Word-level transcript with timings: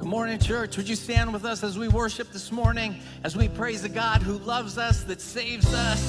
Good 0.00 0.08
morning, 0.08 0.38
church. 0.38 0.78
Would 0.78 0.88
you 0.88 0.96
stand 0.96 1.30
with 1.30 1.44
us 1.44 1.62
as 1.62 1.78
we 1.78 1.86
worship 1.86 2.32
this 2.32 2.50
morning, 2.50 3.02
as 3.22 3.36
we 3.36 3.48
praise 3.48 3.82
the 3.82 3.90
God 3.90 4.22
who 4.22 4.38
loves 4.38 4.78
us, 4.78 5.02
that 5.02 5.20
saves 5.20 5.74
us? 5.74 6.00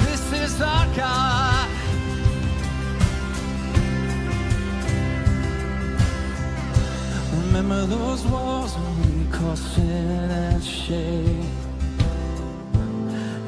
This 0.00 0.32
is 0.32 0.60
our 0.60 0.96
God. 0.96 1.70
Remember 7.46 7.86
those 7.86 8.26
walls 8.26 8.74
when 8.74 9.24
we 9.24 9.32
caught 9.32 9.56
sin 9.56 10.30
and 10.30 10.64
shame. 10.64 11.48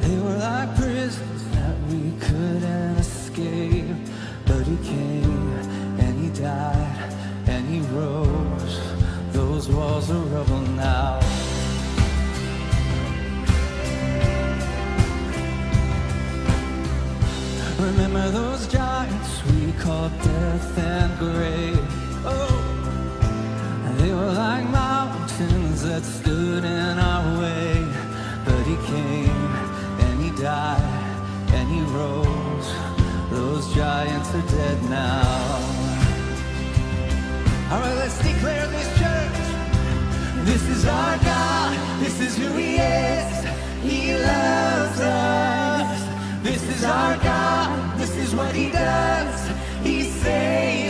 They 0.03 0.19
were 0.21 0.37
like 0.37 0.77
prisons 0.77 1.51
that 1.51 1.77
we 1.89 2.13
couldn't 2.21 2.99
escape, 2.99 3.97
but 4.47 4.65
He 4.65 4.77
came 4.87 5.38
died 6.39 7.13
and 7.49 7.67
he 7.69 7.81
rose. 7.97 8.81
Those 9.33 9.69
walls 9.69 10.11
are 10.11 10.25
rubble 10.35 10.61
now. 10.77 11.21
Remember 17.81 18.31
those 18.31 18.69
giants 18.69 19.45
we 19.47 19.73
called 19.73 20.13
death 20.23 20.79
and 20.79 21.19
grave. 21.19 21.79
Oh, 22.25 22.59
they 23.99 24.13
were 24.13 24.33
like 24.33 24.65
mountains 24.71 25.83
that 25.83 26.05
stood 26.05 26.65
in 26.65 26.99
our 26.99 27.41
way. 27.41 27.85
But 28.45 28.63
he 28.65 28.77
came 28.87 29.53
and 30.05 30.23
he 30.23 30.31
died 30.41 31.53
and 31.53 31.69
he 31.69 31.81
rose. 31.97 32.69
Those 33.31 33.75
giants 33.75 34.33
are 34.35 34.47
dead 34.49 34.83
now. 34.85 35.58
All 37.71 37.81
right, 37.81 37.95
let's 37.97 38.17
declare 38.17 38.67
this 38.69 38.89
church. 38.99 39.39
This 40.47 40.63
is 40.71 40.87
our 40.87 41.19
God. 41.19 42.01
This 42.01 42.19
is 42.19 42.39
who 42.39 42.57
He 42.57 42.77
is. 42.77 43.45
He 43.83 44.15
loves 44.15 45.01
us. 45.01 46.43
This 46.43 46.63
is 46.63 46.83
our 46.85 47.19
God. 47.19 47.99
This 47.99 48.17
is 48.17 48.35
what 48.35 48.55
He 48.55 48.71
does. 48.71 49.51
He 49.83 50.05
saves. 50.05 50.88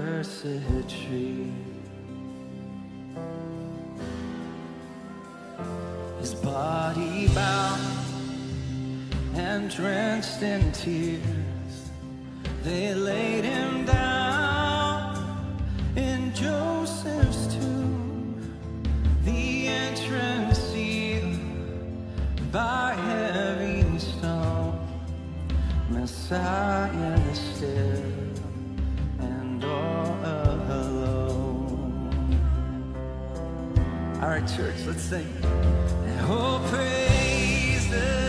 mercy 0.00 0.60
tree. 0.88 1.52
His 6.20 6.34
body 6.34 7.28
bowed 7.28 7.80
and 9.34 9.70
drenched 9.70 10.42
in 10.42 10.72
tears, 10.72 11.74
they 12.62 12.94
laid 12.94 13.44
him 13.44 13.84
down 13.84 15.62
in 15.96 16.32
Joseph's 16.34 17.46
tomb. 17.54 18.58
The 19.24 19.68
entrance 19.68 20.58
sealed 20.58 21.38
by 22.50 22.94
heavy 22.94 23.98
stone, 23.98 24.78
Messiah 25.90 27.34
still. 27.34 27.99
All 34.30 34.36
right, 34.36 34.48
church, 34.56 34.76
let's 34.86 35.02
sing. 35.02 35.26
Oh, 36.28 36.64
praise 36.70 37.90
the 37.90 38.19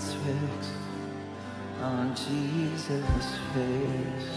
transfixed 0.00 0.72
on 1.82 2.14
Jesus' 2.14 3.38
face. 3.52 4.30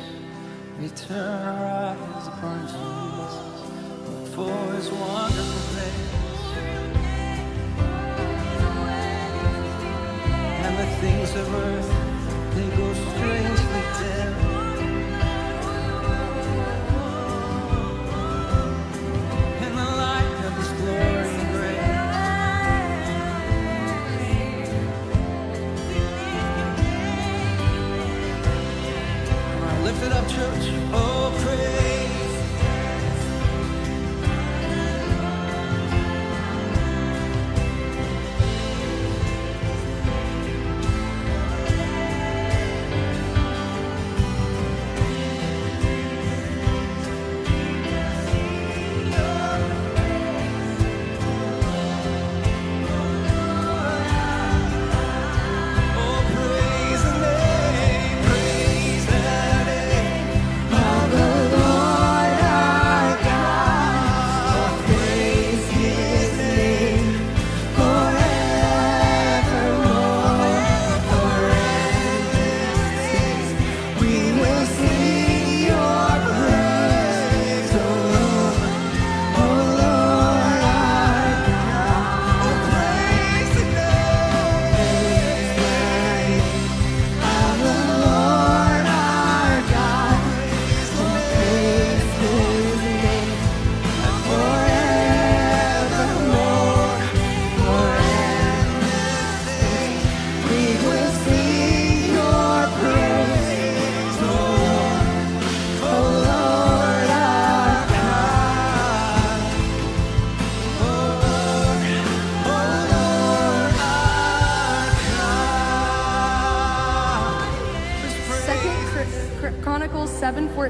We 0.79 0.89
turn 0.89 1.47
our 1.47 1.95
eyes 1.95 2.27
upon 2.27 2.67
Jesus 2.67 4.35
for 4.35 4.73
his 4.73 4.91
wonderful 4.91 5.61
grace. 5.73 6.13
And 10.65 10.73
the 10.79 10.87
things 10.99 11.31
of 11.35 11.53
earth, 11.55 11.91
they 12.55 12.69
go 12.75 12.93
strangely 12.93 13.83
dim. 13.99 14.52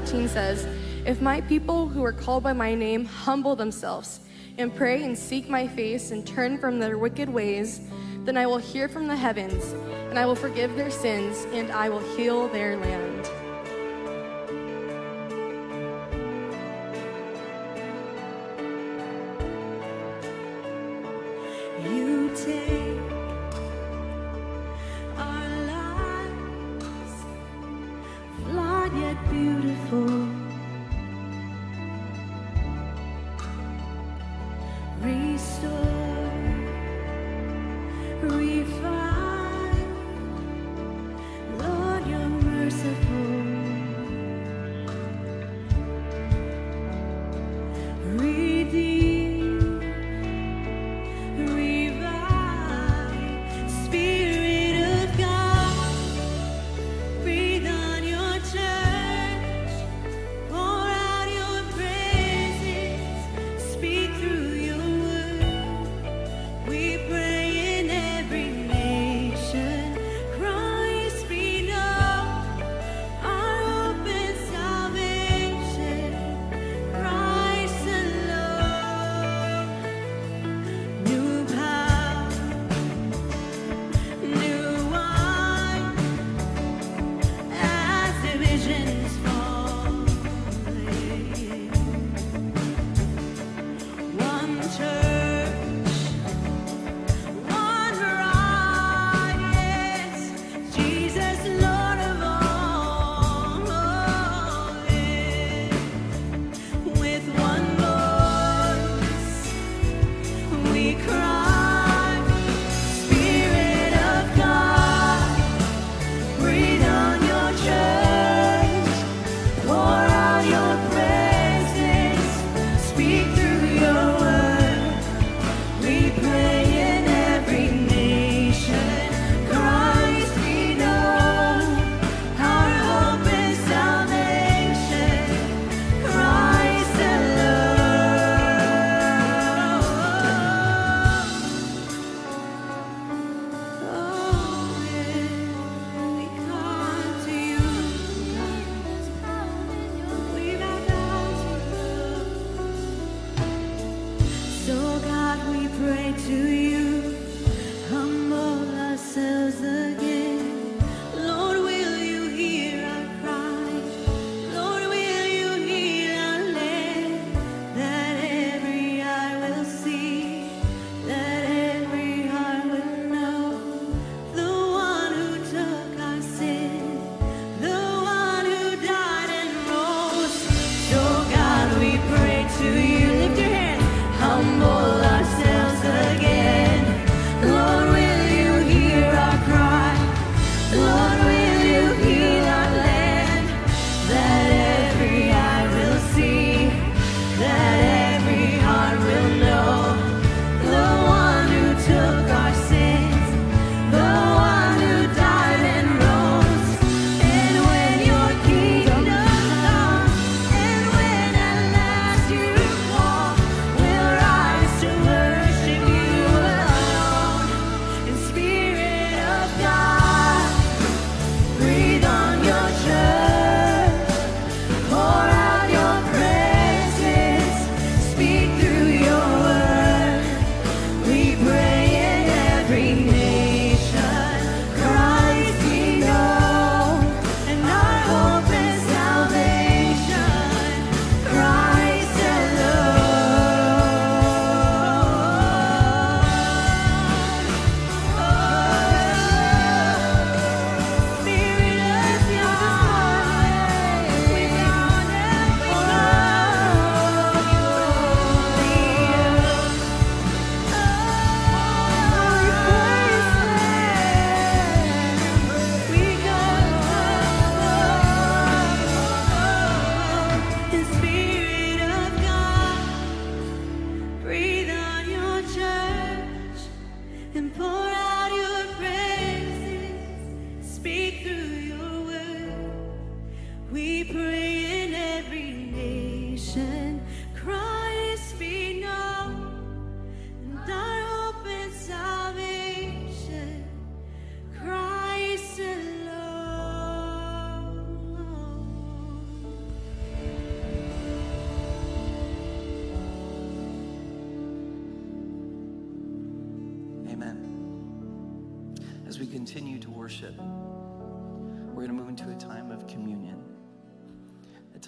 7:14 0.04 0.28
says, 0.28 0.66
"If 1.06 1.22
my 1.22 1.40
people 1.40 1.88
who 1.88 2.04
are 2.04 2.12
called 2.12 2.42
by 2.42 2.52
my 2.52 2.74
name 2.74 3.06
humble 3.06 3.56
themselves 3.56 4.20
and 4.58 4.74
pray 4.74 5.02
and 5.02 5.16
seek 5.16 5.48
my 5.48 5.66
face 5.66 6.10
and 6.10 6.26
turn 6.26 6.58
from 6.58 6.78
their 6.78 6.98
wicked 6.98 7.28
ways, 7.28 7.80
then 8.26 8.36
I 8.36 8.46
will 8.46 8.58
hear 8.58 8.86
from 8.86 9.08
the 9.08 9.16
heavens 9.16 9.74
and 10.10 10.18
I 10.18 10.26
will 10.26 10.34
forgive 10.34 10.76
their 10.76 10.90
sins 10.90 11.46
and 11.54 11.72
I 11.72 11.88
will 11.88 12.04
heal 12.16 12.48
their 12.48 12.76
land." 12.76 13.30
You 21.82 22.30
take 22.36 22.83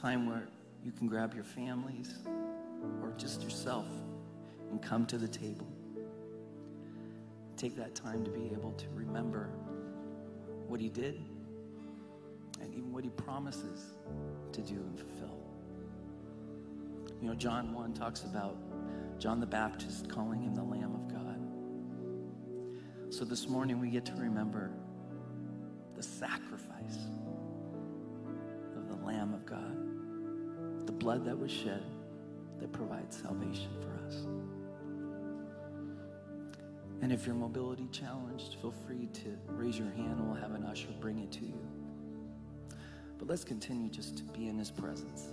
time 0.06 0.24
where 0.24 0.46
you 0.84 0.92
can 0.92 1.08
grab 1.08 1.34
your 1.34 1.42
families 1.42 2.14
or 3.02 3.12
just 3.16 3.42
yourself 3.42 3.88
and 4.70 4.80
come 4.80 5.04
to 5.04 5.18
the 5.18 5.26
table. 5.26 5.66
Take 7.56 7.76
that 7.76 7.96
time 7.96 8.24
to 8.24 8.30
be 8.30 8.48
able 8.52 8.70
to 8.74 8.86
remember 8.94 9.50
what 10.68 10.80
He 10.80 10.88
did 10.88 11.20
and 12.60 12.72
even 12.72 12.92
what 12.92 13.02
He 13.02 13.10
promises 13.10 13.96
to 14.52 14.60
do 14.60 14.74
and 14.74 14.96
fulfill. 14.96 15.40
You 17.20 17.26
know, 17.26 17.34
John 17.34 17.74
1 17.74 17.94
talks 17.94 18.22
about 18.22 18.56
John 19.18 19.40
the 19.40 19.46
Baptist 19.46 20.08
calling 20.08 20.40
him 20.40 20.54
the 20.54 20.62
Lamb 20.62 20.94
of 20.94 21.08
God. 21.12 21.40
So 23.12 23.24
this 23.24 23.48
morning 23.48 23.80
we 23.80 23.90
get 23.90 24.04
to 24.04 24.14
remember 24.14 24.70
the 25.96 26.02
sacrifice 26.04 27.08
Lamb 29.26 29.34
of 29.34 29.46
God, 29.46 30.86
the 30.86 30.92
blood 30.92 31.24
that 31.24 31.36
was 31.36 31.50
shed 31.50 31.82
that 32.60 32.72
provides 32.72 33.20
salvation 33.22 33.70
for 33.80 34.06
us. 34.06 34.26
And 37.02 37.12
if 37.12 37.26
you're 37.26 37.34
mobility 37.34 37.88
challenged, 37.90 38.56
feel 38.60 38.72
free 38.86 39.08
to 39.14 39.36
raise 39.48 39.78
your 39.78 39.90
hand 39.90 40.18
and 40.18 40.28
we'll 40.28 40.40
have 40.40 40.52
an 40.52 40.64
usher 40.64 40.88
bring 41.00 41.18
it 41.18 41.32
to 41.32 41.44
you. 41.44 41.58
But 43.18 43.28
let's 43.28 43.44
continue 43.44 43.90
just 43.90 44.16
to 44.18 44.22
be 44.24 44.48
in 44.48 44.58
his 44.58 44.70
presence. 44.70 45.28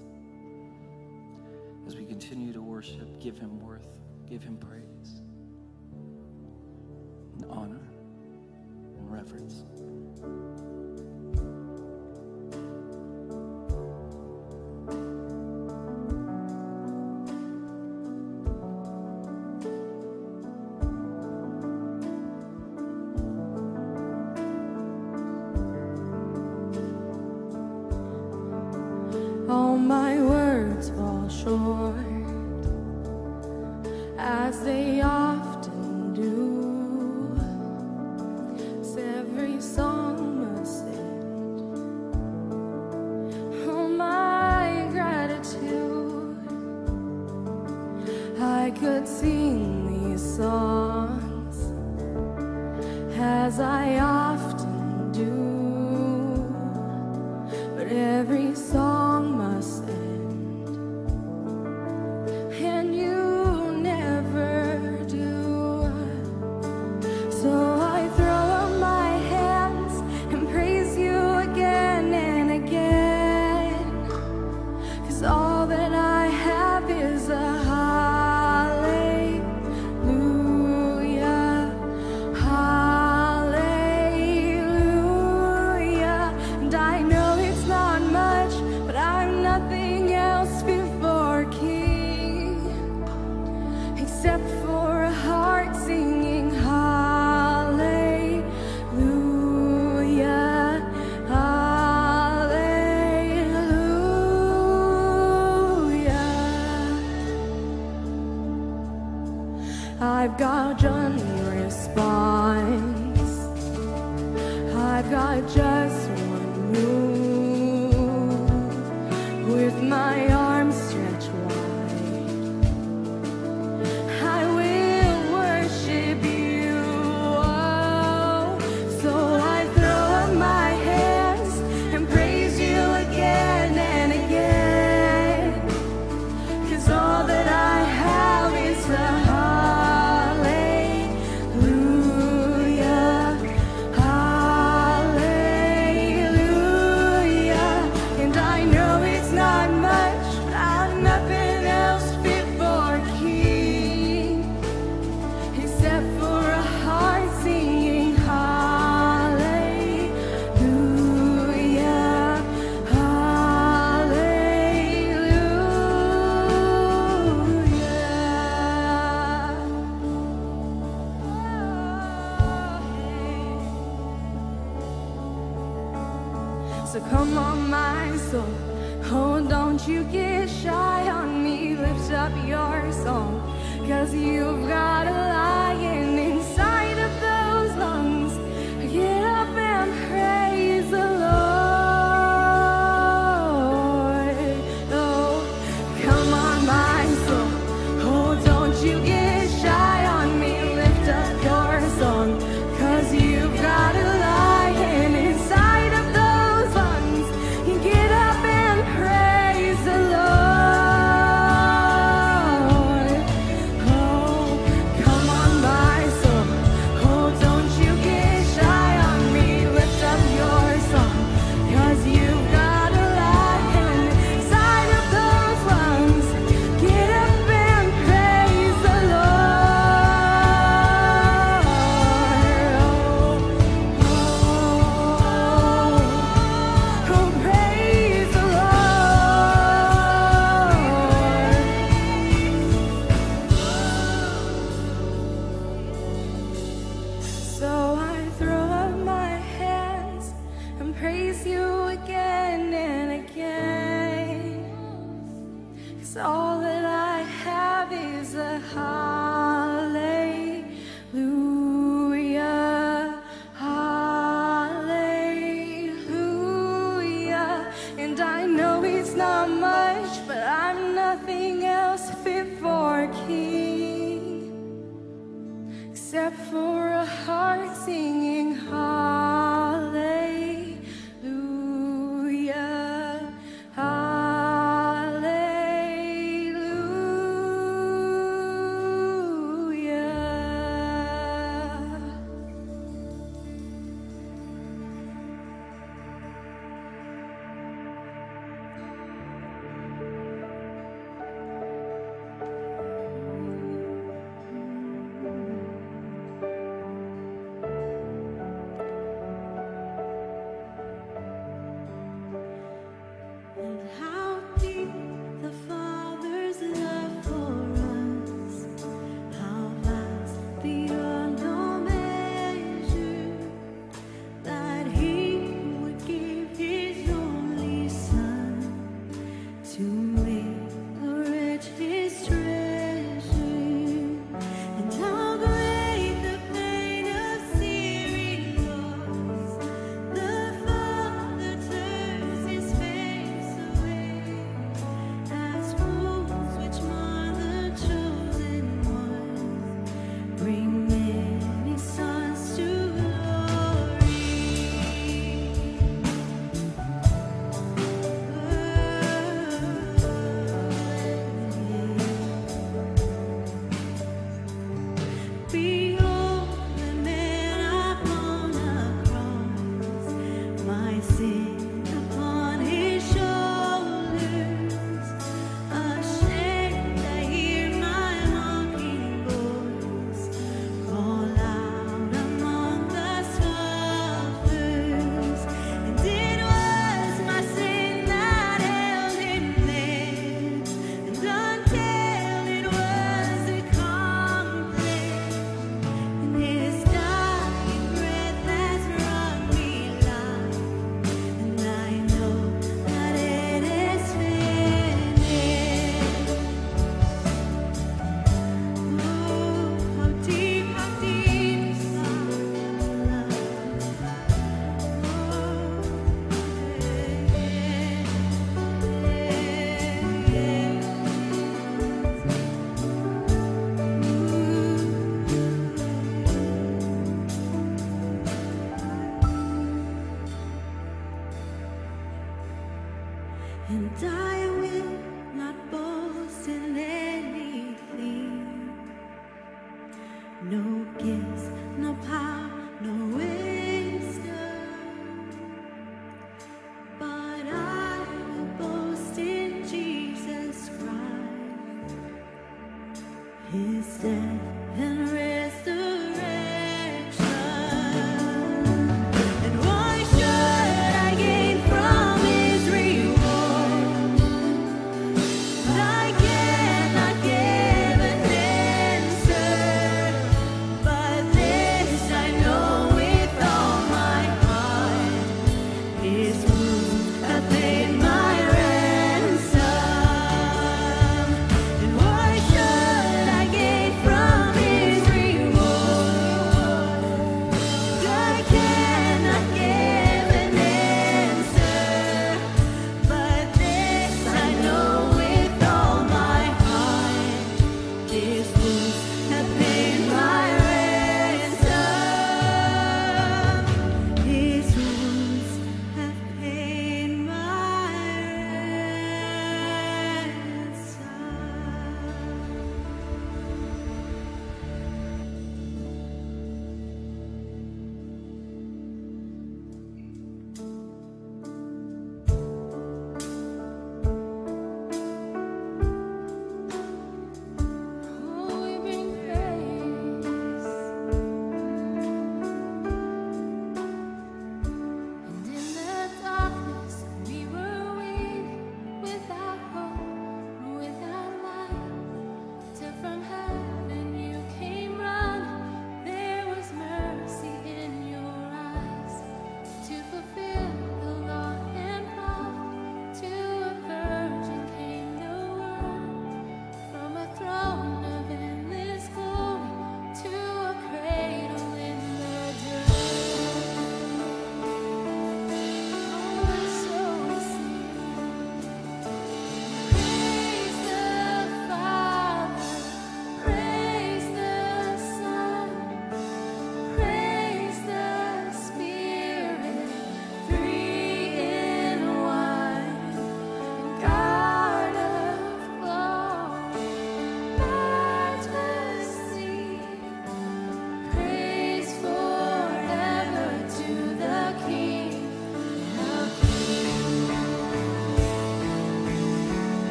As 1.86 1.96
we 1.96 2.06
continue 2.06 2.52
to 2.54 2.62
worship, 2.62 3.20
give 3.20 3.38
him 3.38 3.60
worth, 3.60 4.00
give 4.28 4.42
him 4.44 4.58
praise. 4.58 4.93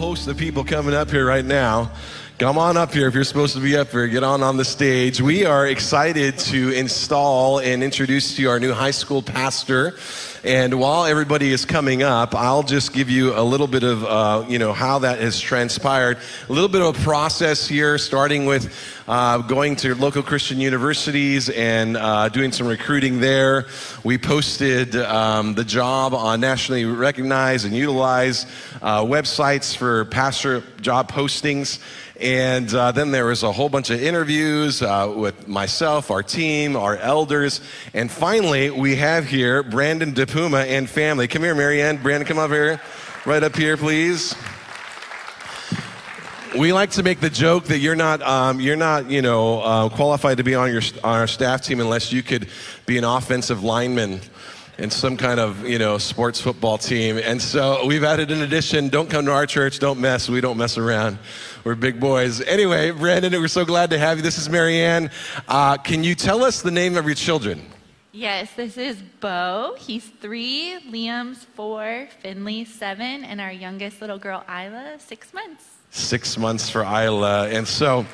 Host 0.00 0.26
of 0.28 0.38
people 0.38 0.64
coming 0.64 0.94
up 0.94 1.10
here 1.10 1.26
right 1.26 1.44
now. 1.44 1.92
Come 2.38 2.56
on 2.56 2.78
up 2.78 2.94
here 2.94 3.06
if 3.06 3.14
you're 3.14 3.22
supposed 3.22 3.54
to 3.54 3.60
be 3.60 3.76
up 3.76 3.90
here. 3.90 4.06
Get 4.08 4.24
on 4.24 4.42
on 4.42 4.56
the 4.56 4.64
stage. 4.64 5.20
We 5.20 5.44
are 5.44 5.66
excited 5.66 6.38
to 6.38 6.70
install 6.70 7.58
and 7.58 7.84
introduce 7.84 8.34
to 8.36 8.42
you 8.42 8.48
our 8.48 8.58
new 8.58 8.72
high 8.72 8.92
school 8.92 9.20
pastor. 9.20 9.98
And 10.42 10.80
while 10.80 11.04
everybody 11.04 11.52
is 11.52 11.66
coming 11.66 12.02
up, 12.02 12.34
I'll 12.34 12.62
just 12.62 12.94
give 12.94 13.10
you 13.10 13.34
a 13.38 13.44
little 13.44 13.66
bit 13.66 13.82
of, 13.82 14.02
uh, 14.04 14.46
you 14.48 14.58
know, 14.58 14.72
how 14.72 15.00
that 15.00 15.20
has 15.20 15.38
transpired. 15.38 16.16
A 16.48 16.52
little 16.52 16.70
bit 16.70 16.80
of 16.80 16.98
a 16.98 17.02
process 17.02 17.68
here, 17.68 17.98
starting 17.98 18.46
with 18.46 18.74
uh, 19.06 19.38
going 19.38 19.76
to 19.76 19.94
local 19.94 20.22
Christian 20.22 20.58
universities 20.58 21.50
and 21.50 21.98
uh, 21.98 22.30
doing 22.30 22.52
some 22.52 22.66
recruiting 22.66 23.20
there. 23.20 23.66
We 24.02 24.16
posted 24.16 24.96
um, 24.96 25.52
the 25.52 25.64
job 25.64 26.14
on 26.14 26.40
nationally 26.40 26.86
recognized 26.86 27.66
and 27.66 27.74
utilized 27.74 28.48
uh, 28.80 29.02
websites 29.02 29.76
for 29.76 30.06
pastor 30.06 30.62
job 30.80 31.12
postings. 31.12 31.80
And 32.20 32.72
uh, 32.74 32.92
then 32.92 33.12
there 33.12 33.24
was 33.24 33.42
a 33.42 33.50
whole 33.50 33.70
bunch 33.70 33.88
of 33.88 34.02
interviews 34.02 34.82
uh, 34.82 35.10
with 35.16 35.48
myself, 35.48 36.10
our 36.10 36.22
team, 36.22 36.76
our 36.76 36.96
elders. 36.96 37.62
And 37.94 38.10
finally, 38.10 38.68
we 38.68 38.96
have 38.96 39.24
here 39.24 39.62
Brandon 39.62 40.12
DePuma 40.12 40.66
and 40.66 40.88
family. 40.88 41.28
Come 41.28 41.42
here, 41.42 41.54
Marianne. 41.54 41.96
Brandon, 41.96 42.26
come 42.26 42.38
up 42.38 42.50
here. 42.50 42.78
Right 43.24 43.42
up 43.42 43.56
here, 43.56 43.78
please. 43.78 44.34
We 46.58 46.74
like 46.74 46.90
to 46.92 47.02
make 47.02 47.20
the 47.20 47.30
joke 47.30 47.66
that 47.66 47.78
you're 47.78 47.96
not, 47.96 48.20
um, 48.20 48.60
you're 48.60 48.76
not, 48.76 49.08
you 49.08 49.22
know, 49.22 49.62
uh, 49.62 49.88
qualified 49.88 50.38
to 50.38 50.42
be 50.42 50.54
on 50.54 50.72
your 50.72 50.82
on 51.02 51.20
our 51.20 51.28
staff 51.28 51.62
team 51.62 51.80
unless 51.80 52.12
you 52.12 52.22
could 52.22 52.48
be 52.86 52.98
an 52.98 53.04
offensive 53.04 53.62
lineman 53.62 54.20
in 54.80 54.90
some 54.90 55.16
kind 55.16 55.38
of 55.38 55.68
you 55.68 55.78
know 55.78 55.98
sports 55.98 56.40
football 56.40 56.78
team. 56.78 57.18
And 57.18 57.40
so 57.40 57.86
we've 57.86 58.02
added 58.02 58.30
an 58.30 58.42
addition. 58.42 58.88
Don't 58.88 59.10
come 59.10 59.26
to 59.26 59.32
our 59.32 59.46
church. 59.46 59.78
Don't 59.78 60.00
mess. 60.00 60.28
We 60.28 60.40
don't 60.40 60.56
mess 60.56 60.78
around. 60.78 61.18
We're 61.64 61.74
big 61.74 62.00
boys. 62.00 62.40
Anyway, 62.40 62.90
Brandon, 62.90 63.32
we're 63.32 63.48
so 63.48 63.64
glad 63.64 63.90
to 63.90 63.98
have 63.98 64.16
you. 64.16 64.22
This 64.22 64.38
is 64.38 64.48
Marianne. 64.48 65.10
Uh, 65.46 65.76
can 65.76 66.02
you 66.02 66.14
tell 66.14 66.42
us 66.42 66.62
the 66.62 66.70
name 66.70 66.96
of 66.96 67.04
your 67.04 67.14
children? 67.14 67.62
Yes, 68.12 68.50
this 68.56 68.76
is 68.76 68.96
Bo. 69.20 69.76
He's 69.78 70.06
three, 70.20 70.78
Liam's 70.88 71.44
four, 71.44 72.08
Finley 72.20 72.64
seven, 72.64 73.22
and 73.24 73.40
our 73.40 73.52
youngest 73.52 74.00
little 74.00 74.18
girl 74.18 74.42
Isla 74.48 74.96
six 74.98 75.32
months. 75.34 75.64
Six 75.90 76.38
months 76.38 76.70
for 76.70 76.82
Isla, 76.82 77.48
and 77.48 77.68
so. 77.68 78.06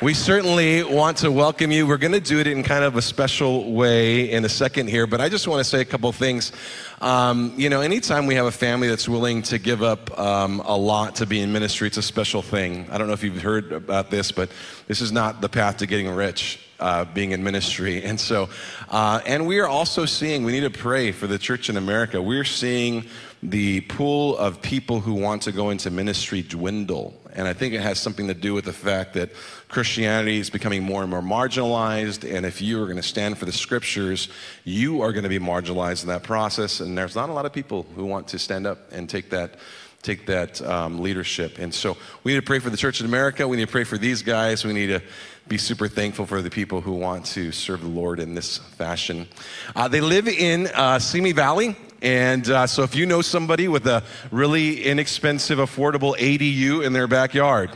We 0.00 0.14
certainly 0.14 0.84
want 0.84 1.16
to 1.18 1.32
welcome 1.32 1.72
you. 1.72 1.84
We're 1.84 1.96
going 1.96 2.12
to 2.12 2.20
do 2.20 2.38
it 2.38 2.46
in 2.46 2.62
kind 2.62 2.84
of 2.84 2.94
a 2.94 3.02
special 3.02 3.72
way 3.72 4.30
in 4.30 4.44
a 4.44 4.48
second 4.48 4.88
here, 4.88 5.08
but 5.08 5.20
I 5.20 5.28
just 5.28 5.48
want 5.48 5.58
to 5.58 5.64
say 5.64 5.80
a 5.80 5.84
couple 5.84 6.12
things. 6.12 6.52
Um, 7.00 7.52
you 7.56 7.68
know, 7.68 7.80
anytime 7.80 8.26
we 8.26 8.36
have 8.36 8.46
a 8.46 8.52
family 8.52 8.86
that's 8.86 9.08
willing 9.08 9.42
to 9.42 9.58
give 9.58 9.82
up 9.82 10.16
um, 10.16 10.60
a 10.60 10.76
lot 10.76 11.16
to 11.16 11.26
be 11.26 11.40
in 11.40 11.50
ministry, 11.52 11.88
it's 11.88 11.96
a 11.96 12.02
special 12.02 12.42
thing. 12.42 12.86
I 12.92 12.98
don't 12.98 13.08
know 13.08 13.12
if 13.12 13.24
you've 13.24 13.42
heard 13.42 13.72
about 13.72 14.08
this, 14.08 14.30
but 14.30 14.52
this 14.86 15.00
is 15.00 15.10
not 15.10 15.40
the 15.40 15.48
path 15.48 15.78
to 15.78 15.86
getting 15.86 16.08
rich. 16.08 16.60
Uh, 16.80 17.04
being 17.06 17.32
in 17.32 17.42
ministry. 17.42 18.04
And 18.08 18.20
so, 18.20 18.48
uh, 18.88 19.20
and 19.26 19.48
we 19.48 19.58
are 19.58 19.66
also 19.66 20.04
seeing, 20.04 20.44
we 20.44 20.52
need 20.52 20.60
to 20.60 20.70
pray 20.70 21.10
for 21.10 21.26
the 21.26 21.36
church 21.36 21.68
in 21.68 21.76
America. 21.76 22.22
We're 22.22 22.44
seeing 22.44 23.04
the 23.42 23.80
pool 23.80 24.36
of 24.36 24.62
people 24.62 25.00
who 25.00 25.14
want 25.14 25.42
to 25.42 25.50
go 25.50 25.70
into 25.70 25.90
ministry 25.90 26.42
dwindle. 26.42 27.17
And 27.34 27.46
I 27.46 27.52
think 27.52 27.74
it 27.74 27.80
has 27.80 27.98
something 28.00 28.28
to 28.28 28.34
do 28.34 28.54
with 28.54 28.64
the 28.64 28.72
fact 28.72 29.14
that 29.14 29.30
Christianity 29.68 30.38
is 30.38 30.50
becoming 30.50 30.82
more 30.82 31.02
and 31.02 31.10
more 31.10 31.20
marginalized. 31.20 32.28
And 32.30 32.46
if 32.46 32.62
you 32.62 32.82
are 32.82 32.86
going 32.86 32.96
to 32.96 33.02
stand 33.02 33.38
for 33.38 33.44
the 33.44 33.52
scriptures, 33.52 34.28
you 34.64 35.02
are 35.02 35.12
going 35.12 35.24
to 35.24 35.28
be 35.28 35.38
marginalized 35.38 36.02
in 36.02 36.08
that 36.08 36.22
process. 36.22 36.80
And 36.80 36.96
there's 36.96 37.16
not 37.16 37.28
a 37.28 37.32
lot 37.32 37.46
of 37.46 37.52
people 37.52 37.86
who 37.94 38.04
want 38.04 38.28
to 38.28 38.38
stand 38.38 38.66
up 38.66 38.92
and 38.92 39.08
take 39.08 39.30
that 39.30 39.54
take 40.02 40.26
that 40.26 40.62
um, 40.62 41.00
leadership. 41.00 41.58
And 41.58 41.74
so 41.74 41.96
we 42.22 42.32
need 42.32 42.38
to 42.38 42.46
pray 42.46 42.60
for 42.60 42.70
the 42.70 42.76
church 42.76 43.00
in 43.00 43.06
America. 43.06 43.48
We 43.48 43.56
need 43.56 43.66
to 43.66 43.72
pray 43.72 43.82
for 43.82 43.98
these 43.98 44.22
guys. 44.22 44.64
We 44.64 44.72
need 44.72 44.86
to 44.86 45.02
be 45.48 45.58
super 45.58 45.88
thankful 45.88 46.24
for 46.24 46.40
the 46.40 46.50
people 46.50 46.80
who 46.80 46.92
want 46.92 47.26
to 47.26 47.50
serve 47.52 47.80
the 47.80 47.88
Lord 47.88 48.20
in 48.20 48.34
this 48.34 48.58
fashion. 48.58 49.26
Uh, 49.74 49.88
they 49.88 50.00
live 50.00 50.28
in 50.28 50.68
uh, 50.68 50.98
Simi 50.98 51.32
Valley. 51.32 51.74
And 52.00 52.48
uh, 52.48 52.66
so 52.66 52.82
if 52.84 52.94
you 52.94 53.06
know 53.06 53.22
somebody 53.22 53.66
with 53.66 53.86
a 53.86 54.04
really 54.30 54.84
inexpensive, 54.84 55.58
affordable 55.58 56.16
ADU 56.16 56.84
in 56.84 56.92
their 56.92 57.08
backyard, 57.08 57.70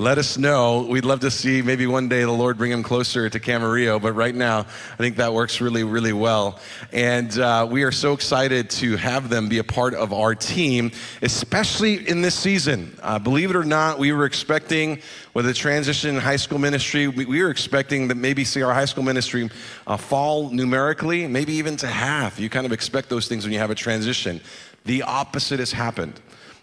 let 0.00 0.16
us 0.16 0.38
know. 0.38 0.86
We'd 0.88 1.04
love 1.04 1.20
to 1.20 1.30
see 1.30 1.60
maybe 1.60 1.86
one 1.86 2.08
day 2.08 2.22
the 2.22 2.30
Lord 2.30 2.56
bring 2.56 2.72
him 2.72 2.82
closer 2.82 3.28
to 3.28 3.38
Camarillo, 3.38 4.00
but 4.00 4.14
right 4.14 4.34
now 4.34 4.60
I 4.60 4.96
think 4.96 5.16
that 5.16 5.34
works 5.34 5.60
really, 5.60 5.84
really 5.84 6.14
well. 6.14 6.58
And 6.90 7.38
uh, 7.38 7.68
we 7.70 7.82
are 7.82 7.92
so 7.92 8.14
excited 8.14 8.70
to 8.70 8.96
have 8.96 9.28
them 9.28 9.50
be 9.50 9.58
a 9.58 9.64
part 9.64 9.92
of 9.92 10.14
our 10.14 10.34
team, 10.34 10.92
especially 11.20 12.08
in 12.08 12.22
this 12.22 12.34
season. 12.34 12.96
Uh, 13.02 13.18
believe 13.18 13.50
it 13.50 13.56
or 13.56 13.62
not, 13.62 13.98
we 13.98 14.10
were 14.12 14.24
expecting 14.24 15.02
with 15.34 15.44
the 15.44 15.52
transition 15.52 16.16
in 16.16 16.20
high 16.22 16.36
school 16.36 16.58
ministry, 16.58 17.06
we, 17.06 17.26
we 17.26 17.42
were 17.42 17.50
expecting 17.50 18.08
that 18.08 18.14
maybe 18.14 18.42
see 18.42 18.62
our 18.62 18.72
high 18.72 18.86
school 18.86 19.04
ministry 19.04 19.50
uh, 19.86 19.98
fall 19.98 20.48
numerically, 20.48 21.26
maybe 21.26 21.52
even 21.52 21.76
to 21.76 21.86
half. 21.86 22.40
You 22.40 22.48
kind 22.48 22.64
of 22.64 22.72
expect 22.72 23.10
those 23.10 23.28
things 23.28 23.44
when 23.44 23.52
you 23.52 23.58
have 23.58 23.70
a 23.70 23.74
transition. 23.74 24.40
The 24.86 25.02
opposite 25.02 25.58
has 25.58 25.72
happened. 25.72 26.18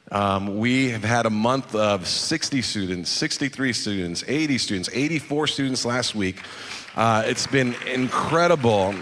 Um, 0.10 0.58
we 0.58 0.90
have 0.92 1.04
had 1.04 1.26
a 1.26 1.30
month 1.30 1.76
of 1.76 2.08
60 2.08 2.62
students, 2.62 3.10
63 3.10 3.74
students, 3.74 4.24
80 4.26 4.58
students, 4.58 4.90
84 4.94 5.48
students 5.48 5.84
last 5.84 6.16
week. 6.16 6.42
Uh, 6.96 7.24
it's 7.26 7.46
been 7.46 7.76
incredible 7.86 8.96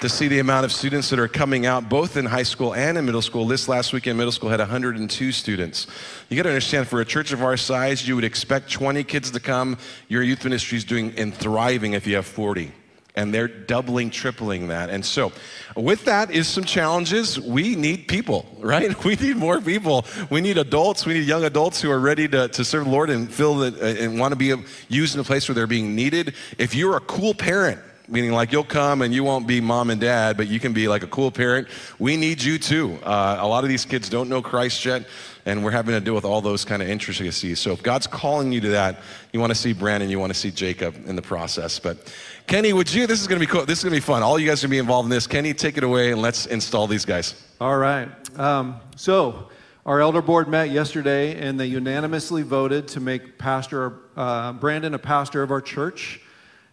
to 0.00 0.08
see 0.08 0.26
the 0.26 0.40
amount 0.40 0.64
of 0.64 0.72
students 0.72 1.10
that 1.10 1.20
are 1.20 1.28
coming 1.28 1.64
out, 1.64 1.88
both 1.88 2.16
in 2.16 2.26
high 2.26 2.42
school 2.42 2.74
and 2.74 2.98
in 2.98 3.04
middle 3.04 3.22
school. 3.22 3.46
This 3.46 3.68
last 3.68 3.92
weekend, 3.92 4.18
middle 4.18 4.32
school 4.32 4.50
had 4.50 4.58
102 4.58 5.30
students. 5.30 5.86
You 6.28 6.36
got 6.36 6.42
to 6.42 6.48
understand, 6.48 6.88
for 6.88 7.00
a 7.00 7.04
church 7.04 7.32
of 7.32 7.44
our 7.44 7.56
size, 7.56 8.06
you 8.08 8.16
would 8.16 8.24
expect 8.24 8.68
20 8.72 9.04
kids 9.04 9.30
to 9.30 9.38
come. 9.38 9.78
Your 10.08 10.24
youth 10.24 10.42
ministry 10.42 10.76
is 10.76 10.82
doing 10.82 11.14
and 11.16 11.32
thriving 11.32 11.92
if 11.92 12.04
you 12.04 12.16
have 12.16 12.26
40 12.26 12.72
and 13.14 13.32
they're 13.32 13.48
doubling, 13.48 14.10
tripling 14.10 14.68
that. 14.68 14.88
And 14.88 15.04
so, 15.04 15.32
with 15.76 16.04
that 16.06 16.30
is 16.30 16.48
some 16.48 16.64
challenges. 16.64 17.38
We 17.38 17.76
need 17.76 18.08
people, 18.08 18.46
right? 18.58 19.04
We 19.04 19.16
need 19.16 19.36
more 19.36 19.60
people. 19.60 20.06
We 20.30 20.40
need 20.40 20.58
adults. 20.58 21.04
We 21.04 21.14
need 21.14 21.26
young 21.26 21.44
adults 21.44 21.80
who 21.80 21.90
are 21.90 22.00
ready 22.00 22.28
to, 22.28 22.48
to 22.48 22.64
serve 22.64 22.84
the 22.84 22.90
Lord 22.90 23.10
and 23.10 23.32
feel 23.32 23.56
that 23.56 23.80
uh, 23.80 24.02
and 24.02 24.18
want 24.18 24.32
to 24.32 24.36
be 24.36 24.54
used 24.88 25.14
in 25.14 25.20
a 25.20 25.24
place 25.24 25.48
where 25.48 25.54
they're 25.54 25.66
being 25.66 25.94
needed. 25.94 26.34
If 26.58 26.74
you're 26.74 26.96
a 26.96 27.00
cool 27.00 27.34
parent, 27.34 27.80
meaning 28.08 28.32
like 28.32 28.52
you'll 28.52 28.64
come 28.64 29.02
and 29.02 29.14
you 29.14 29.24
won't 29.24 29.46
be 29.46 29.60
mom 29.60 29.90
and 29.90 30.00
dad, 30.00 30.36
but 30.36 30.48
you 30.48 30.60
can 30.60 30.72
be 30.72 30.88
like 30.88 31.02
a 31.02 31.06
cool 31.06 31.30
parent. 31.30 31.68
We 31.98 32.16
need 32.16 32.42
you 32.42 32.58
too. 32.58 32.98
Uh, 33.02 33.38
a 33.40 33.46
lot 33.46 33.64
of 33.64 33.68
these 33.68 33.84
kids 33.84 34.08
don't 34.08 34.28
know 34.28 34.42
Christ 34.42 34.84
yet 34.84 35.06
and 35.44 35.64
we're 35.64 35.70
having 35.72 35.94
to 35.94 36.00
deal 36.00 36.14
with 36.14 36.24
all 36.24 36.40
those 36.40 36.64
kind 36.64 36.82
of 36.82 36.88
intricacies. 36.88 37.58
So 37.58 37.72
if 37.72 37.82
God's 37.82 38.06
calling 38.06 38.52
you 38.52 38.60
to 38.60 38.68
that, 38.68 39.02
you 39.32 39.40
want 39.40 39.50
to 39.50 39.54
see 39.54 39.72
Brandon, 39.72 40.08
you 40.08 40.18
want 40.18 40.32
to 40.32 40.38
see 40.38 40.50
Jacob 40.50 40.94
in 41.06 41.16
the 41.16 41.22
process. 41.22 41.78
But 41.78 42.14
Kenny, 42.46 42.72
would 42.72 42.92
you? 42.92 43.06
This 43.06 43.20
is 43.20 43.26
going 43.26 43.40
to 43.40 43.46
be 43.46 43.50
cool. 43.50 43.66
This 43.66 43.78
is 43.78 43.84
going 43.84 43.94
to 43.94 43.96
be 43.96 44.04
fun. 44.04 44.22
All 44.22 44.38
you 44.38 44.46
guys 44.46 44.62
are 44.62 44.66
going 44.66 44.70
to 44.70 44.74
be 44.74 44.78
involved 44.78 45.06
in 45.06 45.10
this. 45.10 45.26
Kenny, 45.26 45.54
take 45.54 45.76
it 45.76 45.84
away 45.84 46.12
and 46.12 46.22
let's 46.22 46.46
install 46.46 46.86
these 46.86 47.04
guys. 47.04 47.34
All 47.60 47.76
right. 47.76 48.08
Um, 48.38 48.80
so 48.96 49.48
our 49.84 50.00
elder 50.00 50.22
board 50.22 50.48
met 50.48 50.70
yesterday 50.70 51.40
and 51.40 51.58
they 51.58 51.66
unanimously 51.66 52.42
voted 52.42 52.88
to 52.88 53.00
make 53.00 53.38
Pastor 53.38 53.94
uh, 54.16 54.52
Brandon 54.52 54.94
a 54.94 54.98
pastor 54.98 55.42
of 55.42 55.50
our 55.50 55.60
church. 55.60 56.20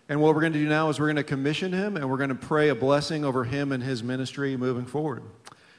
And 0.09 0.19
what 0.19 0.33
we're 0.33 0.41
going 0.41 0.53
to 0.53 0.59
do 0.59 0.67
now 0.67 0.89
is 0.89 0.99
we're 0.99 1.05
going 1.05 1.17
to 1.17 1.23
commission 1.23 1.71
him 1.71 1.95
and 1.95 2.09
we're 2.09 2.17
going 2.17 2.29
to 2.29 2.35
pray 2.35 2.69
a 2.69 2.75
blessing 2.75 3.23
over 3.23 3.43
him 3.43 3.71
and 3.71 3.81
his 3.81 4.01
ministry 4.01 4.57
moving 4.57 4.87
forward. 4.87 5.21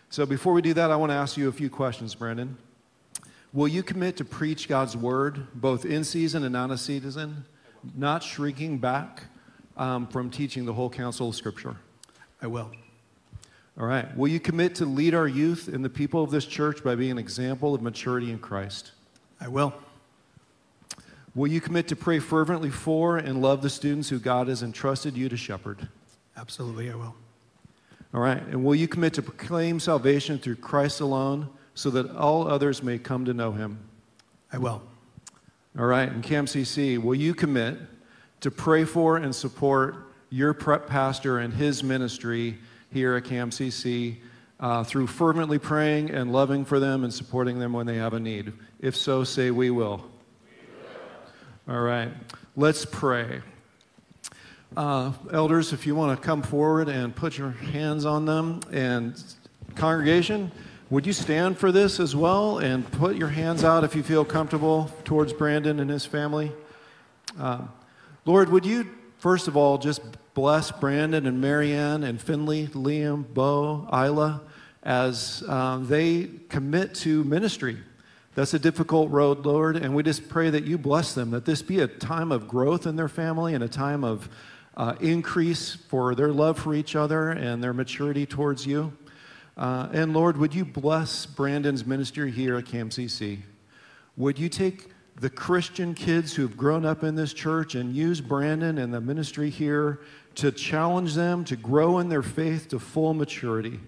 So 0.09 0.25
before 0.25 0.53
we 0.53 0.63
do 0.63 0.73
that, 0.75 0.93
I 0.93 0.97
want 0.97 1.11
to 1.11 1.17
ask 1.17 1.37
you 1.37 1.49
a 1.49 1.53
few 1.53 1.69
questions, 1.69 2.15
Brandon. 2.15 2.57
Will 3.53 3.67
you 3.67 3.83
commit 3.83 4.17
to 4.19 4.25
preach 4.25 4.69
God's 4.69 4.97
word, 4.97 5.49
both 5.53 5.85
in 5.85 6.05
season 6.05 6.45
and 6.45 6.57
out 6.57 6.71
of 6.71 6.79
season, 6.79 7.45
not 7.97 8.23
shrinking 8.23 8.79
back 8.79 9.25
um, 9.77 10.07
from 10.07 10.31
teaching 10.31 10.65
the 10.65 10.73
whole 10.73 10.91
counsel 10.91 11.31
of 11.31 11.35
Scripture? 11.35 11.75
I 12.41 12.47
will. 12.47 12.71
All 13.79 13.87
right. 13.87 14.17
Will 14.17 14.29
you 14.29 14.39
commit 14.39 14.77
to 14.77 14.85
lead 14.85 15.13
our 15.13 15.27
youth 15.27 15.67
and 15.67 15.85
the 15.85 15.91
people 15.91 16.23
of 16.23 16.31
this 16.31 16.47
church 16.47 16.85
by 16.85 16.95
being 16.95 17.13
an 17.13 17.19
example 17.19 17.75
of 17.75 17.83
maturity 17.83 18.31
in 18.31 18.39
Christ? 18.39 18.93
I 19.41 19.49
will. 19.49 19.75
Will 21.41 21.49
you 21.49 21.61
commit 21.63 21.89
to 21.89 21.97
pray 21.97 22.19
fervently 22.19 22.69
for 22.69 23.17
and 23.17 23.41
love 23.41 23.63
the 23.63 23.71
students 23.71 24.11
who 24.11 24.19
God 24.19 24.49
has 24.49 24.63
entrusted 24.63 25.17
you 25.17 25.31
to 25.31 25.39
shepherd? 25.39 25.89
Absolutely, 26.37 26.91
I 26.91 26.95
will. 26.95 27.15
All 28.13 28.21
right. 28.21 28.43
And 28.43 28.63
will 28.63 28.75
you 28.75 28.87
commit 28.87 29.15
to 29.15 29.23
proclaim 29.23 29.81
salvation 29.81 30.39
through 30.39 30.57
Christ 30.57 31.01
alone? 31.01 31.49
so 31.81 31.89
that 31.89 32.15
all 32.15 32.47
others 32.47 32.83
may 32.83 32.99
come 32.99 33.25
to 33.25 33.33
know 33.33 33.53
him? 33.53 33.79
I 34.53 34.59
will. 34.59 34.83
All 35.79 35.87
right, 35.87 36.11
and 36.11 36.23
CAMCC, 36.23 36.99
will 36.99 37.15
you 37.15 37.33
commit 37.33 37.79
to 38.41 38.51
pray 38.51 38.85
for 38.85 39.17
and 39.17 39.35
support 39.35 40.13
your 40.29 40.53
prep 40.53 40.87
pastor 40.87 41.39
and 41.39 41.55
his 41.55 41.83
ministry 41.83 42.59
here 42.93 43.17
at 43.17 43.25
CAMCC 43.25 44.17
uh, 44.59 44.85
through 44.85 45.07
fervently 45.07 45.59
praying 45.59 46.11
and 46.11 46.33
loving 46.33 46.67
for 46.67 46.81
them 46.81 47.03
and 47.03 47.15
supporting 47.15 47.59
them 47.59 47.73
when 47.73 47.87
they 47.87 47.97
have 47.97 48.13
a 48.13 48.21
need? 48.21 48.53
If 48.81 48.95
so, 48.95 49.25
say 49.25 49.51
we 49.51 49.71
will. 49.71 50.10
All 51.71 51.83
right, 51.83 52.11
let's 52.57 52.85
pray. 52.85 53.43
Uh, 54.77 55.13
elders, 55.33 55.73
if 55.73 55.87
you 55.87 55.95
want 55.95 56.21
to 56.21 56.27
come 56.27 56.43
forward 56.43 56.89
and 56.89 57.15
put 57.15 57.39
your 57.39 57.53
hands 57.53 58.05
on 58.05 58.25
them, 58.25 58.59
and 58.73 59.15
congregation, 59.77 60.51
would 60.91 61.07
you 61.07 61.13
stand 61.13 61.59
for 61.59 61.71
this 61.71 62.01
as 62.01 62.17
well 62.17 62.59
and 62.59 62.91
put 62.91 63.15
your 63.15 63.29
hands 63.29 63.63
out 63.63 63.85
if 63.85 63.95
you 63.95 64.03
feel 64.03 64.25
comfortable 64.25 64.91
towards 65.05 65.33
Brandon 65.33 65.79
and 65.79 65.89
his 65.89 66.05
family? 66.05 66.51
Um, 67.39 67.71
Lord, 68.25 68.49
would 68.49 68.67
you, 68.67 68.91
first 69.19 69.47
of 69.47 69.57
all, 69.57 69.79
just 69.79 70.03
bless 70.35 70.73
Brandon 70.73 71.25
and 71.25 71.41
Marianne 71.41 72.03
and 72.03 72.21
Finley, 72.21 72.67
Liam, 72.67 73.25
Bo, 73.33 73.89
Isla 73.93 74.41
as 74.83 75.45
um, 75.49 75.87
they 75.87 76.31
commit 76.49 76.97
to 76.97 77.23
ministry. 77.23 77.79
That's 78.35 78.55
a 78.55 78.61
difficult 78.61 79.11
road, 79.11 79.45
Lord, 79.45 79.77
and 79.77 79.95
we 79.95 80.05
just 80.05 80.29
pray 80.29 80.51
that 80.51 80.65
you 80.65 80.79
bless 80.79 81.15
them, 81.15 81.33
that 81.33 81.45
this 81.45 81.63
be 81.63 81.81
a 81.81 81.89
time 81.89 82.31
of 82.31 82.47
growth 82.47 82.87
in 82.87 82.95
their 82.95 83.09
family 83.09 83.55
and 83.55 83.65
a 83.65 83.69
time 83.69 84.05
of 84.05 84.29
uh, 84.77 84.95
increase 85.01 85.75
for 85.75 86.15
their 86.15 86.29
love 86.29 86.57
for 86.59 86.73
each 86.73 86.95
other 86.95 87.31
and 87.31 87.63
their 87.63 87.73
maturity 87.73 88.27
towards 88.27 88.65
you. 88.65 88.97
Uh, 89.57 89.89
and 89.93 90.15
Lord, 90.15 90.37
would 90.37 90.55
you 90.55 90.65
bless 90.65 91.27
Brandon's 91.27 91.85
ministry 91.85 92.31
here 92.31 92.57
at 92.57 92.67
CAMCC? 92.67 93.41
Would 94.17 94.39
you 94.39 94.49
take 94.49 94.91
the 95.17 95.29
Christian 95.29 95.93
kids 95.93 96.33
who've 96.33 96.57
grown 96.57 96.87
up 96.87 97.03
in 97.03 97.17
this 97.17 97.35
church 97.35 97.75
and 97.75 97.95
use 97.95 98.21
Brandon 98.21 98.79
and 98.79 98.95
the 98.95 99.01
ministry 99.01 99.51
here 99.51 100.01
to 100.37 100.53
challenge 100.53 101.15
them 101.15 101.45
to 101.47 101.57
grow 101.57 101.99
in 101.99 102.09
their 102.09 102.23
faith 102.23 102.69
to 102.69 102.79
full 102.79 103.13
maturity? 103.13 103.81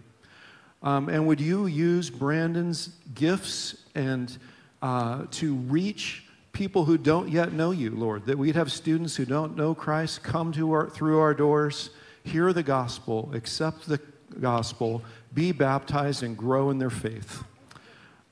Um, 0.83 1.09
and 1.09 1.29
would 1.29 1.41
you 1.41 1.67
use 1.67 2.11
Brandon's 2.11 2.89
gifts 3.15 3.82
and 3.95 4.37
uh, 4.81 5.27
to 5.33 5.55
reach 5.55 6.25
people 6.53 6.85
who 6.85 6.99
don't 6.99 7.29
yet 7.29 7.53
know 7.53 7.71
you, 7.71 7.91
Lord? 7.91 8.27
That 8.27 8.39
we'd 8.39 8.57
have 8.57 8.71
students 8.71 9.17
who 9.17 9.25
don't 9.25 9.57
know 9.57 9.75
Christ 9.75 10.23
come 10.23 10.53
to 10.53 10.73
our, 10.73 10.91
through 10.91 11.19
our 11.19 11.35
doors, 11.35 11.91
hear 12.25 12.53
the 12.53 12.63
gospel, 12.63 13.31
accept 13.35 13.87
the 13.89 14.01
gospel, 14.41 15.03
be 15.35 15.53
baptized, 15.53 16.23
and 16.23 16.37
grow 16.37 16.71
in 16.71 16.79
their 16.79 16.91
faith. 16.91 17.45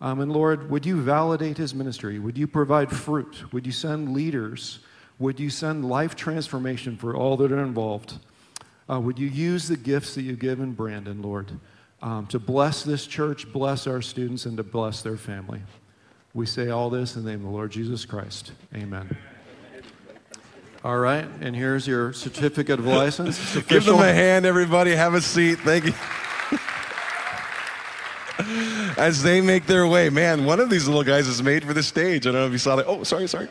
Um, 0.01 0.21
and 0.21 0.33
Lord, 0.33 0.71
would 0.71 0.87
you 0.87 1.01
validate 1.01 1.59
his 1.59 1.75
ministry? 1.75 2.19
Would 2.19 2.39
you 2.39 2.47
provide 2.47 2.91
fruit? 2.91 3.53
Would 3.53 3.67
you 3.67 3.73
send 3.73 4.15
leaders? 4.15 4.81
Would 5.19 5.39
you 5.39 5.51
send 5.51 5.85
life 5.85 6.17
transformation 6.17 6.97
for 6.97 7.15
all 7.15 7.37
that 7.37 7.53
are 7.53 7.63
involved? 7.63 8.19
Uh, 8.91 8.99
would 8.99 9.19
you 9.19 9.29
use 9.29 9.69
the 9.69 9.77
gifts 9.77 10.15
that 10.15 10.23
you've 10.23 10.39
given 10.39 10.73
Brandon, 10.73 11.21
Lord, 11.21 11.53
um, 12.03 12.27
to 12.29 12.39
bless 12.39 12.83
this 12.83 13.07
church, 13.07 13.53
bless 13.53 13.87
our 13.87 14.03
students, 14.03 14.47
and 14.47 14.57
to 14.57 14.63
bless 14.63 15.03
their 15.03 15.17
family? 15.17 15.61
We 16.33 16.47
say 16.47 16.71
all 16.71 16.91
this 16.91 17.17
in 17.17 17.25
the 17.25 17.31
name 17.31 17.41
of 17.41 17.47
the 17.47 17.53
Lord 17.53 17.73
Jesus 17.73 18.05
Christ. 18.05 18.53
Amen. 18.75 19.17
All 20.83 20.99
right, 20.99 21.27
and 21.41 21.55
here's 21.55 21.87
your 21.87 22.13
certificate 22.15 22.79
of 22.79 22.87
license. 22.87 23.55
Give 23.67 23.85
them 23.85 23.99
a 23.99 24.13
hand, 24.13 24.47
everybody. 24.47 24.93
Have 24.93 25.13
a 25.13 25.21
seat. 25.21 25.59
Thank 25.59 25.87
you. 25.87 25.95
As 29.01 29.23
they 29.23 29.41
make 29.41 29.65
their 29.65 29.87
way, 29.87 30.11
man, 30.11 30.45
one 30.45 30.61
of 30.61 30.69
these 30.69 30.87
little 30.87 31.03
guys 31.03 31.27
is 31.27 31.43
made 31.43 31.65
for 31.65 31.73
the 31.73 31.83
stage. 31.83 32.27
I 32.27 32.33
don't 32.33 32.43
know 32.43 32.47
if 32.47 32.53
you 32.53 32.59
saw 32.59 32.77
that. 32.77 32.87
Oh, 32.87 33.03
sorry, 33.03 33.27
sorry. 33.29 33.49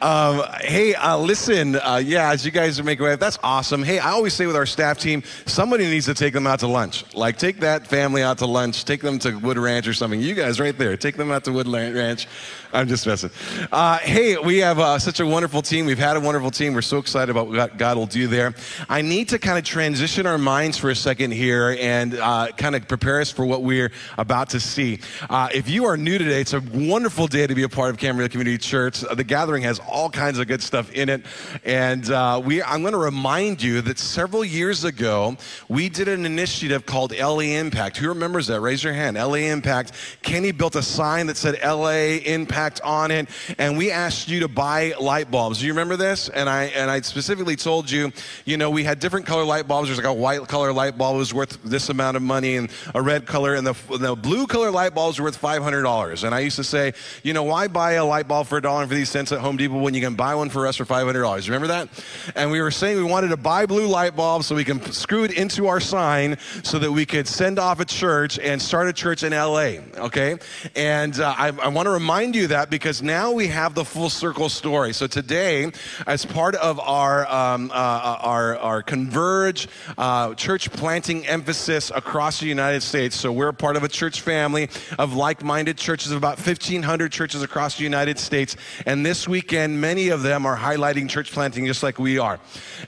Um, 0.00 0.42
hey, 0.62 0.94
uh, 0.94 1.18
listen, 1.18 1.76
uh, 1.76 2.00
yeah, 2.02 2.30
as 2.30 2.46
you 2.46 2.50
guys 2.50 2.80
are 2.80 2.82
making 2.82 3.04
way, 3.04 3.14
that's 3.16 3.38
awesome. 3.42 3.82
Hey, 3.82 3.98
I 3.98 4.12
always 4.12 4.32
say 4.32 4.46
with 4.46 4.56
our 4.56 4.64
staff 4.64 4.96
team, 4.96 5.24
somebody 5.44 5.84
needs 5.84 6.06
to 6.06 6.14
take 6.14 6.32
them 6.32 6.46
out 6.46 6.60
to 6.60 6.68
lunch. 6.68 7.04
Like, 7.14 7.36
take 7.36 7.60
that 7.60 7.86
family 7.86 8.22
out 8.22 8.38
to 8.38 8.46
lunch, 8.46 8.86
take 8.86 9.02
them 9.02 9.18
to 9.18 9.36
Wood 9.36 9.58
Ranch 9.58 9.86
or 9.86 9.92
something. 9.92 10.22
You 10.22 10.34
guys 10.34 10.58
right 10.58 10.76
there, 10.78 10.96
take 10.96 11.16
them 11.16 11.30
out 11.30 11.44
to 11.44 11.52
Wood 11.52 11.68
Ranch. 11.68 12.26
I'm 12.72 12.88
just 12.88 13.06
messing. 13.06 13.30
Uh, 13.70 13.98
hey, 13.98 14.38
we 14.38 14.56
have 14.58 14.78
uh, 14.78 14.98
such 14.98 15.20
a 15.20 15.26
wonderful 15.26 15.60
team. 15.60 15.84
We've 15.84 15.98
had 15.98 16.16
a 16.16 16.20
wonderful 16.20 16.50
team. 16.50 16.72
We're 16.72 16.80
so 16.80 16.96
excited 16.96 17.30
about 17.30 17.48
what 17.48 17.76
God 17.76 17.98
will 17.98 18.06
do 18.06 18.26
there. 18.26 18.54
I 18.88 19.02
need 19.02 19.28
to 19.28 19.38
kind 19.38 19.58
of 19.58 19.64
transition 19.64 20.26
our 20.26 20.38
minds 20.38 20.78
for 20.78 20.88
a 20.88 20.96
second 20.96 21.32
here 21.32 21.76
and 21.78 22.14
uh, 22.14 22.48
kind 22.56 22.74
of 22.74 22.88
prepare 22.88 23.20
us 23.20 23.30
for 23.30 23.44
what 23.44 23.62
we're 23.62 23.92
about 24.16 24.48
to 24.50 24.60
see. 24.60 25.00
Uh, 25.28 25.50
if 25.54 25.68
you 25.68 25.84
are 25.84 25.98
new 25.98 26.16
today, 26.16 26.40
it's 26.40 26.54
a 26.54 26.62
wonderful 26.72 27.26
day 27.26 27.46
to 27.46 27.54
be 27.54 27.64
a 27.64 27.68
part 27.68 27.90
of 27.90 27.98
Camarillo 27.98 28.30
Community 28.30 28.56
Church. 28.56 29.04
Uh, 29.04 29.14
the 29.14 29.24
gathering 29.24 29.64
has 29.64 29.78
all 29.80 30.08
kinds 30.08 30.38
of 30.38 30.48
good 30.48 30.62
stuff 30.62 30.90
in 30.92 31.10
it, 31.10 31.26
and 31.64 32.10
uh, 32.10 32.40
we. 32.42 32.62
I'm 32.62 32.80
going 32.80 32.92
to 32.92 32.98
remind 32.98 33.60
you 33.60 33.82
that 33.82 33.98
several 33.98 34.46
years 34.46 34.84
ago 34.84 35.36
we 35.68 35.90
did 35.90 36.08
an 36.08 36.24
initiative 36.24 36.86
called 36.86 37.12
LA 37.14 37.40
Impact. 37.40 37.98
Who 37.98 38.08
remembers 38.08 38.46
that? 38.46 38.62
Raise 38.62 38.82
your 38.82 38.94
hand. 38.94 39.18
LA 39.18 39.50
Impact. 39.50 39.92
Kenny 40.22 40.52
built 40.52 40.74
a 40.74 40.82
sign 40.82 41.26
that 41.26 41.36
said 41.36 41.58
LA 41.62 42.22
Impact 42.24 42.61
on 42.84 43.10
it, 43.10 43.28
and 43.58 43.76
we 43.76 43.90
asked 43.90 44.28
you 44.28 44.40
to 44.40 44.48
buy 44.48 44.94
light 45.00 45.30
bulbs. 45.30 45.58
Do 45.58 45.66
you 45.66 45.72
remember 45.72 45.96
this? 45.96 46.28
And 46.28 46.48
I 46.48 46.64
and 46.64 46.90
I 46.90 47.00
specifically 47.00 47.56
told 47.56 47.90
you, 47.90 48.12
you 48.44 48.56
know, 48.56 48.70
we 48.70 48.84
had 48.84 49.00
different 49.00 49.26
color 49.26 49.44
light 49.44 49.66
bulbs. 49.66 49.88
There's 49.88 49.98
like 49.98 50.06
a 50.06 50.12
white 50.12 50.46
color 50.48 50.72
light 50.72 50.96
bulb 50.96 51.16
was 51.16 51.34
worth 51.34 51.62
this 51.64 51.88
amount 51.88 52.16
of 52.16 52.22
money, 52.22 52.56
and 52.56 52.70
a 52.94 53.02
red 53.02 53.26
color, 53.26 53.54
and 53.54 53.66
the, 53.66 53.74
the 53.98 54.14
blue 54.14 54.46
color 54.46 54.70
light 54.70 54.94
bulbs 54.94 55.18
were 55.18 55.24
worth 55.24 55.40
$500. 55.40 56.24
And 56.24 56.34
I 56.34 56.40
used 56.40 56.56
to 56.56 56.64
say, 56.64 56.92
you 57.22 57.32
know, 57.32 57.42
why 57.42 57.68
buy 57.68 57.92
a 57.92 58.04
light 58.04 58.28
bulb 58.28 58.46
for 58.46 58.58
a 58.58 58.62
dollar 58.62 58.82
and 58.82 58.90
fifty 58.90 59.04
cents 59.04 59.32
at 59.32 59.40
Home 59.40 59.56
Depot 59.56 59.78
when 59.78 59.94
you 59.94 60.00
can 60.00 60.14
buy 60.14 60.34
one 60.34 60.50
for 60.50 60.66
us 60.66 60.76
for 60.76 60.84
$500? 60.84 61.44
Remember 61.46 61.68
that? 61.68 61.88
And 62.34 62.50
we 62.50 62.60
were 62.60 62.70
saying 62.70 62.96
we 62.96 63.04
wanted 63.04 63.28
to 63.28 63.36
buy 63.36 63.66
blue 63.66 63.86
light 63.86 64.16
bulbs 64.16 64.46
so 64.46 64.54
we 64.54 64.64
can 64.64 64.80
screw 64.92 65.24
it 65.24 65.32
into 65.32 65.66
our 65.66 65.80
sign 65.80 66.38
so 66.62 66.78
that 66.78 66.90
we 66.90 67.06
could 67.06 67.26
send 67.26 67.58
off 67.58 67.80
a 67.80 67.84
church 67.84 68.38
and 68.38 68.60
start 68.60 68.88
a 68.88 68.92
church 68.92 69.22
in 69.22 69.32
LA. 69.32 69.76
Okay, 69.96 70.38
and 70.76 71.18
uh, 71.18 71.34
I, 71.36 71.48
I 71.48 71.68
want 71.68 71.86
to 71.86 71.90
remind 71.90 72.36
you 72.36 72.46
that 72.52 72.68
because 72.68 73.02
now 73.02 73.32
we 73.32 73.48
have 73.48 73.74
the 73.74 73.84
full 73.84 74.10
circle 74.10 74.50
story. 74.50 74.92
So 74.92 75.06
today, 75.06 75.72
as 76.06 76.26
part 76.26 76.54
of 76.54 76.78
our 76.80 77.26
um, 77.26 77.70
uh, 77.72 78.18
our 78.20 78.58
our 78.58 78.82
converge 78.82 79.68
uh, 79.96 80.34
church 80.34 80.70
planting 80.70 81.26
emphasis 81.26 81.90
across 81.94 82.40
the 82.40 82.46
United 82.46 82.82
States, 82.82 83.16
so 83.16 83.32
we're 83.32 83.52
part 83.52 83.76
of 83.76 83.84
a 83.84 83.88
church 83.88 84.20
family 84.20 84.68
of 84.98 85.14
like-minded 85.14 85.78
churches 85.78 86.12
of 86.12 86.18
about 86.18 86.36
1,500 86.36 87.10
churches 87.10 87.42
across 87.42 87.78
the 87.78 87.84
United 87.84 88.18
States, 88.18 88.54
and 88.84 89.04
this 89.04 89.26
weekend, 89.26 89.80
many 89.80 90.10
of 90.10 90.22
them 90.22 90.44
are 90.44 90.56
highlighting 90.56 91.08
church 91.08 91.32
planting 91.32 91.64
just 91.64 91.82
like 91.82 91.98
we 91.98 92.18
are. 92.18 92.38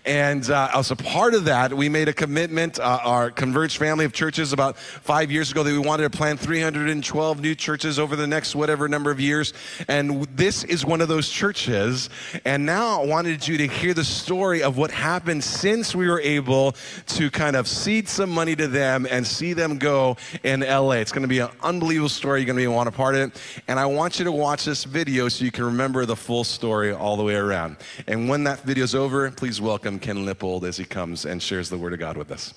And 0.04 0.48
uh, 0.50 0.68
as 0.74 0.90
a 0.90 0.96
part 0.96 1.32
of 1.32 1.46
that, 1.46 1.72
we 1.72 1.88
made 1.88 2.08
a 2.08 2.12
commitment, 2.12 2.78
uh, 2.78 2.98
our 3.02 3.30
Converge 3.30 3.78
family 3.78 4.04
of 4.04 4.12
churches, 4.12 4.52
about 4.52 4.76
five 4.76 5.32
years 5.32 5.50
ago, 5.50 5.62
that 5.62 5.72
we 5.72 5.78
wanted 5.78 6.02
to 6.02 6.10
plant 6.10 6.38
312 6.38 7.40
new 7.40 7.54
churches 7.54 7.98
over 7.98 8.14
the 8.14 8.26
next 8.26 8.54
whatever 8.54 8.88
number 8.88 9.10
of 9.10 9.18
years. 9.18 9.53
And 9.88 10.24
this 10.36 10.64
is 10.64 10.84
one 10.84 11.00
of 11.00 11.08
those 11.08 11.28
churches. 11.28 12.10
And 12.44 12.66
now 12.66 13.02
I 13.02 13.06
wanted 13.06 13.46
you 13.48 13.56
to 13.58 13.66
hear 13.66 13.94
the 13.94 14.04
story 14.04 14.62
of 14.62 14.76
what 14.76 14.90
happened 14.90 15.42
since 15.42 15.94
we 15.94 16.08
were 16.08 16.20
able 16.20 16.72
to 17.06 17.30
kind 17.30 17.56
of 17.56 17.66
seed 17.66 18.08
some 18.08 18.30
money 18.30 18.54
to 18.56 18.68
them 18.68 19.06
and 19.10 19.26
see 19.26 19.52
them 19.52 19.78
go 19.78 20.16
in 20.42 20.60
LA. 20.60 20.92
It's 20.92 21.12
going 21.12 21.22
to 21.22 21.28
be 21.28 21.38
an 21.38 21.50
unbelievable 21.62 22.08
story. 22.08 22.40
You're 22.40 22.46
going 22.46 22.58
to 22.58 22.62
be 22.62 22.74
want 22.74 22.88
a 22.88 22.92
part 22.92 23.14
of 23.14 23.20
it. 23.22 23.40
And 23.68 23.78
I 23.78 23.86
want 23.86 24.18
you 24.18 24.24
to 24.24 24.32
watch 24.32 24.64
this 24.64 24.84
video 24.84 25.28
so 25.28 25.44
you 25.44 25.50
can 25.50 25.64
remember 25.64 26.04
the 26.04 26.16
full 26.16 26.44
story 26.44 26.92
all 26.92 27.16
the 27.16 27.22
way 27.22 27.36
around. 27.36 27.76
And 28.06 28.28
when 28.28 28.44
that 28.44 28.60
video's 28.60 28.94
over, 28.94 29.30
please 29.30 29.60
welcome 29.60 29.98
Ken 29.98 30.26
Lippold 30.26 30.64
as 30.64 30.76
he 30.76 30.84
comes 30.84 31.24
and 31.24 31.42
shares 31.42 31.70
the 31.70 31.78
Word 31.78 31.92
of 31.92 31.98
God 31.98 32.16
with 32.16 32.30
us. 32.30 32.54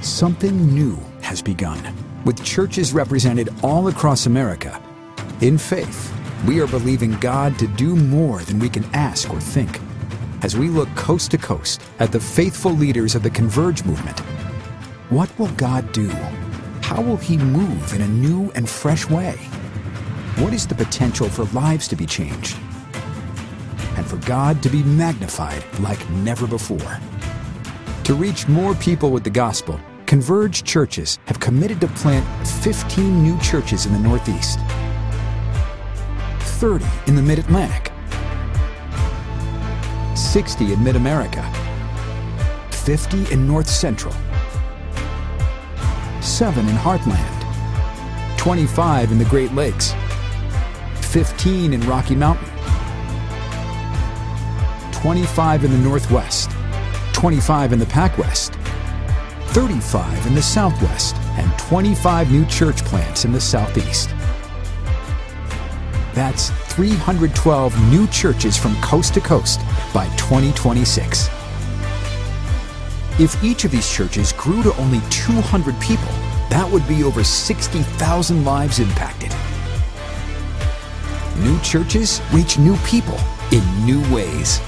Something 0.00 0.74
new 0.74 0.98
has 1.20 1.42
begun, 1.42 1.78
with 2.24 2.44
churches 2.44 2.92
represented 2.92 3.48
all 3.62 3.88
across 3.88 4.26
America. 4.26 4.82
In 5.40 5.56
faith, 5.56 6.12
we 6.46 6.60
are 6.60 6.66
believing 6.66 7.18
God 7.20 7.58
to 7.58 7.66
do 7.66 7.96
more 7.96 8.40
than 8.40 8.58
we 8.58 8.68
can 8.68 8.84
ask 8.94 9.32
or 9.32 9.40
think. 9.40 9.80
As 10.42 10.56
we 10.56 10.68
look 10.68 10.88
coast 10.94 11.30
to 11.32 11.38
coast 11.38 11.82
at 11.98 12.12
the 12.12 12.20
faithful 12.20 12.72
leaders 12.72 13.14
of 13.14 13.22
the 13.22 13.30
Converge 13.30 13.84
movement, 13.84 14.20
what 15.10 15.30
will 15.38 15.50
God 15.52 15.92
do? 15.92 16.08
How 16.80 17.02
will 17.02 17.16
He 17.16 17.36
move 17.36 17.92
in 17.92 18.00
a 18.02 18.08
new 18.08 18.50
and 18.54 18.68
fresh 18.68 19.08
way? 19.08 19.36
What 20.36 20.54
is 20.54 20.66
the 20.66 20.74
potential 20.74 21.28
for 21.28 21.44
lives 21.46 21.88
to 21.88 21.96
be 21.96 22.06
changed? 22.06 22.56
And 23.96 24.06
for 24.06 24.16
God 24.26 24.62
to 24.62 24.70
be 24.70 24.82
magnified 24.82 25.62
like 25.80 26.08
never 26.10 26.46
before? 26.46 26.98
To 28.04 28.14
reach 28.14 28.48
more 28.48 28.74
people 28.76 29.10
with 29.10 29.24
the 29.24 29.30
gospel, 29.30 29.78
Converge 30.10 30.64
churches 30.64 31.20
have 31.26 31.38
committed 31.38 31.80
to 31.80 31.86
plant 31.86 32.26
15 32.44 33.22
new 33.22 33.38
churches 33.38 33.86
in 33.86 33.92
the 33.92 33.98
Northeast, 34.00 34.58
30 36.58 36.84
in 37.06 37.14
the 37.14 37.22
Mid 37.22 37.38
Atlantic, 37.38 37.92
60 40.16 40.72
in 40.72 40.82
Mid 40.82 40.96
America, 40.96 41.44
50 42.72 43.32
in 43.32 43.46
North 43.46 43.68
Central, 43.68 44.12
7 46.20 46.68
in 46.68 46.74
Heartland, 46.74 48.36
25 48.36 49.12
in 49.12 49.18
the 49.18 49.24
Great 49.26 49.52
Lakes, 49.52 49.94
15 51.02 51.72
in 51.72 51.80
Rocky 51.82 52.16
Mountain, 52.16 52.48
25 54.90 55.66
in 55.66 55.70
the 55.70 55.78
Northwest, 55.78 56.50
25 57.12 57.74
in 57.74 57.78
the 57.78 57.86
Pac 57.86 58.18
West, 58.18 58.59
35 59.52 60.28
in 60.28 60.34
the 60.36 60.42
Southwest, 60.42 61.16
and 61.36 61.58
25 61.58 62.30
new 62.30 62.46
church 62.46 62.84
plants 62.84 63.24
in 63.24 63.32
the 63.32 63.40
Southeast. 63.40 64.10
That's 66.14 66.50
312 66.72 67.90
new 67.90 68.06
churches 68.08 68.56
from 68.56 68.80
coast 68.80 69.14
to 69.14 69.20
coast 69.20 69.60
by 69.92 70.06
2026. 70.16 71.28
If 73.18 73.42
each 73.42 73.64
of 73.64 73.72
these 73.72 73.90
churches 73.90 74.32
grew 74.34 74.62
to 74.62 74.76
only 74.76 75.00
200 75.10 75.80
people, 75.80 76.12
that 76.48 76.68
would 76.70 76.86
be 76.86 77.02
over 77.02 77.24
60,000 77.24 78.44
lives 78.44 78.78
impacted. 78.78 79.34
New 81.38 81.58
churches 81.60 82.20
reach 82.32 82.56
new 82.56 82.76
people 82.78 83.18
in 83.50 83.64
new 83.84 84.00
ways. 84.14 84.60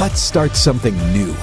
Let's 0.00 0.20
start 0.20 0.56
something 0.56 0.96
new. 1.12 1.36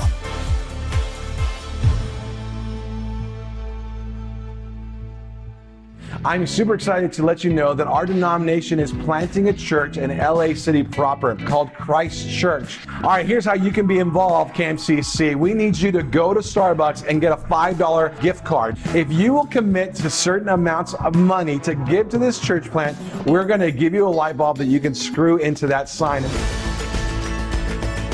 I'm 6.23 6.45
super 6.45 6.75
excited 6.75 7.11
to 7.13 7.25
let 7.25 7.43
you 7.43 7.51
know 7.51 7.73
that 7.73 7.87
our 7.87 8.05
denomination 8.05 8.79
is 8.79 8.91
planting 8.91 9.49
a 9.49 9.53
church 9.53 9.97
in 9.97 10.15
LA 10.15 10.53
City 10.53 10.83
proper 10.83 11.35
called 11.35 11.73
Christ 11.73 12.29
Church. 12.29 12.77
All 12.97 13.09
right, 13.09 13.25
here's 13.25 13.43
how 13.43 13.55
you 13.55 13.71
can 13.71 13.87
be 13.87 13.97
involved, 13.97 14.53
CAMCC. 14.53 15.35
We 15.35 15.55
need 15.55 15.75
you 15.75 15.91
to 15.91 16.03
go 16.03 16.31
to 16.35 16.41
Starbucks 16.41 17.07
and 17.07 17.21
get 17.21 17.31
a 17.31 17.37
$5 17.37 18.21
gift 18.21 18.45
card. 18.45 18.77
If 18.93 19.11
you 19.11 19.33
will 19.33 19.47
commit 19.47 19.95
to 19.95 20.11
certain 20.11 20.49
amounts 20.49 20.93
of 20.93 21.15
money 21.15 21.57
to 21.57 21.73
give 21.73 22.09
to 22.09 22.19
this 22.19 22.39
church 22.39 22.69
plant, 22.69 22.95
we're 23.25 23.45
going 23.45 23.59
to 23.59 23.71
give 23.71 23.95
you 23.95 24.07
a 24.07 24.09
light 24.09 24.37
bulb 24.37 24.57
that 24.57 24.65
you 24.65 24.79
can 24.79 24.93
screw 24.93 25.37
into 25.37 25.65
that 25.67 25.89
sign. 25.89 26.21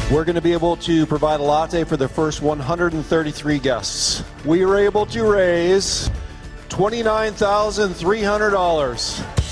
We're 0.10 0.24
going 0.24 0.36
to 0.36 0.41
be 0.41 0.53
able 0.53 0.78
to 0.78 1.05
provide 1.08 1.41
a 1.41 1.43
latte 1.43 1.84
for 1.84 1.97
the 1.97 2.08
first 2.08 2.41
133 2.41 3.60
guests. 3.60 4.24
We 4.45 4.66
were 4.66 4.78
able 4.78 5.05
to 5.08 5.30
raise 5.30 6.10
$29,300. 6.70 9.43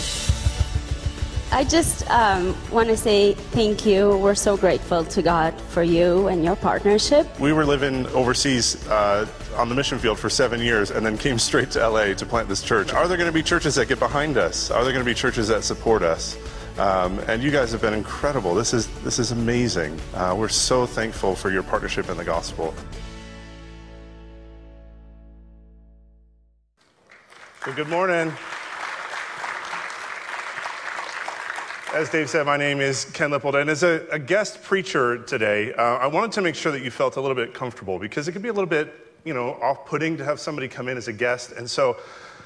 I 1.51 1.63
just 1.63 2.09
um, 2.09 2.55
want 2.69 2.89
to 2.89 2.97
say 2.97 3.33
thank 3.33 3.85
you. 3.85 4.17
We're 4.17 4.35
so 4.35 4.57
grateful 4.57 5.05
to 5.05 5.21
God 5.21 5.57
for 5.69 5.83
you 5.83 6.27
and 6.27 6.43
your 6.43 6.57
partnership. 6.57 7.39
We 7.39 7.53
were 7.53 7.65
living 7.65 8.05
overseas 8.07 8.85
uh, 8.89 9.25
on 9.55 9.69
the 9.69 9.75
mission 9.75 9.97
field 9.97 10.19
for 10.19 10.29
seven 10.29 10.59
years 10.59 10.91
and 10.91 11.05
then 11.05 11.17
came 11.17 11.39
straight 11.39 11.71
to 11.71 11.87
LA 11.87 12.13
to 12.13 12.25
plant 12.25 12.49
this 12.49 12.61
church. 12.61 12.91
Are 12.93 13.07
there 13.07 13.15
going 13.15 13.29
to 13.29 13.33
be 13.33 13.41
churches 13.41 13.75
that 13.75 13.87
get 13.87 13.99
behind 13.99 14.35
us? 14.37 14.69
Are 14.69 14.83
there 14.83 14.91
going 14.91 15.05
to 15.05 15.09
be 15.09 15.15
churches 15.15 15.47
that 15.47 15.63
support 15.63 16.03
us? 16.03 16.37
Um, 16.77 17.19
and 17.19 17.41
you 17.41 17.51
guys 17.51 17.71
have 17.71 17.81
been 17.81 17.93
incredible. 17.93 18.53
This 18.53 18.73
is 18.73 18.87
this 19.03 19.17
is 19.17 19.31
amazing. 19.31 19.97
Uh, 20.13 20.35
we're 20.37 20.49
so 20.49 20.85
thankful 20.85 21.35
for 21.35 21.51
your 21.51 21.63
partnership 21.63 22.09
in 22.09 22.17
the 22.17 22.25
gospel. 22.25 22.73
Good 27.73 27.89
morning. 27.89 28.31
As 31.95 32.11
Dave 32.11 32.29
said, 32.29 32.45
my 32.45 32.57
name 32.57 32.79
is 32.79 33.05
Ken 33.05 33.31
Lippold, 33.31 33.59
and 33.59 33.71
as 33.71 33.81
a, 33.81 34.05
a 34.11 34.19
guest 34.19 34.61
preacher 34.61 35.23
today, 35.23 35.73
uh, 35.73 35.81
I 35.81 36.05
wanted 36.05 36.31
to 36.33 36.43
make 36.43 36.53
sure 36.53 36.71
that 36.71 36.83
you 36.83 36.91
felt 36.91 37.15
a 37.15 37.21
little 37.21 37.33
bit 37.33 37.55
comfortable 37.55 37.97
because 37.97 38.27
it 38.27 38.33
could 38.33 38.43
be 38.43 38.49
a 38.49 38.53
little 38.53 38.69
bit, 38.69 38.93
you 39.23 39.33
know, 39.33 39.53
off-putting 39.63 40.15
to 40.17 40.23
have 40.23 40.39
somebody 40.39 40.67
come 40.67 40.87
in 40.87 40.95
as 40.95 41.07
a 41.07 41.13
guest, 41.13 41.53
and 41.53 41.67
so 41.67 41.97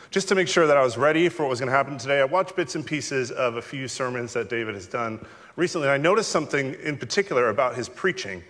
just 0.10 0.30
to 0.30 0.36
make 0.36 0.48
sure 0.48 0.66
that 0.66 0.78
I 0.78 0.84
was 0.84 0.98
ready 0.98 1.28
for 1.28 1.44
what 1.44 1.50
was 1.50 1.60
going 1.60 1.70
to 1.70 1.76
happen 1.76 1.98
today, 1.98 2.22
I 2.22 2.24
watched 2.24 2.56
bits 2.56 2.76
and 2.76 2.86
pieces 2.86 3.30
of 3.30 3.58
a 3.58 3.62
few 3.62 3.90
sermons 3.90 4.32
that 4.34 4.50
David 4.50 4.74
has 4.74 4.88
done 4.88 5.20
recently, 5.58 5.90
and 5.90 5.94
I 5.94 5.98
noticed 5.98 6.32
something 6.32 6.76
in 6.76 6.98
particular 6.98 7.50
about 7.50 7.76
his 7.76 7.90
preaching, 7.90 8.42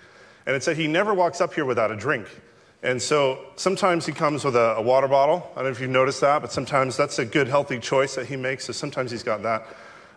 and 0.46 0.56
it 0.56 0.62
said 0.62 0.78
he 0.78 0.86
never 0.88 1.16
walks 1.16 1.42
up 1.42 1.52
here 1.52 1.66
without 1.66 1.90
a 1.90 1.96
drink. 1.96 2.28
And 2.82 3.02
so 3.02 3.40
sometimes 3.58 4.06
he 4.06 4.14
comes 4.14 4.46
with 4.46 4.56
a, 4.56 4.76
a, 4.78 4.82
water 4.82 5.08
bottle. 5.08 5.52
I 5.52 5.56
don't 5.56 5.66
know 5.66 5.72
if 5.72 5.82
you've 5.82 5.90
noticed 5.90 6.22
that, 6.22 6.42
but 6.42 6.52
sometimes 6.52 6.96
that's 6.96 7.20
a 7.20 7.26
good, 7.26 7.50
healthy 7.50 7.78
choice 7.78 8.16
that 8.16 8.28
he 8.28 8.38
makes. 8.38 8.66
So 8.66 8.74
sometimes 8.74 9.12
he's 9.12 9.24
got 9.24 9.44
that. 9.44 9.68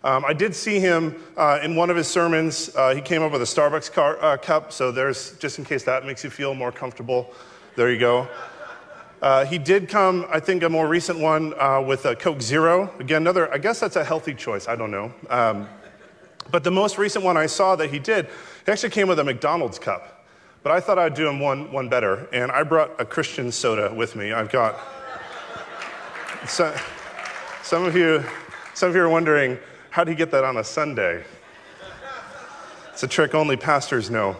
Um, 0.04 0.24
I 0.24 0.32
did 0.32 0.54
see 0.54 0.78
him 0.78 1.20
uh, 1.36 1.58
in 1.62 1.74
one 1.74 1.90
of 1.90 1.96
his 1.96 2.06
sermons. 2.06 2.74
Uh, 2.74 2.94
he 2.94 3.00
came 3.00 3.22
up 3.22 3.32
with 3.32 3.42
a 3.42 3.46
Starbucks 3.46 3.92
car, 3.92 4.16
uh, 4.22 4.36
cup. 4.36 4.72
So 4.72 4.92
there's, 4.92 5.36
just 5.38 5.58
in 5.58 5.64
case 5.64 5.82
that 5.84 6.06
makes 6.06 6.22
you 6.22 6.30
feel 6.30 6.54
more 6.54 6.70
comfortable, 6.70 7.32
there 7.74 7.90
you 7.90 7.98
go. 7.98 8.28
Uh, 9.20 9.44
he 9.44 9.58
did 9.58 9.88
come, 9.88 10.26
I 10.30 10.40
think, 10.40 10.62
a 10.62 10.68
more 10.68 10.86
recent 10.86 11.18
one 11.18 11.54
uh, 11.58 11.80
with 11.80 12.06
a 12.06 12.14
Coke 12.14 12.42
Zero. 12.42 12.92
Again, 12.98 13.22
another, 13.22 13.52
I 13.52 13.58
guess 13.58 13.78
that's 13.80 13.96
a 13.96 14.04
healthy 14.04 14.34
choice. 14.34 14.66
I 14.66 14.76
don't 14.76 14.90
know. 14.90 15.12
Um, 15.30 15.68
but 16.50 16.64
the 16.64 16.72
most 16.72 16.98
recent 16.98 17.24
one 17.24 17.36
I 17.36 17.46
saw 17.46 17.76
that 17.76 17.90
he 17.90 17.98
did, 18.00 18.26
he 18.66 18.72
actually 18.72 18.90
came 18.90 19.08
with 19.08 19.18
a 19.18 19.24
McDonald's 19.24 19.78
cup. 19.78 20.21
But 20.62 20.72
I 20.72 20.80
thought 20.80 20.98
I'd 20.98 21.14
do 21.14 21.24
them 21.24 21.40
one, 21.40 21.72
one 21.72 21.88
better, 21.88 22.28
and 22.32 22.52
I 22.52 22.62
brought 22.62 23.00
a 23.00 23.04
Christian 23.04 23.50
soda 23.50 23.92
with 23.92 24.14
me. 24.16 24.32
I've 24.32 24.50
got. 24.50 24.78
So, 26.44 26.76
some 27.62 27.84
of 27.84 27.94
you, 27.94 28.24
some 28.74 28.88
of 28.88 28.96
you 28.96 29.02
are 29.02 29.08
wondering, 29.08 29.60
how 29.90 30.02
do 30.02 30.10
you 30.10 30.16
get 30.16 30.32
that 30.32 30.42
on 30.42 30.56
a 30.56 30.64
Sunday? 30.64 31.22
It's 32.92 33.04
a 33.04 33.06
trick 33.06 33.32
only 33.32 33.56
pastors 33.56 34.10
know. 34.10 34.36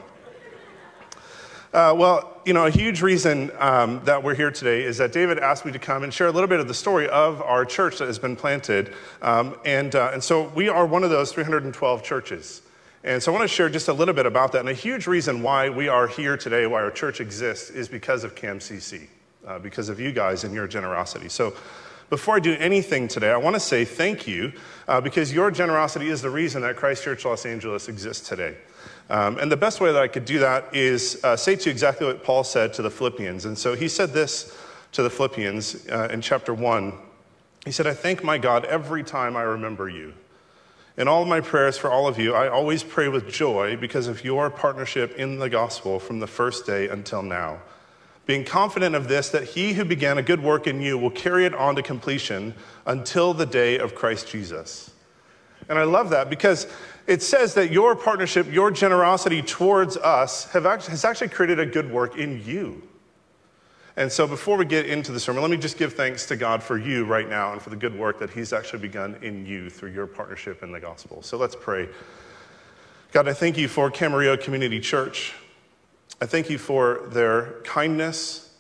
Uh, 1.73 1.95
well, 1.97 2.41
you 2.45 2.53
know, 2.53 2.67
a 2.67 2.71
huge 2.71 3.03
reason 3.03 3.53
um, 3.59 4.01
that 4.05 4.23
we're 4.23 4.35
here 4.35 4.51
today 4.51 4.83
is 4.83 4.99
that 4.99 5.13
David 5.13 5.39
asked 5.39 5.65
me 5.65 5.71
to 5.71 5.79
come 5.79 6.03
and 6.03 6.13
share 6.13 6.27
a 6.27 6.33
little 6.33 6.49
bit 6.49 6.59
of 6.59 6.67
the 6.67 6.75
story 6.75 7.09
of 7.09 7.41
our 7.41 7.65
church 7.65 7.99
that 7.99 8.09
has 8.09 8.19
been 8.19 8.35
planted. 8.35 8.93
Um, 9.23 9.57
and, 9.65 9.95
uh, 9.95 10.11
and 10.13 10.23
so 10.23 10.49
we 10.57 10.69
are 10.69 10.85
one 10.85 11.05
of 11.05 11.11
those 11.11 11.31
312 11.31 12.03
churches. 12.03 12.63
And 13.05 13.21
so 13.21 13.33
I 13.33 13.37
want 13.37 13.49
to 13.49 13.55
share 13.55 13.69
just 13.69 13.89
a 13.89 13.93
little 13.93 14.15
bit 14.15 14.27
about 14.27 14.53
that. 14.53 14.61
And 14.61 14.69
a 14.69 14.75
huge 14.75 15.07
reason 15.07 15.43
why 15.43 15.69
we 15.69 15.89
are 15.89 16.07
here 16.07 16.37
today, 16.37 16.67
why 16.67 16.83
our 16.83 16.91
church 16.91 17.21
exists, 17.21 17.71
is 17.71 17.89
because 17.89 18.23
of 18.23 18.37
CAMCC, 18.37 19.09
uh, 19.47 19.59
because 19.59 19.89
of 19.89 19.99
you 19.99 20.13
guys 20.13 20.45
and 20.45 20.55
your 20.55 20.69
generosity. 20.69 21.29
So 21.29 21.55
before 22.11 22.37
I 22.37 22.41
do 22.41 22.55
anything 22.61 23.09
today, 23.09 23.31
I 23.31 23.39
want 23.39 23.57
to 23.57 23.61
say 23.61 23.85
thank 23.85 24.29
you 24.29 24.53
uh, 24.87 25.01
because 25.01 25.33
your 25.33 25.51
generosity 25.51 26.09
is 26.11 26.23
the 26.23 26.31
reason 26.31 26.63
that 26.63 26.77
Christ 26.77 27.03
Church 27.03 27.25
Los 27.25 27.45
Angeles 27.45 27.89
exists 27.89 28.29
today. 28.29 28.57
Um, 29.11 29.39
and 29.39 29.51
the 29.51 29.57
best 29.57 29.81
way 29.81 29.91
that 29.91 30.01
I 30.01 30.09
could 30.09 30.25
do 30.25 30.39
that 30.39 30.75
is 30.75 31.23
uh, 31.25 31.37
say 31.37 31.57
to 31.57 31.65
you 31.65 31.73
exactly 31.73 32.07
what 32.07 32.23
Paul 32.23 32.45
said 32.45 32.73
to 32.75 32.83
the 32.83 32.91
Philippians. 32.91 33.47
And 33.47 33.59
so 33.59 33.75
he 33.75 33.89
said 33.89 34.11
this 34.11 34.57
to 34.93 35.03
the 35.03 35.11
Philippians 35.11 35.89
uh, 35.89 36.09
in 36.13 36.21
chapter 36.21 36.55
1. 36.55 36.93
He 37.65 37.73
said, 37.73 37.87
I 37.87 37.95
thank 37.95 38.23
my 38.23 38.39
God 38.39 38.65
every 38.67 39.03
time 39.03 39.37
I 39.37 39.43
remember 39.43 39.89
you. 39.89 40.15
In 40.97 41.09
all 41.09 41.25
my 41.25 41.41
prayers 41.41 41.79
for 41.79 41.91
all 41.91 42.07
of 42.07 42.19
you, 42.19 42.35
I 42.35 42.49
always 42.49 42.83
pray 42.83 43.09
with 43.09 43.29
joy 43.31 43.77
because 43.77 44.09
of 44.09 44.25
your 44.25 44.51
partnership 44.51 45.17
in 45.17 45.39
the 45.39 45.49
gospel 45.49 45.99
from 45.99 46.21
the 46.21 46.27
first 46.27 46.67
day 46.67 46.89
until 46.89 47.23
now. 47.23 47.61
Being 48.27 48.45
confident 48.45 48.95
of 48.95 49.09
this, 49.09 49.31
that 49.31 49.45
he 49.45 49.73
who 49.73 49.85
began 49.85 50.19
a 50.19 50.23
good 50.23 50.43
work 50.43 50.67
in 50.67 50.81
you 50.83 50.99
will 50.99 51.11
carry 51.11 51.47
it 51.47 51.55
on 51.55 51.77
to 51.77 51.83
completion 51.83 52.55
until 52.87 53.33
the 53.33 53.47
day 53.47 53.79
of 53.79 53.95
Christ 53.95 54.29
Jesus. 54.29 54.91
And 55.69 55.79
I 55.79 55.85
love 55.85 56.11
that 56.11 56.29
because 56.29 56.67
it 57.07 57.23
says 57.23 57.55
that 57.55 57.73
your 57.73 57.97
partnership, 57.97 58.53
your 58.53 58.71
generosity 58.71 59.43
towards 59.43 59.97
us 59.97 60.45
has 60.53 61.05
actually 61.05 61.29
created 61.29 61.59
a 61.59 61.67
good 61.67 61.91
work 61.91 62.17
in 62.17 62.45
you. 62.45 62.83
And 63.97 64.11
so 64.11 64.27
before 64.27 64.57
we 64.57 64.65
get 64.65 64.87
into 64.87 65.13
the 65.13 65.21
sermon, 65.21 65.43
let 65.43 65.51
me 65.51 65.59
just 65.59 65.77
give 65.77 65.93
thanks 65.93 66.25
to 66.27 66.37
God 66.37 66.63
for 66.63 66.79
you 66.79 67.05
right 67.05 67.29
now 67.29 67.53
and 67.53 67.61
for 67.61 67.71
the 67.71 67.77
good 67.77 67.97
work 67.97 68.19
that 68.21 68.31
He's 68.31 68.53
actually 68.53 68.79
begun 68.79 69.17
in 69.23 69.45
you 69.45 69.69
through 69.69 69.91
your 69.91 70.07
partnership 70.07 70.63
in 70.63 70.73
the 70.73 70.81
gospel. 70.81 71.23
So 71.23 71.37
let's 71.37 71.55
pray. 71.55 71.89
God, 73.13 73.29
I 73.29 73.35
thank 73.35 73.59
you 73.59 73.69
for 73.69 73.91
Camarillo 73.91 74.41
Community 74.41 74.81
Church. 74.81 75.35
I 76.23 76.27
thank 76.27 76.49
you 76.49 76.57
for 76.57 77.03
their 77.09 77.61
kindness, 77.65 78.55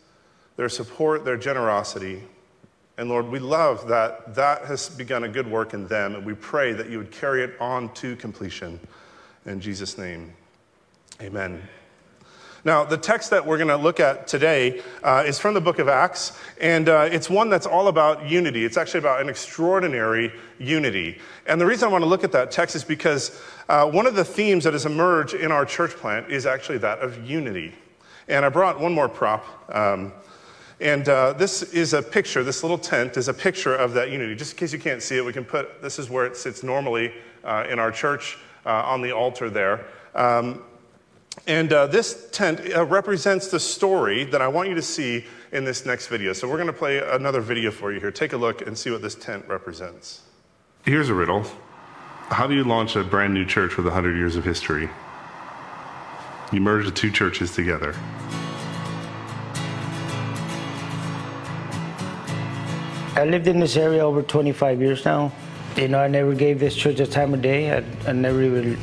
their 0.56 0.68
support, 0.68 1.24
their 1.24 1.38
generosity. 1.38 2.22
And 2.98 3.08
Lord, 3.08 3.28
we 3.28 3.38
love 3.38 3.88
that 3.88 4.34
that 4.34 4.66
has 4.66 4.90
begun 4.90 5.24
a 5.24 5.28
good 5.28 5.50
work 5.50 5.72
in 5.72 5.86
them, 5.88 6.14
and 6.14 6.26
we 6.26 6.34
pray 6.34 6.72
that 6.72 6.90
you 6.90 6.98
would 6.98 7.10
carry 7.10 7.42
it 7.42 7.54
on 7.58 7.94
to 7.94 8.16
completion. 8.16 8.78
In 9.46 9.60
Jesus' 9.60 9.96
name, 9.96 10.34
amen. 11.22 11.62
Now, 12.64 12.84
the 12.84 12.96
text 12.96 13.30
that 13.30 13.44
we're 13.44 13.56
going 13.56 13.68
to 13.68 13.76
look 13.76 13.98
at 13.98 14.28
today 14.28 14.82
uh, 15.02 15.24
is 15.26 15.36
from 15.36 15.52
the 15.52 15.60
book 15.60 15.80
of 15.80 15.88
Acts, 15.88 16.38
and 16.60 16.88
uh, 16.88 17.08
it's 17.10 17.28
one 17.28 17.50
that's 17.50 17.66
all 17.66 17.88
about 17.88 18.30
unity. 18.30 18.64
It's 18.64 18.76
actually 18.76 19.00
about 19.00 19.20
an 19.20 19.28
extraordinary 19.28 20.32
unity. 20.60 21.18
And 21.46 21.60
the 21.60 21.66
reason 21.66 21.88
I 21.88 21.90
want 21.90 22.02
to 22.02 22.08
look 22.08 22.22
at 22.22 22.30
that 22.32 22.52
text 22.52 22.76
is 22.76 22.84
because 22.84 23.42
uh, 23.68 23.90
one 23.90 24.06
of 24.06 24.14
the 24.14 24.24
themes 24.24 24.62
that 24.62 24.74
has 24.74 24.86
emerged 24.86 25.34
in 25.34 25.50
our 25.50 25.64
church 25.64 25.90
plant 25.92 26.30
is 26.30 26.46
actually 26.46 26.78
that 26.78 27.00
of 27.00 27.28
unity. 27.28 27.74
And 28.28 28.44
I 28.44 28.48
brought 28.48 28.78
one 28.78 28.92
more 28.92 29.08
prop. 29.08 29.44
Um, 29.74 30.12
and 30.80 31.08
uh, 31.08 31.32
this 31.32 31.64
is 31.64 31.94
a 31.94 32.02
picture, 32.02 32.44
this 32.44 32.62
little 32.62 32.78
tent 32.78 33.16
is 33.16 33.26
a 33.26 33.34
picture 33.34 33.74
of 33.74 33.92
that 33.94 34.12
unity. 34.12 34.36
Just 34.36 34.52
in 34.52 34.58
case 34.58 34.72
you 34.72 34.78
can't 34.78 35.02
see 35.02 35.16
it, 35.16 35.24
we 35.24 35.32
can 35.32 35.44
put 35.44 35.82
this 35.82 35.98
is 35.98 36.10
where 36.10 36.26
it 36.26 36.36
sits 36.36 36.62
normally 36.62 37.12
uh, 37.42 37.66
in 37.68 37.80
our 37.80 37.90
church 37.90 38.38
uh, 38.66 38.70
on 38.84 39.02
the 39.02 39.10
altar 39.10 39.50
there. 39.50 39.84
Um, 40.14 40.62
and 41.46 41.72
uh, 41.72 41.86
this 41.86 42.28
tent 42.30 42.60
uh, 42.74 42.84
represents 42.84 43.48
the 43.48 43.58
story 43.58 44.24
that 44.24 44.42
I 44.42 44.48
want 44.48 44.68
you 44.68 44.74
to 44.74 44.82
see 44.82 45.24
in 45.50 45.64
this 45.64 45.84
next 45.84 46.06
video. 46.06 46.32
So 46.32 46.48
we're 46.48 46.56
going 46.56 46.66
to 46.66 46.72
play 46.72 46.98
another 46.98 47.40
video 47.40 47.70
for 47.70 47.92
you 47.92 48.00
here. 48.00 48.10
Take 48.10 48.32
a 48.32 48.36
look 48.36 48.66
and 48.66 48.76
see 48.76 48.90
what 48.90 49.02
this 49.02 49.14
tent 49.14 49.44
represents. 49.48 50.22
Here's 50.84 51.08
a 51.08 51.14
riddle 51.14 51.46
How 52.28 52.46
do 52.46 52.54
you 52.54 52.64
launch 52.64 52.96
a 52.96 53.04
brand 53.04 53.34
new 53.34 53.44
church 53.44 53.76
with 53.76 53.86
100 53.86 54.16
years 54.16 54.36
of 54.36 54.44
history? 54.44 54.88
You 56.52 56.60
merge 56.60 56.84
the 56.84 56.90
two 56.90 57.10
churches 57.10 57.54
together. 57.54 57.94
I 63.14 63.24
lived 63.24 63.46
in 63.46 63.60
this 63.60 63.76
area 63.76 64.04
over 64.04 64.22
25 64.22 64.80
years 64.80 65.04
now. 65.04 65.32
You 65.76 65.88
know, 65.88 65.98
I 65.98 66.08
never 66.08 66.34
gave 66.34 66.58
this 66.58 66.74
church 66.74 67.00
a 67.00 67.06
time 67.06 67.32
of 67.32 67.40
day. 67.40 67.72
I, 67.72 67.84
I 68.06 68.12
never 68.12 68.42
even 68.42 68.78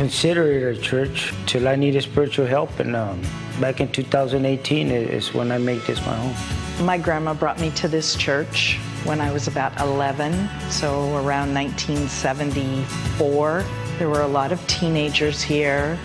consider 0.00 0.50
it 0.50 0.78
a 0.78 0.80
church 0.80 1.34
till 1.44 1.68
I 1.68 1.76
needed 1.76 2.02
spiritual 2.02 2.46
help. 2.46 2.80
And 2.80 2.96
um, 2.96 3.20
back 3.60 3.82
in 3.82 3.92
2018 3.92 4.90
is 4.90 5.34
when 5.34 5.52
I 5.52 5.58
make 5.58 5.86
this 5.86 6.00
my 6.06 6.16
home. 6.16 6.34
My 6.86 6.96
grandma 6.96 7.34
brought 7.34 7.60
me 7.60 7.70
to 7.72 7.86
this 7.86 8.16
church 8.16 8.78
when 9.04 9.20
I 9.20 9.30
was 9.30 9.46
about 9.46 9.78
11, 9.78 10.48
so 10.70 11.14
around 11.16 11.52
1974. 11.52 13.64
There 13.98 14.08
were 14.08 14.22
a 14.22 14.26
lot 14.26 14.52
of 14.52 14.66
teenagers 14.66 15.42
here. 15.42 15.98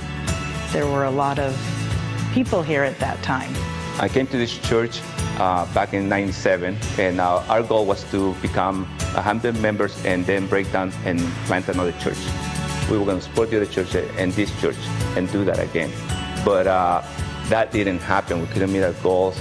There 0.74 0.88
were 0.88 1.06
a 1.06 1.12
lot 1.12 1.40
of 1.40 1.58
people 2.34 2.62
here 2.62 2.84
at 2.84 3.00
that 3.00 3.24
time. 3.24 3.56
I 3.98 4.10
came 4.10 4.28
to 4.28 4.38
this 4.38 4.60
church 4.60 5.00
uh, 5.40 5.74
back 5.74 5.94
in 5.94 6.10
97 6.10 6.78
and 7.00 7.22
uh, 7.22 7.42
our 7.48 7.64
goal 7.64 7.86
was 7.86 8.04
to 8.12 8.34
become 8.42 8.84
100 9.14 9.58
members 9.62 9.96
and 10.04 10.26
then 10.26 10.48
break 10.48 10.70
down 10.74 10.92
and 11.06 11.22
plant 11.48 11.70
another 11.70 11.94
church. 11.94 12.18
We 12.90 12.98
were 12.98 13.06
going 13.06 13.20
to 13.20 13.24
support 13.24 13.50
the 13.50 13.58
other 13.58 13.66
church 13.66 13.96
and 13.96 14.32
this 14.34 14.52
church 14.62 14.78
and 15.16 15.32
do 15.32 15.44
that 15.46 15.60
again. 15.60 15.92
But 16.44 16.68
uh, 16.68 17.04
that 17.50 17.72
didn't 17.72 18.00
happen. 18.00 18.42
We 18.42 18.48
couldn't 18.48 18.72
meet 18.72 18.84
our 18.84 18.94
goals 19.04 19.40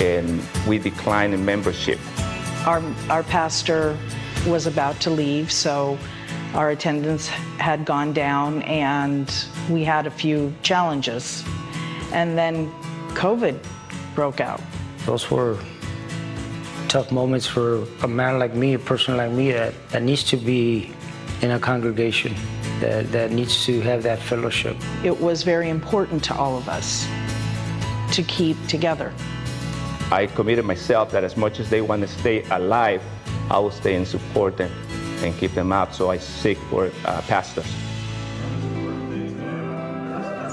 and 0.00 0.42
we 0.66 0.78
declined 0.78 1.34
in 1.34 1.44
membership. 1.44 1.98
Our, 2.66 2.82
our 3.10 3.22
pastor 3.24 3.96
was 4.46 4.66
about 4.66 5.00
to 5.00 5.10
leave, 5.10 5.50
so 5.50 5.98
our 6.54 6.70
attendance 6.70 7.28
had 7.28 7.84
gone 7.84 8.12
down 8.12 8.62
and 8.62 9.32
we 9.70 9.84
had 9.84 10.06
a 10.06 10.10
few 10.10 10.54
challenges. 10.62 11.44
And 12.12 12.38
then 12.38 12.70
COVID 13.14 13.58
broke 14.14 14.40
out. 14.40 14.60
Those 15.04 15.30
were 15.30 15.58
tough 16.88 17.10
moments 17.10 17.46
for 17.46 17.84
a 18.02 18.08
man 18.08 18.38
like 18.38 18.54
me, 18.54 18.74
a 18.74 18.78
person 18.78 19.16
like 19.16 19.32
me 19.32 19.50
that, 19.52 19.74
that 19.90 20.02
needs 20.02 20.22
to 20.24 20.36
be 20.36 20.92
in 21.42 21.50
a 21.50 21.58
congregation, 21.58 22.34
that, 22.84 23.12
that 23.12 23.30
needs 23.32 23.64
to 23.64 23.80
have 23.80 24.02
that 24.02 24.18
fellowship. 24.18 24.76
It 25.02 25.18
was 25.18 25.42
very 25.42 25.70
important 25.70 26.22
to 26.24 26.34
all 26.34 26.58
of 26.58 26.68
us 26.68 27.06
to 28.12 28.22
keep 28.24 28.56
together. 28.66 29.12
I 30.10 30.26
committed 30.26 30.64
myself 30.66 31.10
that 31.12 31.24
as 31.24 31.36
much 31.36 31.60
as 31.60 31.70
they 31.70 31.80
want 31.80 32.02
to 32.02 32.08
stay 32.08 32.42
alive, 32.50 33.02
I 33.50 33.58
will 33.58 33.70
stay 33.70 33.94
and 33.94 34.06
support 34.06 34.56
them 34.58 34.70
and 35.22 35.36
keep 35.38 35.52
them 35.54 35.72
up. 35.72 35.94
So 35.94 36.10
I 36.10 36.18
seek 36.18 36.58
for 36.70 36.90
uh, 37.06 37.22
pastors. 37.22 37.66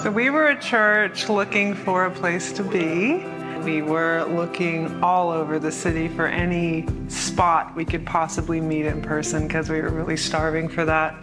So 0.01 0.09
we 0.09 0.29
were 0.29 0.47
a 0.47 0.59
church 0.59 1.29
looking 1.29 1.75
for 1.75 2.05
a 2.05 2.11
place 2.11 2.53
to 2.53 2.63
be. 2.63 3.25
We 3.63 3.83
were 3.83 4.23
looking 4.23 5.03
all 5.03 5.29
over 5.29 5.59
the 5.59 5.71
city 5.71 6.07
for 6.07 6.25
any 6.25 6.87
spot 7.09 7.75
we 7.75 7.85
could 7.85 8.05
possibly 8.05 8.59
meet 8.59 8.87
in 8.87 9.01
person 9.01 9.47
because 9.47 9.69
we 9.69 9.81
were 9.81 9.89
really 9.89 10.17
starving 10.17 10.69
for 10.69 10.85
that. 10.85 11.13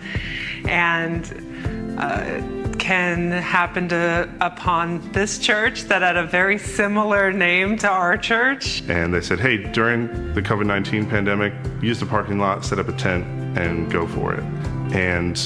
And 0.66 1.96
uh, 1.98 2.40
Ken 2.78 3.30
happened 3.30 3.90
to, 3.90 4.28
upon 4.40 5.12
this 5.12 5.38
church 5.38 5.82
that 5.84 6.02
had 6.02 6.16
a 6.16 6.24
very 6.24 6.58
similar 6.58 7.32
name 7.32 7.76
to 7.78 7.88
our 7.88 8.16
church. 8.16 8.82
And 8.88 9.12
they 9.12 9.20
said, 9.20 9.40
hey, 9.40 9.58
during 9.58 10.32
the 10.34 10.42
COVID 10.42 10.66
19 10.66 11.08
pandemic, 11.08 11.52
use 11.82 12.00
the 12.00 12.06
parking 12.06 12.38
lot, 12.38 12.64
set 12.64 12.78
up 12.78 12.88
a 12.88 12.92
tent, 12.92 13.24
and 13.58 13.90
go 13.90 14.06
for 14.06 14.34
it. 14.34 14.44
And 14.94 15.38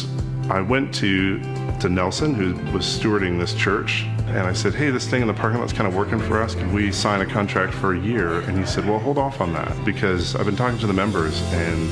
I 0.51 0.61
went 0.61 0.95
to, 0.97 1.41
to 1.81 1.89
Nelson, 1.89 2.35
who 2.35 2.55
was 2.73 2.85
stewarding 2.85 3.39
this 3.39 3.55
church, 3.55 4.05
and 4.27 4.47
I 4.47 4.53
said, 4.53 4.75
hey, 4.75 4.91
this 4.91 5.07
thing 5.07 5.21
in 5.21 5.29
the 5.29 5.35
parking 5.35 5.61
lot's 5.61 5.73
kind 5.73 5.87
of 5.87 5.95
working 5.95 6.19
for 6.19 6.41
us. 6.41 6.55
Can 6.55 6.73
we 6.73 6.91
sign 6.91 7.21
a 7.21 7.27
contract 7.27 7.75
for 7.75 7.95
a 7.95 7.99
year? 7.99 8.41
And 8.41 8.59
he 8.59 8.65
said, 8.65 8.87
well, 8.87 8.99
hold 8.99 9.19
off 9.19 9.41
on 9.41 9.53
that 9.53 9.85
because 9.85 10.35
I've 10.37 10.47
been 10.47 10.57
talking 10.57 10.79
to 10.79 10.87
the 10.87 10.93
members 10.93 11.43
and 11.53 11.91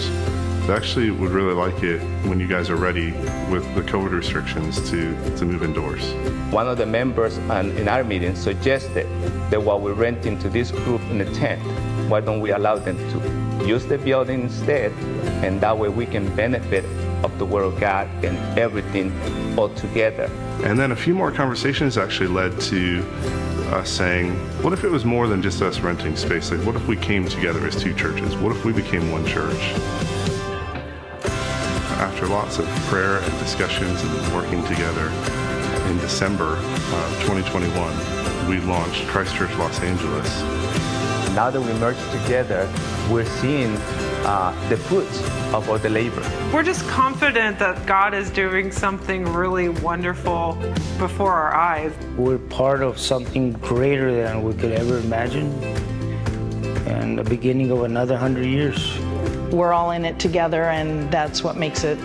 they 0.67 0.75
actually 0.75 1.11
would 1.11 1.31
really 1.31 1.55
like 1.55 1.83
it 1.83 2.01
when 2.29 2.39
you 2.39 2.47
guys 2.47 2.71
are 2.71 2.77
ready 2.77 3.13
with 3.51 3.65
the 3.75 3.83
COVID 3.83 4.13
restrictions 4.13 4.77
to, 4.91 5.15
to 5.37 5.45
move 5.45 5.63
indoors. 5.63 6.13
One 6.53 6.69
of 6.69 6.79
the 6.79 6.87
members 6.87 7.39
in 7.39 7.89
our 7.89 8.05
meeting 8.05 8.35
suggested 8.37 9.07
that 9.51 9.63
while 9.63 9.81
we're 9.81 9.95
renting 9.95 10.39
to 10.41 10.49
this 10.49 10.71
group 10.71 11.01
in 11.11 11.21
a 11.21 11.35
tent, 11.35 11.61
why 12.11 12.21
don't 12.21 12.41
we 12.41 12.51
allow 12.51 12.77
them 12.77 12.97
to 12.97 13.67
use 13.67 13.87
the 13.87 13.99
building 13.99 14.43
instead? 14.43 14.93
And 15.45 15.61
that 15.61 15.77
way 15.77 15.89
we 15.89 16.07
can 16.07 16.35
benefit 16.37 16.85
of 17.25 17.37
the 17.39 17.45
Word 17.45 17.65
of 17.65 17.79
God 17.79 18.09
and 18.25 18.37
everything 18.59 19.13
all 19.59 19.69
together. 19.71 20.31
And 20.65 20.79
then 20.79 20.93
a 20.93 20.97
few 20.97 21.15
more 21.15 21.31
conversations 21.31 21.99
actually 21.99 22.29
led 22.29 22.61
to 22.63 23.03
us 23.73 23.89
saying, 23.89 24.33
what 24.63 24.73
if 24.73 24.85
it 24.85 24.91
was 24.91 25.05
more 25.05 25.29
than 25.29 25.43
just 25.43 25.63
us 25.63 25.81
renting 25.81 26.17
space? 26.17 26.51
Like, 26.51 26.65
what 26.67 26.77
if 26.77 26.87
we 26.87 26.97
came 26.97 27.27
together 27.29 27.67
as 27.67 27.77
two 27.77 27.95
churches? 27.95 28.37
What 28.37 28.55
if 28.55 28.65
we 28.65 28.73
became 28.73 29.11
one 29.13 29.25
church? 29.27 29.75
After 32.01 32.27
lots 32.27 32.59
of 32.59 32.67
prayer 32.89 33.19
and 33.19 33.39
discussions 33.41 34.03
and 34.03 34.35
working 34.35 34.65
together, 34.65 35.11
in 35.91 35.99
December 35.99 36.57
uh, 36.57 37.21
2021, 37.27 38.49
we 38.49 38.59
launched 38.61 39.07
Christ 39.09 39.35
Church 39.37 39.55
Los 39.59 39.79
Angeles. 39.81 40.41
Now 41.35 41.51
that 41.51 41.61
we 41.61 41.71
merged 41.75 42.01
together, 42.11 42.67
we're 43.11 43.27
seeing 43.27 43.77
uh, 44.25 44.69
the 44.71 44.79
fruits 44.79 45.21
of 45.53 45.69
all 45.69 45.77
the 45.77 45.91
labor. 45.91 46.23
We're 46.55 46.63
just 46.63 46.89
confident 46.89 47.59
that 47.59 47.85
God 47.87 48.15
is 48.15 48.31
doing 48.31 48.73
something 48.73 49.27
really 49.35 49.69
wonderful 49.69 50.55
before 50.99 51.35
our 51.35 51.55
eyes. 51.55 51.93
We're 52.17 52.39
part 52.39 52.83
of 52.83 52.99
something 52.99 53.53
greater 53.53 54.11
than 54.11 54.43
we 54.43 54.55
could 54.55 54.73
ever 54.73 54.97
imagine 55.01 55.53
and 56.87 57.19
the 57.19 57.25
beginning 57.25 57.71
of 57.71 57.83
another 57.83 58.17
hundred 58.17 58.47
years. 58.47 58.99
We're 59.51 59.73
all 59.73 59.91
in 59.91 60.05
it 60.05 60.19
together, 60.21 60.65
and 60.65 61.11
that's 61.11 61.43
what 61.43 61.57
makes 61.57 61.83
it 61.83 61.99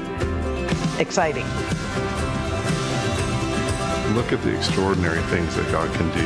exciting. 0.99 1.45
Look 4.15 4.31
at 4.31 4.41
the 4.41 4.55
extraordinary 4.55 5.21
things 5.23 5.55
that 5.55 5.69
God 5.71 5.93
can 5.95 6.09
do 6.11 6.25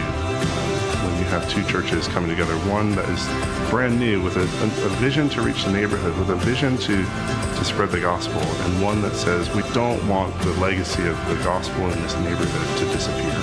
when 1.04 1.18
you 1.18 1.26
have 1.26 1.50
two 1.50 1.64
churches 1.66 2.08
coming 2.08 2.30
together. 2.30 2.54
One 2.70 2.96
that 2.96 3.10
is 3.10 3.70
brand 3.70 4.00
new 4.00 4.22
with 4.22 4.38
a, 4.38 4.44
a, 4.44 4.90
vision 5.00 5.28
to 5.30 5.42
reach 5.42 5.66
the 5.66 5.72
neighborhood, 5.72 6.18
with 6.18 6.30
a 6.30 6.36
vision 6.36 6.78
to, 6.78 6.96
to 7.04 7.66
spread 7.66 7.90
the 7.90 8.00
gospel, 8.00 8.42
and 8.42 8.82
one 8.82 9.02
that 9.02 9.14
says 9.14 9.54
we 9.54 9.64
don't 9.74 10.06
want 10.08 10.38
the 10.42 10.52
legacy 10.62 11.06
of 11.06 11.18
the 11.28 11.36
gospel 11.44 11.90
in 11.92 12.02
this 12.02 12.16
neighborhood 12.20 12.78
to 12.78 12.86
disappear. 12.86 13.36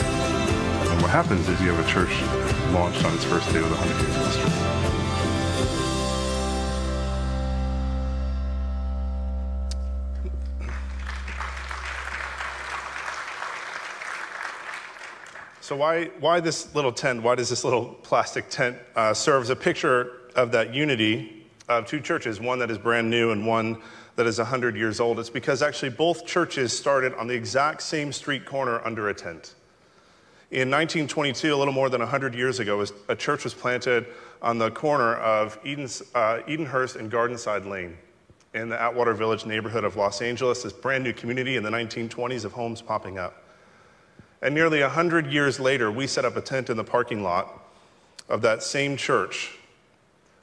And 0.91 1.03
what 1.03 1.11
happens 1.11 1.47
is 1.49 1.61
you 1.61 1.73
have 1.73 1.87
a 1.87 1.91
church 1.91 2.23
launched 2.73 3.05
on 3.05 3.13
its 3.15 3.25
first 3.25 3.53
day 3.53 3.61
with 3.61 3.71
100 3.71 4.03
years 4.03 4.17
of 4.17 4.27
history. 4.27 4.76
So 15.67 15.75
why, 15.75 16.05
why 16.21 16.39
this 16.39 16.73
little 16.77 16.93
tent? 16.93 17.25
Why 17.25 17.35
does 17.35 17.49
this 17.49 17.65
little 17.65 17.87
plastic 17.87 18.49
tent 18.49 18.79
uh, 18.95 19.13
serve 19.13 19.43
as 19.43 19.51
a 19.51 19.57
picture 19.57 20.31
of 20.37 20.53
that 20.53 20.73
unity 20.73 21.45
of 21.69 21.87
two 21.87 21.99
churches, 21.99 22.39
one 22.39 22.61
that 22.61 22.71
is 22.71 22.79
brand 22.79 23.11
new 23.11 23.33
and 23.33 23.45
one 23.45 23.83
that 24.15 24.29
is 24.29 24.39
100 24.39 24.77
years 24.77 25.01
old? 25.01 25.19
It's 25.19 25.29
because 25.29 25.63
actually 25.63 25.89
both 25.89 26.25
churches 26.25 26.73
started 26.73 27.15
on 27.15 27.27
the 27.27 27.35
exact 27.35 27.83
same 27.83 28.13
street 28.13 28.47
corner 28.47 28.81
under 28.87 29.09
a 29.09 29.15
tent. 29.15 29.57
In 30.53 30.71
1922, 30.71 31.53
a 31.53 31.57
little 31.57 31.75
more 31.75 31.91
than 31.91 32.01
100 32.01 32.33
years 32.33 32.61
ago, 32.61 32.87
a 33.09 33.17
church 33.17 33.43
was 33.43 33.53
planted 33.53 34.07
on 34.43 34.59
the 34.59 34.71
corner 34.71 35.17
of 35.17 35.59
Eden's, 35.65 36.01
uh, 36.15 36.43
Edenhurst 36.47 36.95
and 36.95 37.11
Gardenside 37.11 37.69
Lane 37.69 37.99
in 38.55 38.69
the 38.69 38.81
Atwater 38.81 39.15
Village 39.15 39.45
neighborhood 39.47 39.83
of 39.83 39.97
Los 39.97 40.23
Angeles, 40.23 40.63
this 40.63 40.73
brand 40.73 41.03
new 41.03 41.13
community 41.13 41.57
in 41.57 41.65
the 41.65 41.71
1920s 41.71 42.45
of 42.45 42.53
homes 42.53 42.81
popping 42.81 43.19
up. 43.19 43.43
And 44.43 44.55
nearly 44.55 44.81
100 44.81 45.33
years 45.33 45.59
later, 45.59 45.91
we 45.91 46.07
set 46.07 46.25
up 46.25 46.37
a 46.37 46.41
tent 46.41 46.71
in 46.71 46.77
the 46.77 46.85
parking 46.85 47.23
lot 47.23 47.63
of 48.29 48.43
that 48.43 48.63
same 48.63 48.97
church 48.97 49.57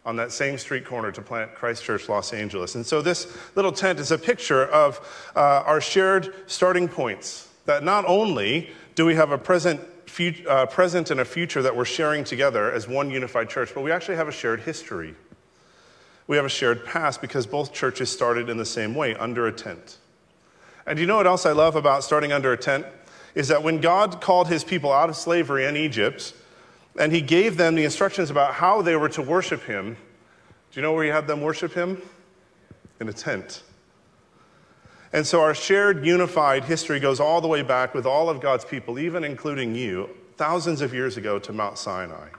on 0.06 0.18
that 0.18 0.32
same 0.32 0.58
street 0.58 0.86
corner 0.86 1.12
to 1.12 1.22
plant 1.22 1.56
Christ 1.56 1.84
Church 1.84 2.10
Los 2.10 2.34
Angeles. 2.34 2.76
And 2.76 2.86
so 2.86 3.02
this 3.02 3.38
little 3.56 3.72
tent 3.72 4.00
is 4.00 4.12
a 4.12 4.18
picture 4.18 4.66
of 4.66 5.00
uh, 5.36 5.64
our 5.66 5.80
shared 5.80 6.34
starting 6.48 6.88
points 6.88 7.48
that 7.66 7.84
not 7.84 8.04
only 8.06 8.70
do 8.96 9.06
we 9.06 9.16
have 9.16 9.32
a 9.32 9.38
present, 9.38 9.80
uh, 10.48 10.66
present 10.66 11.10
and 11.10 11.22
a 11.22 11.26
future 11.26 11.62
that 11.62 11.76
we're 11.76 11.86
sharing 11.86 12.24
together 12.24 12.72
as 12.72 12.88
one 12.88 13.10
unified 13.10 13.50
church, 13.50 13.72
but 13.74 13.82
we 13.82 13.92
actually 13.92 14.16
have 14.16 14.28
a 14.28 14.32
shared 14.32 14.62
history. 14.62 15.16
We 16.28 16.36
have 16.36 16.46
a 16.46 16.50
shared 16.50 16.86
past 16.86 17.22
because 17.22 17.46
both 17.46 17.74
churches 17.74 18.12
started 18.12 18.50
in 18.50 18.58
the 18.58 18.66
same 18.66 18.96
way, 18.96 19.16
under 19.16 19.48
a 19.48 19.54
tent. 19.54 19.98
And 20.86 21.00
you 21.00 21.06
know 21.06 21.16
what 21.16 21.28
else 21.28 21.46
I 21.46 21.54
love 21.54 21.78
about 21.78 22.04
starting 22.04 22.34
under 22.34 22.52
a 22.52 22.58
tent? 22.58 22.86
Is 23.36 23.48
that 23.48 23.64
when 23.64 23.82
God 23.82 24.22
called 24.22 24.48
his 24.48 24.64
people 24.64 24.92
out 24.92 25.10
of 25.10 25.16
slavery 25.16 25.66
in 25.66 25.76
Egypt, 25.76 26.34
and 27.00 27.12
he 27.12 27.22
gave 27.22 27.58
them 27.58 27.76
the 27.76 27.84
instructions 27.84 28.30
about 28.30 28.54
how 28.54 28.82
they 28.82 28.96
were 28.96 29.10
to 29.10 29.22
worship 29.22 29.64
him, 29.64 29.98
do 30.72 30.80
you 30.80 30.82
know 30.82 30.94
where 30.94 31.04
he 31.04 31.10
had 31.10 31.28
them 31.28 31.42
worship 31.42 31.74
him? 31.74 32.02
In 33.00 33.10
a 33.10 33.14
tent. 33.14 33.64
And 35.12 35.26
so 35.26 35.42
our 35.42 35.54
shared 35.54 36.06
unified 36.06 36.66
history 36.66 37.00
goes 37.00 37.20
all 37.20 37.42
the 37.42 37.48
way 37.48 37.62
back 37.62 37.94
with 37.94 38.06
all 38.06 38.30
of 38.30 38.42
God's 38.42 38.66
people, 38.66 38.98
even 38.98 39.24
including 39.24 39.76
you, 39.76 40.10
thousands 40.38 40.82
of 40.82 40.94
years 40.94 41.18
ago 41.18 41.38
to 41.40 41.54
Mount 41.54 41.78
Sinai. 41.78 42.30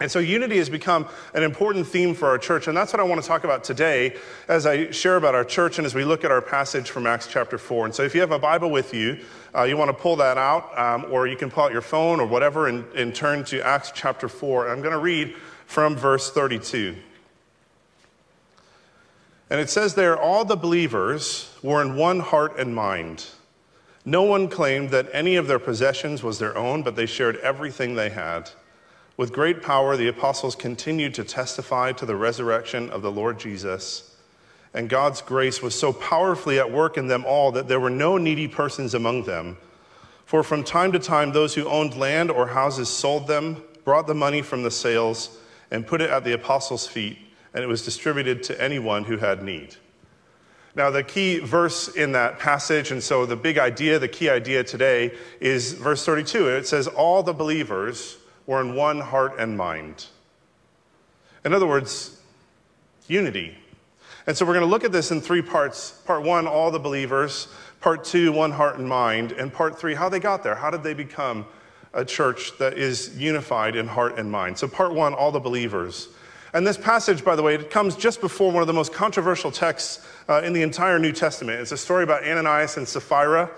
And 0.00 0.10
so 0.10 0.18
unity 0.18 0.56
has 0.56 0.70
become 0.70 1.06
an 1.34 1.42
important 1.42 1.86
theme 1.86 2.14
for 2.14 2.26
our 2.26 2.38
church, 2.38 2.68
and 2.68 2.76
that's 2.76 2.90
what 2.92 3.00
I 3.00 3.02
want 3.02 3.20
to 3.20 3.28
talk 3.28 3.44
about 3.44 3.62
today 3.62 4.16
as 4.48 4.64
I 4.64 4.90
share 4.90 5.16
about 5.16 5.34
our 5.34 5.44
church 5.44 5.76
and 5.76 5.84
as 5.84 5.94
we 5.94 6.04
look 6.04 6.24
at 6.24 6.30
our 6.30 6.40
passage 6.40 6.90
from 6.90 7.06
Acts 7.06 7.26
chapter 7.26 7.58
4. 7.58 7.84
And 7.84 7.94
so 7.94 8.02
if 8.02 8.14
you 8.14 8.22
have 8.22 8.32
a 8.32 8.38
Bible 8.38 8.70
with 8.70 8.94
you, 8.94 9.18
uh, 9.54 9.64
you 9.64 9.76
want 9.76 9.90
to 9.90 10.02
pull 10.02 10.16
that 10.16 10.38
out, 10.38 10.76
um, 10.78 11.04
or 11.12 11.26
you 11.26 11.36
can 11.36 11.50
pull 11.50 11.64
out 11.64 11.72
your 11.72 11.82
phone 11.82 12.18
or 12.18 12.26
whatever 12.26 12.68
and, 12.68 12.84
and 12.94 13.14
turn 13.14 13.44
to 13.44 13.60
Acts 13.60 13.92
chapter 13.94 14.26
4. 14.26 14.64
And 14.64 14.72
I'm 14.72 14.80
going 14.80 14.94
to 14.94 14.98
read 14.98 15.36
from 15.66 15.96
verse 15.96 16.30
32. 16.30 16.96
And 19.50 19.60
it 19.60 19.68
says 19.68 19.96
there, 19.96 20.16
all 20.16 20.46
the 20.46 20.56
believers 20.56 21.54
were 21.62 21.82
in 21.82 21.96
one 21.96 22.20
heart 22.20 22.58
and 22.58 22.74
mind. 22.74 23.26
No 24.06 24.22
one 24.22 24.48
claimed 24.48 24.90
that 24.90 25.08
any 25.12 25.36
of 25.36 25.46
their 25.46 25.58
possessions 25.58 26.22
was 26.22 26.38
their 26.38 26.56
own, 26.56 26.82
but 26.82 26.96
they 26.96 27.04
shared 27.04 27.36
everything 27.38 27.96
they 27.96 28.08
had. 28.08 28.50
With 29.20 29.34
great 29.34 29.62
power, 29.62 29.98
the 29.98 30.08
apostles 30.08 30.56
continued 30.56 31.12
to 31.16 31.24
testify 31.24 31.92
to 31.92 32.06
the 32.06 32.16
resurrection 32.16 32.88
of 32.88 33.02
the 33.02 33.12
Lord 33.12 33.38
Jesus. 33.38 34.16
And 34.72 34.88
God's 34.88 35.20
grace 35.20 35.60
was 35.60 35.78
so 35.78 35.92
powerfully 35.92 36.58
at 36.58 36.72
work 36.72 36.96
in 36.96 37.06
them 37.06 37.26
all 37.26 37.52
that 37.52 37.68
there 37.68 37.78
were 37.78 37.90
no 37.90 38.16
needy 38.16 38.48
persons 38.48 38.94
among 38.94 39.24
them. 39.24 39.58
For 40.24 40.42
from 40.42 40.64
time 40.64 40.90
to 40.92 40.98
time, 40.98 41.32
those 41.32 41.54
who 41.54 41.68
owned 41.68 41.98
land 41.98 42.30
or 42.30 42.46
houses 42.46 42.88
sold 42.88 43.26
them, 43.26 43.62
brought 43.84 44.06
the 44.06 44.14
money 44.14 44.40
from 44.40 44.62
the 44.62 44.70
sales, 44.70 45.36
and 45.70 45.86
put 45.86 46.00
it 46.00 46.08
at 46.08 46.24
the 46.24 46.32
apostles' 46.32 46.86
feet, 46.86 47.18
and 47.52 47.62
it 47.62 47.66
was 47.66 47.84
distributed 47.84 48.42
to 48.44 48.58
anyone 48.58 49.04
who 49.04 49.18
had 49.18 49.42
need. 49.42 49.76
Now, 50.74 50.88
the 50.88 51.02
key 51.02 51.40
verse 51.40 51.88
in 51.88 52.12
that 52.12 52.38
passage, 52.38 52.90
and 52.90 53.02
so 53.02 53.26
the 53.26 53.36
big 53.36 53.58
idea, 53.58 53.98
the 53.98 54.08
key 54.08 54.30
idea 54.30 54.64
today 54.64 55.12
is 55.40 55.74
verse 55.74 56.06
32. 56.06 56.48
It 56.48 56.66
says, 56.66 56.86
All 56.86 57.22
the 57.22 57.34
believers 57.34 58.16
were 58.50 58.60
in 58.60 58.74
one 58.74 58.98
heart 58.98 59.38
and 59.38 59.56
mind. 59.56 60.06
In 61.44 61.54
other 61.54 61.68
words, 61.68 62.20
unity. 63.06 63.56
And 64.26 64.36
so 64.36 64.44
we're 64.44 64.54
going 64.54 64.66
to 64.66 64.70
look 64.70 64.82
at 64.82 64.90
this 64.90 65.12
in 65.12 65.20
three 65.20 65.40
parts. 65.40 65.92
Part 66.04 66.24
one, 66.24 66.48
all 66.48 66.72
the 66.72 66.80
believers. 66.80 67.46
Part 67.80 68.02
two, 68.02 68.32
one 68.32 68.50
heart 68.50 68.76
and 68.76 68.88
mind. 68.88 69.30
And 69.30 69.52
part 69.52 69.78
three, 69.78 69.94
how 69.94 70.08
they 70.08 70.18
got 70.18 70.42
there. 70.42 70.56
How 70.56 70.68
did 70.68 70.82
they 70.82 70.94
become 70.94 71.46
a 71.94 72.04
church 72.04 72.58
that 72.58 72.76
is 72.76 73.16
unified 73.16 73.76
in 73.76 73.86
heart 73.86 74.18
and 74.18 74.28
mind? 74.28 74.58
So, 74.58 74.66
part 74.66 74.94
one, 74.94 75.14
all 75.14 75.30
the 75.30 75.38
believers. 75.38 76.08
And 76.52 76.66
this 76.66 76.76
passage, 76.76 77.24
by 77.24 77.36
the 77.36 77.44
way, 77.44 77.54
it 77.54 77.70
comes 77.70 77.94
just 77.94 78.20
before 78.20 78.50
one 78.50 78.64
of 78.64 78.66
the 78.66 78.72
most 78.72 78.92
controversial 78.92 79.52
texts 79.52 80.04
uh, 80.28 80.42
in 80.42 80.52
the 80.52 80.62
entire 80.62 80.98
New 80.98 81.12
Testament. 81.12 81.60
It's 81.60 81.70
a 81.70 81.76
story 81.76 82.02
about 82.02 82.24
Ananias 82.24 82.78
and 82.78 82.88
Sapphira, 82.88 83.48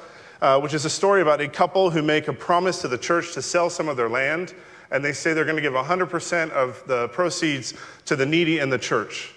uh, 0.43 0.61
which 0.61 0.75
is 0.75 0.85
a 0.85 0.91
story 0.91 1.23
about 1.23 1.41
a 1.41 1.49
couple 1.49 1.89
who 1.89 2.03
make 2.03 2.29
a 2.29 2.33
promise 2.35 2.83
to 2.83 2.89
the 2.89 2.99
church 2.99 3.33
to 3.33 3.41
sell 3.41 3.71
some 3.71 3.89
of 3.89 3.97
their 3.97 4.11
land. 4.11 4.53
And 4.93 5.05
they 5.05 5.13
say 5.13 5.33
they're 5.33 5.45
going 5.45 5.57
to 5.57 5.63
give 5.63 5.73
100% 5.73 6.51
of 6.51 6.83
the 6.87 7.09
proceeds 7.09 7.75
to 8.05 8.15
the 8.15 8.27
needy 8.27 8.59
and 8.59 8.71
the 8.71 8.79
church. 8.79 9.35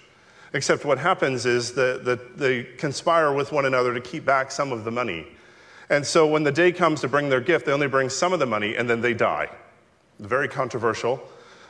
Except 0.52 0.84
what 0.84 0.98
happens 0.98 1.46
is 1.46 1.72
that 1.72 2.04
the, 2.04 2.20
they 2.36 2.62
conspire 2.62 3.32
with 3.32 3.50
one 3.50 3.64
another 3.64 3.94
to 3.94 4.00
keep 4.00 4.24
back 4.24 4.52
some 4.52 4.70
of 4.70 4.84
the 4.84 4.90
money. 4.90 5.26
And 5.88 6.06
so 6.06 6.26
when 6.26 6.44
the 6.44 6.52
day 6.52 6.72
comes 6.72 7.00
to 7.00 7.08
bring 7.08 7.28
their 7.28 7.40
gift, 7.40 7.66
they 7.66 7.72
only 7.72 7.88
bring 7.88 8.10
some 8.10 8.32
of 8.32 8.38
the 8.38 8.46
money 8.46 8.76
and 8.76 8.88
then 8.88 9.00
they 9.00 9.14
die. 9.14 9.48
Very 10.20 10.48
controversial. 10.48 11.20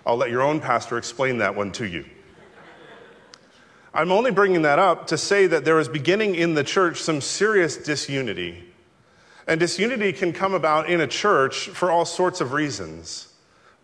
I'll 0.04 0.16
let 0.16 0.30
your 0.30 0.42
own 0.42 0.60
pastor 0.60 0.98
explain 0.98 1.38
that 1.38 1.54
one 1.54 1.72
to 1.72 1.86
you. 1.86 2.04
I'm 3.94 4.12
only 4.12 4.30
bringing 4.30 4.62
that 4.62 4.78
up 4.78 5.06
to 5.08 5.16
say 5.18 5.46
that 5.46 5.64
there 5.64 5.78
is 5.78 5.88
beginning 5.88 6.34
in 6.34 6.54
the 6.54 6.62
church 6.62 7.00
some 7.00 7.20
serious 7.20 7.76
disunity. 7.76 8.64
And 9.46 9.58
disunity 9.58 10.12
can 10.12 10.32
come 10.32 10.54
about 10.54 10.90
in 10.90 11.00
a 11.00 11.06
church 11.06 11.68
for 11.68 11.90
all 11.90 12.04
sorts 12.04 12.40
of 12.40 12.52
reasons. 12.52 13.25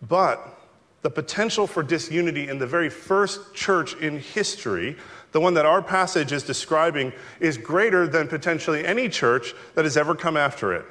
But 0.07 0.59
the 1.01 1.09
potential 1.09 1.67
for 1.67 1.83
disunity 1.83 2.47
in 2.47 2.59
the 2.59 2.67
very 2.67 2.89
first 2.89 3.53
church 3.53 3.95
in 3.95 4.19
history, 4.19 4.97
the 5.31 5.39
one 5.39 5.53
that 5.53 5.65
our 5.65 5.81
passage 5.81 6.31
is 6.31 6.43
describing, 6.43 7.13
is 7.39 7.57
greater 7.57 8.07
than 8.07 8.27
potentially 8.27 8.85
any 8.85 9.09
church 9.09 9.53
that 9.75 9.85
has 9.85 9.97
ever 9.97 10.15
come 10.15 10.37
after 10.37 10.73
it. 10.73 10.85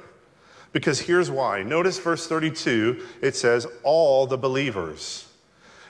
Because 0.71 0.99
here's 0.99 1.29
why. 1.29 1.61
Notice 1.61 1.99
verse 1.99 2.27
32, 2.27 3.05
it 3.21 3.35
says, 3.35 3.67
all 3.83 4.25
the 4.25 4.37
believers. 4.37 5.29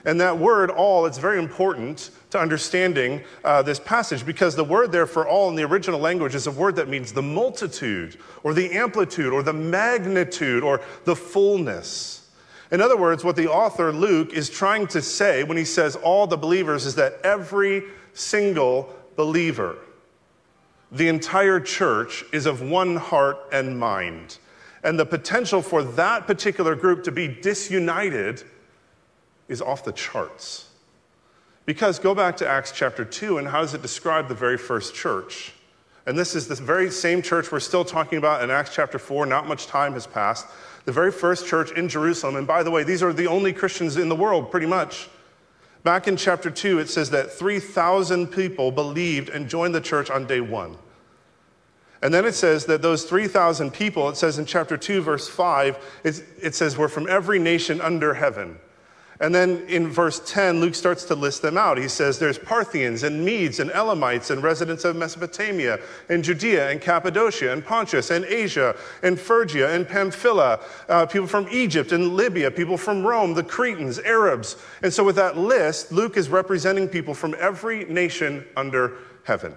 And 0.06 0.20
that 0.20 0.38
word, 0.38 0.70
all, 0.70 1.06
it's 1.06 1.16
very 1.16 1.38
important 1.38 2.10
to 2.30 2.38
understanding 2.38 3.22
uh, 3.42 3.62
this 3.62 3.80
passage 3.80 4.26
because 4.26 4.54
the 4.54 4.64
word 4.64 4.92
there 4.92 5.06
for 5.06 5.26
all 5.26 5.48
in 5.48 5.54
the 5.54 5.62
original 5.62 5.98
language 5.98 6.34
is 6.34 6.46
a 6.46 6.50
word 6.50 6.76
that 6.76 6.88
means 6.88 7.12
the 7.12 7.22
multitude 7.22 8.18
or 8.42 8.52
the 8.52 8.72
amplitude 8.72 9.32
or 9.32 9.42
the 9.42 9.52
magnitude 9.54 10.62
or 10.62 10.82
the 11.04 11.16
fullness. 11.16 12.23
In 12.74 12.80
other 12.80 12.96
words, 12.96 13.22
what 13.22 13.36
the 13.36 13.46
author 13.46 13.92
Luke 13.92 14.32
is 14.32 14.50
trying 14.50 14.88
to 14.88 15.00
say 15.00 15.44
when 15.44 15.56
he 15.56 15.64
says 15.64 15.94
all 15.94 16.26
the 16.26 16.36
believers 16.36 16.86
is 16.86 16.96
that 16.96 17.20
every 17.22 17.84
single 18.14 18.92
believer, 19.14 19.76
the 20.90 21.06
entire 21.06 21.60
church, 21.60 22.24
is 22.32 22.46
of 22.46 22.62
one 22.62 22.96
heart 22.96 23.38
and 23.52 23.78
mind. 23.78 24.38
And 24.82 24.98
the 24.98 25.06
potential 25.06 25.62
for 25.62 25.84
that 25.84 26.26
particular 26.26 26.74
group 26.74 27.04
to 27.04 27.12
be 27.12 27.28
disunited 27.28 28.42
is 29.46 29.62
off 29.62 29.84
the 29.84 29.92
charts. 29.92 30.68
Because 31.66 32.00
go 32.00 32.12
back 32.12 32.36
to 32.38 32.48
Acts 32.48 32.72
chapter 32.72 33.04
2, 33.04 33.38
and 33.38 33.46
how 33.46 33.60
does 33.60 33.74
it 33.74 33.82
describe 33.82 34.26
the 34.26 34.34
very 34.34 34.58
first 34.58 34.96
church? 34.96 35.52
And 36.06 36.18
this 36.18 36.34
is 36.34 36.48
the 36.48 36.56
very 36.56 36.90
same 36.90 37.22
church 37.22 37.52
we're 37.52 37.60
still 37.60 37.84
talking 37.84 38.18
about 38.18 38.42
in 38.42 38.50
Acts 38.50 38.74
chapter 38.74 38.98
4. 38.98 39.26
Not 39.26 39.46
much 39.46 39.68
time 39.68 39.92
has 39.92 40.08
passed. 40.08 40.48
The 40.84 40.92
very 40.92 41.12
first 41.12 41.46
church 41.46 41.70
in 41.72 41.88
Jerusalem. 41.88 42.36
And 42.36 42.46
by 42.46 42.62
the 42.62 42.70
way, 42.70 42.84
these 42.84 43.02
are 43.02 43.12
the 43.12 43.26
only 43.26 43.52
Christians 43.52 43.96
in 43.96 44.08
the 44.08 44.16
world, 44.16 44.50
pretty 44.50 44.66
much. 44.66 45.08
Back 45.82 46.08
in 46.08 46.16
chapter 46.16 46.50
2, 46.50 46.78
it 46.78 46.88
says 46.88 47.10
that 47.10 47.30
3,000 47.30 48.28
people 48.28 48.70
believed 48.70 49.28
and 49.28 49.48
joined 49.48 49.74
the 49.74 49.80
church 49.80 50.10
on 50.10 50.26
day 50.26 50.40
one. 50.40 50.76
And 52.02 52.12
then 52.12 52.26
it 52.26 52.34
says 52.34 52.66
that 52.66 52.82
those 52.82 53.04
3,000 53.04 53.70
people, 53.70 54.10
it 54.10 54.16
says 54.16 54.38
in 54.38 54.44
chapter 54.44 54.76
2, 54.76 55.00
verse 55.00 55.26
5, 55.26 56.02
it 56.04 56.54
says, 56.54 56.76
were 56.76 56.88
from 56.88 57.08
every 57.08 57.38
nation 57.38 57.80
under 57.80 58.14
heaven. 58.14 58.58
And 59.20 59.32
then 59.32 59.64
in 59.68 59.88
verse 59.88 60.20
10, 60.26 60.60
Luke 60.60 60.74
starts 60.74 61.04
to 61.04 61.14
list 61.14 61.40
them 61.40 61.56
out. 61.56 61.78
He 61.78 61.86
says 61.86 62.18
there's 62.18 62.38
Parthians 62.38 63.04
and 63.04 63.24
Medes 63.24 63.60
and 63.60 63.70
Elamites 63.70 64.30
and 64.30 64.42
residents 64.42 64.84
of 64.84 64.96
Mesopotamia 64.96 65.78
and 66.08 66.24
Judea 66.24 66.70
and 66.70 66.80
Cappadocia 66.80 67.52
and 67.52 67.64
Pontus 67.64 68.10
and 68.10 68.24
Asia 68.24 68.74
and 69.04 69.18
Phrygia 69.18 69.72
and 69.72 69.86
Pamphylia, 69.88 70.58
uh, 70.88 71.06
people 71.06 71.28
from 71.28 71.46
Egypt 71.50 71.92
and 71.92 72.16
Libya, 72.16 72.50
people 72.50 72.76
from 72.76 73.06
Rome, 73.06 73.34
the 73.34 73.44
Cretans, 73.44 74.00
Arabs. 74.00 74.56
And 74.82 74.92
so 74.92 75.04
with 75.04 75.16
that 75.16 75.38
list, 75.38 75.92
Luke 75.92 76.16
is 76.16 76.28
representing 76.28 76.88
people 76.88 77.14
from 77.14 77.36
every 77.38 77.84
nation 77.84 78.44
under 78.56 78.96
heaven. 79.22 79.54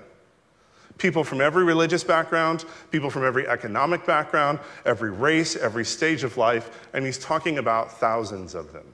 People 0.99 1.23
from 1.23 1.41
every 1.41 1.63
religious 1.63 2.03
background, 2.03 2.65
people 2.91 3.09
from 3.09 3.23
every 3.23 3.47
economic 3.47 4.05
background, 4.05 4.59
every 4.85 5.11
race, 5.11 5.55
every 5.55 5.85
stage 5.85 6.23
of 6.23 6.37
life, 6.37 6.87
and 6.93 7.05
he's 7.05 7.19
talking 7.19 7.57
about 7.57 7.99
thousands 7.99 8.53
of 8.53 8.71
them. 8.73 8.85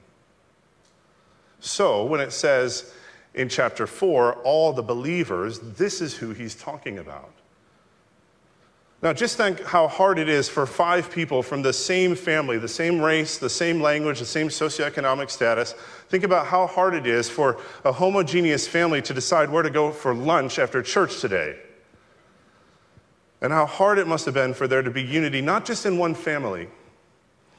So 1.64 2.04
when 2.04 2.20
it 2.20 2.30
says 2.30 2.92
in 3.32 3.48
chapter 3.48 3.86
4, 3.86 4.42
all 4.42 4.74
the 4.74 4.82
believers, 4.82 5.60
this 5.60 6.02
is 6.02 6.14
who 6.14 6.32
he's 6.32 6.54
talking 6.54 6.98
about. 6.98 7.32
Now, 9.02 9.14
just 9.14 9.38
think 9.38 9.62
how 9.62 9.88
hard 9.88 10.18
it 10.18 10.28
is 10.28 10.46
for 10.46 10.66
five 10.66 11.10
people 11.10 11.42
from 11.42 11.62
the 11.62 11.72
same 11.72 12.16
family, 12.16 12.58
the 12.58 12.68
same 12.68 13.00
race, 13.00 13.38
the 13.38 13.48
same 13.48 13.80
language, 13.80 14.18
the 14.18 14.26
same 14.26 14.48
socioeconomic 14.48 15.30
status. 15.30 15.72
Think 16.10 16.22
about 16.22 16.46
how 16.46 16.66
hard 16.66 16.92
it 16.92 17.06
is 17.06 17.30
for 17.30 17.58
a 17.84 17.92
homogeneous 17.92 18.68
family 18.68 19.00
to 19.00 19.14
decide 19.14 19.48
where 19.48 19.62
to 19.62 19.70
go 19.70 19.90
for 19.90 20.14
lunch 20.14 20.58
after 20.58 20.82
church 20.82 21.20
today. 21.22 21.56
And 23.40 23.54
how 23.54 23.64
hard 23.64 23.98
it 23.98 24.06
must 24.06 24.26
have 24.26 24.34
been 24.34 24.52
for 24.52 24.68
there 24.68 24.82
to 24.82 24.90
be 24.90 25.02
unity, 25.02 25.40
not 25.40 25.64
just 25.64 25.86
in 25.86 25.96
one 25.96 26.14
family, 26.14 26.68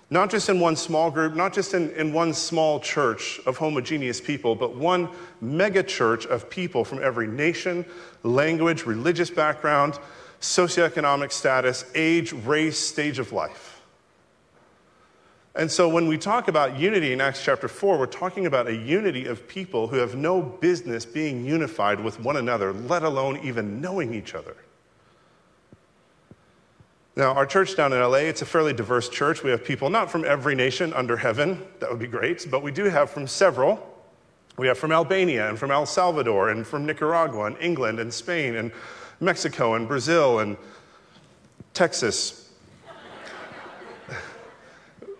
not 0.09 0.29
just 0.29 0.49
in 0.49 0.59
one 0.59 0.75
small 0.75 1.09
group, 1.09 1.35
not 1.35 1.53
just 1.53 1.73
in, 1.73 1.89
in 1.91 2.13
one 2.13 2.33
small 2.33 2.79
church 2.79 3.39
of 3.45 3.57
homogeneous 3.57 4.21
people, 4.21 4.55
but 4.55 4.75
one 4.75 5.09
mega 5.41 5.81
church 5.81 6.25
of 6.27 6.49
people 6.49 6.85
from 6.85 7.01
every 7.01 7.27
nation, 7.27 7.85
language, 8.23 8.85
religious 8.85 9.29
background, 9.29 9.97
socioeconomic 10.41 11.31
status, 11.31 11.85
age, 11.95 12.33
race, 12.33 12.77
stage 12.77 13.17
of 13.17 13.31
life. 13.31 13.81
And 15.55 15.71
so 15.71 15.87
when 15.87 16.07
we 16.07 16.17
talk 16.17 16.49
about 16.49 16.77
unity 16.77 17.13
in 17.13 17.21
Acts 17.21 17.43
chapter 17.43 17.69
4, 17.69 17.97
we're 17.97 18.07
talking 18.07 18.45
about 18.45 18.67
a 18.67 18.75
unity 18.75 19.25
of 19.25 19.47
people 19.47 19.87
who 19.87 19.95
have 19.97 20.13
no 20.15 20.41
business 20.41 21.05
being 21.05 21.45
unified 21.45 21.99
with 21.99 22.19
one 22.19 22.35
another, 22.35 22.73
let 22.73 23.03
alone 23.03 23.39
even 23.41 23.79
knowing 23.79 24.13
each 24.13 24.35
other. 24.35 24.55
Now, 27.17 27.31
our 27.33 27.45
church 27.45 27.77
down 27.77 27.93
in 27.93 27.99
LA, 28.01 28.27
it's 28.27 28.41
a 28.41 28.45
fairly 28.45 28.73
diverse 28.73 29.07
church. 29.07 29.41
We 29.41 29.49
have 29.51 29.63
people 29.63 29.89
not 29.89 30.11
from 30.11 30.25
every 30.25 30.53
nation 30.53 30.93
under 30.93 31.15
heaven, 31.15 31.65
that 31.79 31.89
would 31.89 31.99
be 31.99 32.07
great, 32.07 32.45
but 32.51 32.61
we 32.61 32.73
do 32.73 32.85
have 32.85 33.09
from 33.09 33.25
several. 33.25 33.79
We 34.57 34.67
have 34.67 34.77
from 34.77 34.91
Albania 34.91 35.47
and 35.47 35.57
from 35.57 35.71
El 35.71 35.85
Salvador 35.85 36.49
and 36.49 36.67
from 36.67 36.85
Nicaragua 36.85 37.45
and 37.45 37.57
England 37.61 38.01
and 38.01 38.13
Spain 38.13 38.55
and 38.55 38.69
Mexico 39.21 39.75
and 39.75 39.87
Brazil 39.87 40.39
and 40.39 40.57
Texas. 41.73 42.51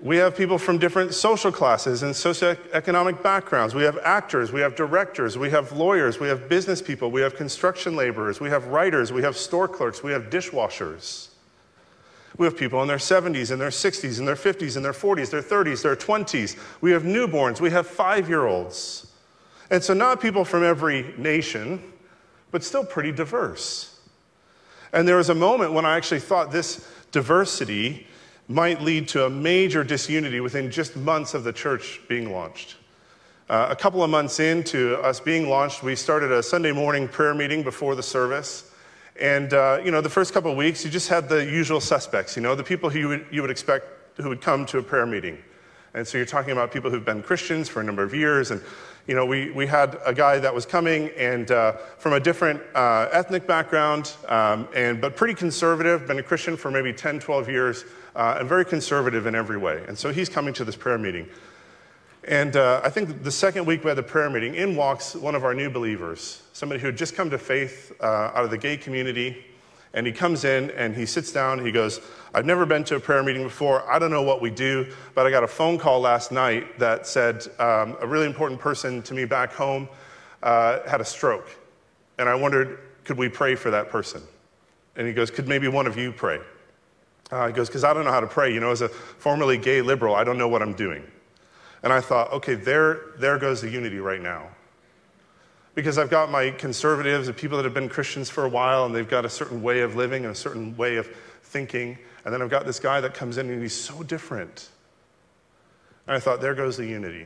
We 0.02 0.18
have 0.18 0.38
people 0.38 0.60
from 0.60 0.78
different 0.78 1.16
social 1.16 1.52
classes 1.52 2.04
and 2.04 2.14
socioeconomic 2.14 3.24
backgrounds. 3.24 3.74
We 3.74 3.82
have 3.84 3.98
actors, 4.04 4.52
we 4.52 4.60
have 4.62 4.76
directors, 4.76 5.36
we 5.36 5.50
have 5.50 5.72
lawyers, 5.72 6.20
we 6.20 6.28
have 6.28 6.48
business 6.48 6.80
people, 6.80 7.10
we 7.10 7.22
have 7.22 7.36
construction 7.36 7.96
laborers, 7.96 8.40
we 8.40 8.50
have 8.50 8.68
writers, 8.68 9.12
we 9.12 9.24
have 9.24 9.36
store 9.36 9.68
clerks, 9.68 10.04
we 10.04 10.12
have 10.12 10.30
dishwashers. 10.30 11.30
We 12.38 12.46
have 12.46 12.58
people 12.58 12.82
in 12.82 12.88
their 12.88 12.98
70s, 12.98 13.52
in 13.52 13.60
their 13.60 13.70
60s, 13.70 14.20
in 14.20 14.26
their 14.26 14.36
50s, 14.36 14.76
in 14.76 14.84
their 14.84 14.94
40s, 14.94 15.30
their 15.30 15.42
30s, 15.42 15.82
their 15.82 15.96
20s. 15.96 16.58
We 16.82 16.92
have 16.92 17.04
newborns, 17.04 17.62
we 17.62 17.72
have 17.72 17.88
five 17.88 18.28
year 18.28 18.46
olds. 18.46 19.12
And 19.70 19.84
so, 19.84 19.94
not 19.94 20.22
people 20.22 20.46
from 20.46 20.64
every 20.64 21.14
nation, 21.18 21.82
but 22.52 22.64
still 22.64 22.86
pretty 22.86 23.12
diverse. 23.12 24.00
And 24.94 25.08
there 25.08 25.18
was 25.18 25.30
a 25.30 25.36
moment 25.36 25.74
when 25.74 25.86
I 25.86 25.98
actually 25.98 26.20
thought 26.20 26.52
this 26.52 26.88
diversity 27.12 28.08
might 28.48 28.82
lead 28.82 29.08
to 29.10 29.26
a 29.26 29.30
major 29.30 29.84
disunity 29.84 30.40
within 30.40 30.70
just 30.70 30.96
months 30.96 31.34
of 31.34 31.44
the 31.44 31.52
church 31.52 32.00
being 32.08 32.32
launched. 32.32 32.76
Uh, 33.50 33.68
a 33.70 33.76
couple 33.76 34.04
of 34.04 34.10
months 34.10 34.40
into 34.40 34.98
us 34.98 35.20
being 35.20 35.50
launched, 35.50 35.84
we 35.84 35.96
started 35.96 36.32
a 36.32 36.42
Sunday 36.42 36.72
morning 36.72 37.08
prayer 37.08 37.34
meeting 37.34 37.64
before 37.64 37.96
the 37.96 38.04
service. 38.04 38.72
And, 39.20 39.54
uh, 39.54 39.80
you 39.84 39.92
know, 39.92 40.02
the 40.02 40.10
first 40.10 40.34
couple 40.34 40.52
of 40.52 40.58
weeks, 40.58 40.84
you 40.84 40.92
just 40.92 41.08
had 41.08 41.30
the 41.30 41.46
usual 41.46 41.80
suspects, 41.80 42.36
you 42.36 42.42
know, 42.42 42.54
the 42.56 42.64
people 42.64 42.90
who 42.90 43.00
you 43.00 43.08
would, 43.08 43.26
you 43.32 43.42
would 43.42 43.52
expect 43.52 43.86
who 44.18 44.30
would 44.30 44.42
come 44.42 44.66
to 44.68 44.78
a 44.78 44.84
prayer 44.84 45.06
meeting. 45.06 45.38
And 45.94 46.06
so 46.06 46.18
you're 46.18 46.26
talking 46.26 46.52
about 46.52 46.74
people 46.74 46.92
who've 46.92 47.06
been 47.06 47.24
Christians 47.24 47.70
for 47.70 47.80
a 47.80 47.84
number 47.84 48.04
of 48.04 48.14
years. 48.14 48.52
And, 48.52 48.62
you 49.08 49.16
know, 49.16 49.26
we, 49.26 49.52
we 49.52 49.66
had 49.66 49.98
a 50.06 50.14
guy 50.14 50.40
that 50.40 50.54
was 50.54 50.66
coming 50.66 51.10
and 51.18 51.50
uh, 51.52 51.74
from 51.98 52.14
a 52.14 52.20
different 52.20 52.62
uh, 52.76 53.08
ethnic 53.14 53.48
background, 53.48 54.14
um, 54.28 54.68
and, 54.76 55.00
but 55.00 55.16
pretty 55.16 55.34
conservative, 55.34 56.08
been 56.08 56.20
a 56.20 56.24
Christian 56.24 56.58
for 56.58 56.70
maybe 56.70 56.92
10, 56.92 57.20
12 57.20 57.50
years, 57.50 57.86
uh, 58.16 58.38
and 58.40 58.50
very 58.50 58.66
conservative 58.66 59.26
in 59.26 59.36
every 59.36 59.58
way. 59.58 59.84
And 59.88 59.98
so 59.98 60.12
he's 60.12 60.28
coming 60.28 60.54
to 60.56 60.66
this 60.66 60.76
prayer 60.76 60.98
meeting. 60.98 61.30
And 62.28 62.56
uh, 62.56 62.82
I 62.84 62.90
think 62.90 63.22
the 63.24 63.32
second 63.32 63.66
week 63.66 63.84
we 63.84 63.90
had 63.90 63.98
the 63.98 64.04
prayer 64.04 64.30
meeting, 64.32 64.56
in 64.56 64.76
walks 64.76 65.14
one 65.16 65.36
of 65.36 65.44
our 65.44 65.54
new 65.54 65.70
believers, 65.70 66.42
somebody 66.54 66.82
who 66.82 66.88
had 66.88 66.98
just 66.98 67.16
come 67.16 67.30
to 67.30 67.38
faith 67.38 67.92
uh, 68.02 68.32
out 68.34 68.44
of 68.44 68.50
the 68.50 68.58
gay 68.58 68.78
community. 68.78 69.46
And 69.94 70.06
he 70.06 70.12
comes 70.12 70.44
in 70.44 70.72
and 70.72 70.96
he 70.96 71.06
sits 71.06 71.32
down. 71.32 71.64
He 71.64 71.72
goes, 71.72 72.02
I've 72.34 72.46
never 72.46 72.66
been 72.66 72.84
to 72.86 72.96
a 72.96 73.00
prayer 73.00 73.24
meeting 73.24 73.44
before. 73.44 73.90
I 73.90 74.00
don't 74.00 74.12
know 74.12 74.24
what 74.24 74.42
we 74.42 74.50
do, 74.50 74.92
but 75.14 75.26
I 75.26 75.32
got 75.32 75.44
a 75.44 75.48
phone 75.48 75.78
call 75.78 76.02
last 76.02 76.32
night 76.32 76.80
that 76.80 77.08
said 77.08 77.46
um, 77.60 77.96
a 78.02 78.08
really 78.08 78.26
important 78.26 78.60
person 78.60 79.02
to 79.04 79.14
me 79.14 79.24
back 79.26 79.54
home 79.54 79.88
uh, 80.44 80.80
had 80.88 81.00
a 81.00 81.06
stroke. 81.06 81.48
And 82.18 82.28
I 82.28 82.36
wondered, 82.36 82.80
could 83.04 83.18
we 83.18 83.30
pray 83.30 83.56
for 83.56 83.70
that 83.72 83.90
person? 83.90 84.22
And 84.96 85.08
he 85.08 85.14
goes, 85.14 85.30
Could 85.30 85.48
maybe 85.48 85.68
one 85.68 85.88
of 85.88 85.98
you 85.98 86.12
pray? 86.12 86.40
Uh, 87.32 87.48
he 87.48 87.54
goes, 87.54 87.68
Because 87.68 87.84
I 87.84 87.94
don't 87.94 88.04
know 88.04 88.12
how 88.12 88.20
to 88.20 88.28
pray. 88.28 88.54
You 88.54 88.60
know, 88.60 88.72
as 88.72 88.82
a 88.82 88.90
formerly 88.90 89.58
gay 89.58 89.82
liberal, 89.82 90.16
I 90.16 90.24
don't 90.24 90.38
know 90.38 90.48
what 90.48 90.62
I'm 90.62 90.74
doing. 90.74 91.04
And 91.84 91.94
I 91.94 92.02
thought, 92.02 92.32
okay, 92.34 92.56
there, 92.56 93.00
there 93.20 93.38
goes 93.38 93.62
the 93.62 93.70
unity 93.70 94.00
right 94.00 94.22
now 94.22 94.48
because 95.76 95.98
I've 95.98 96.10
got 96.10 96.32
my 96.32 96.52
conservatives 96.52 97.28
and 97.28 97.36
people 97.36 97.58
that 97.58 97.66
have 97.66 97.74
been 97.74 97.90
Christians 97.90 98.30
for 98.30 98.46
a 98.46 98.50
while 98.50 98.86
and 98.86 98.96
they've 98.96 99.08
got 99.08 99.26
a 99.26 99.30
certain 99.30 99.62
way 99.62 99.82
of 99.82 99.96
living 99.96 100.24
and 100.24 100.32
a 100.32 100.36
certain 100.36 100.76
way 100.78 100.96
of 100.96 101.08
thinking. 101.44 101.98
And 102.24 102.34
then 102.34 102.42
I've 102.42 102.50
got 102.50 102.66
this 102.66 102.80
guy 102.80 103.02
that 103.02 103.14
comes 103.14 103.38
in 103.38 103.50
and 103.50 103.62
he's 103.62 103.76
so 103.76 104.02
different. 104.02 104.70
And 106.08 106.16
I 106.16 106.20
thought, 106.20 106.42
there 106.42 106.56
goes 106.56 106.78
the 106.78 106.86
unity. 106.86 107.26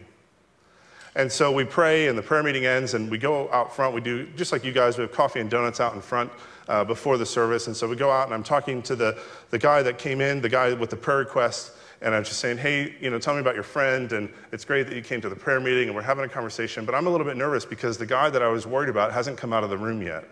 And 1.16 1.32
so 1.32 1.52
we 1.52 1.64
pray 1.64 2.08
and 2.08 2.18
the 2.18 2.22
prayer 2.22 2.44
meeting 2.44 2.66
ends 2.66 2.94
and 2.96 3.10
we 3.10 3.18
go 3.18 3.52
out 3.52 3.76
front. 3.76 3.94
We 3.94 4.02
do, 4.02 4.28
just 4.36 4.52
like 4.52 4.64
you 4.64 4.72
guys, 4.72 4.98
we 4.98 5.04
have 5.04 5.12
coffee 5.12 5.40
and 5.40 5.50
donuts 5.50 5.80
out 5.80 5.94
in 5.94 6.02
front 6.02 6.32
uh, 6.68 6.84
before 6.84 7.18
the 7.18 7.26
service. 7.26 7.68
And 7.68 7.76
so 7.76 7.88
we 7.88 7.96
go 7.96 8.12
out 8.12 8.26
and 8.26 8.34
I'm 8.34 8.44
talking 8.44 8.82
to 8.84 8.96
the, 8.96 9.20
the 9.52 9.60
guy 9.60 9.84
that 9.84 9.98
came 9.98 10.22
in, 10.22 10.42
the 10.42 10.50
guy 10.50 10.74
with 10.74 10.90
the 10.90 10.96
prayer 10.96 11.18
request 11.18 11.74
and 12.02 12.16
I'm 12.16 12.24
just 12.24 12.40
saying, 12.40 12.58
hey, 12.58 12.96
you 13.02 13.10
know, 13.10 13.20
tell 13.20 13.34
me 13.34 13.42
about 13.42 13.56
your 13.56 13.64
friend, 13.64 14.12
and 14.14 14.32
it's 14.52 14.64
great 14.64 14.88
that 14.88 14.96
you 14.96 15.02
came 15.02 15.20
to 15.22 15.30
the 15.30 15.36
prayer 15.36 15.60
meeting, 15.60 15.88
and 15.88 15.96
we're 15.96 16.02
having 16.02 16.24
a 16.24 16.30
conversation, 16.30 16.86
but 16.86 16.96
I'm 16.96 17.08
a 17.08 17.10
little 17.10 17.26
bit 17.26 17.36
nervous 17.36 17.66
because 17.66 17.98
the 17.98 18.06
guy 18.06 18.30
that 18.30 18.42
I 18.42 18.48
was 18.48 18.66
worried 18.66 18.90
about 18.90 19.12
hasn't 19.12 19.38
come 19.38 19.52
out 19.52 19.64
of 19.64 19.70
the 19.70 19.78
room 19.78 20.02
yet. 20.02 20.26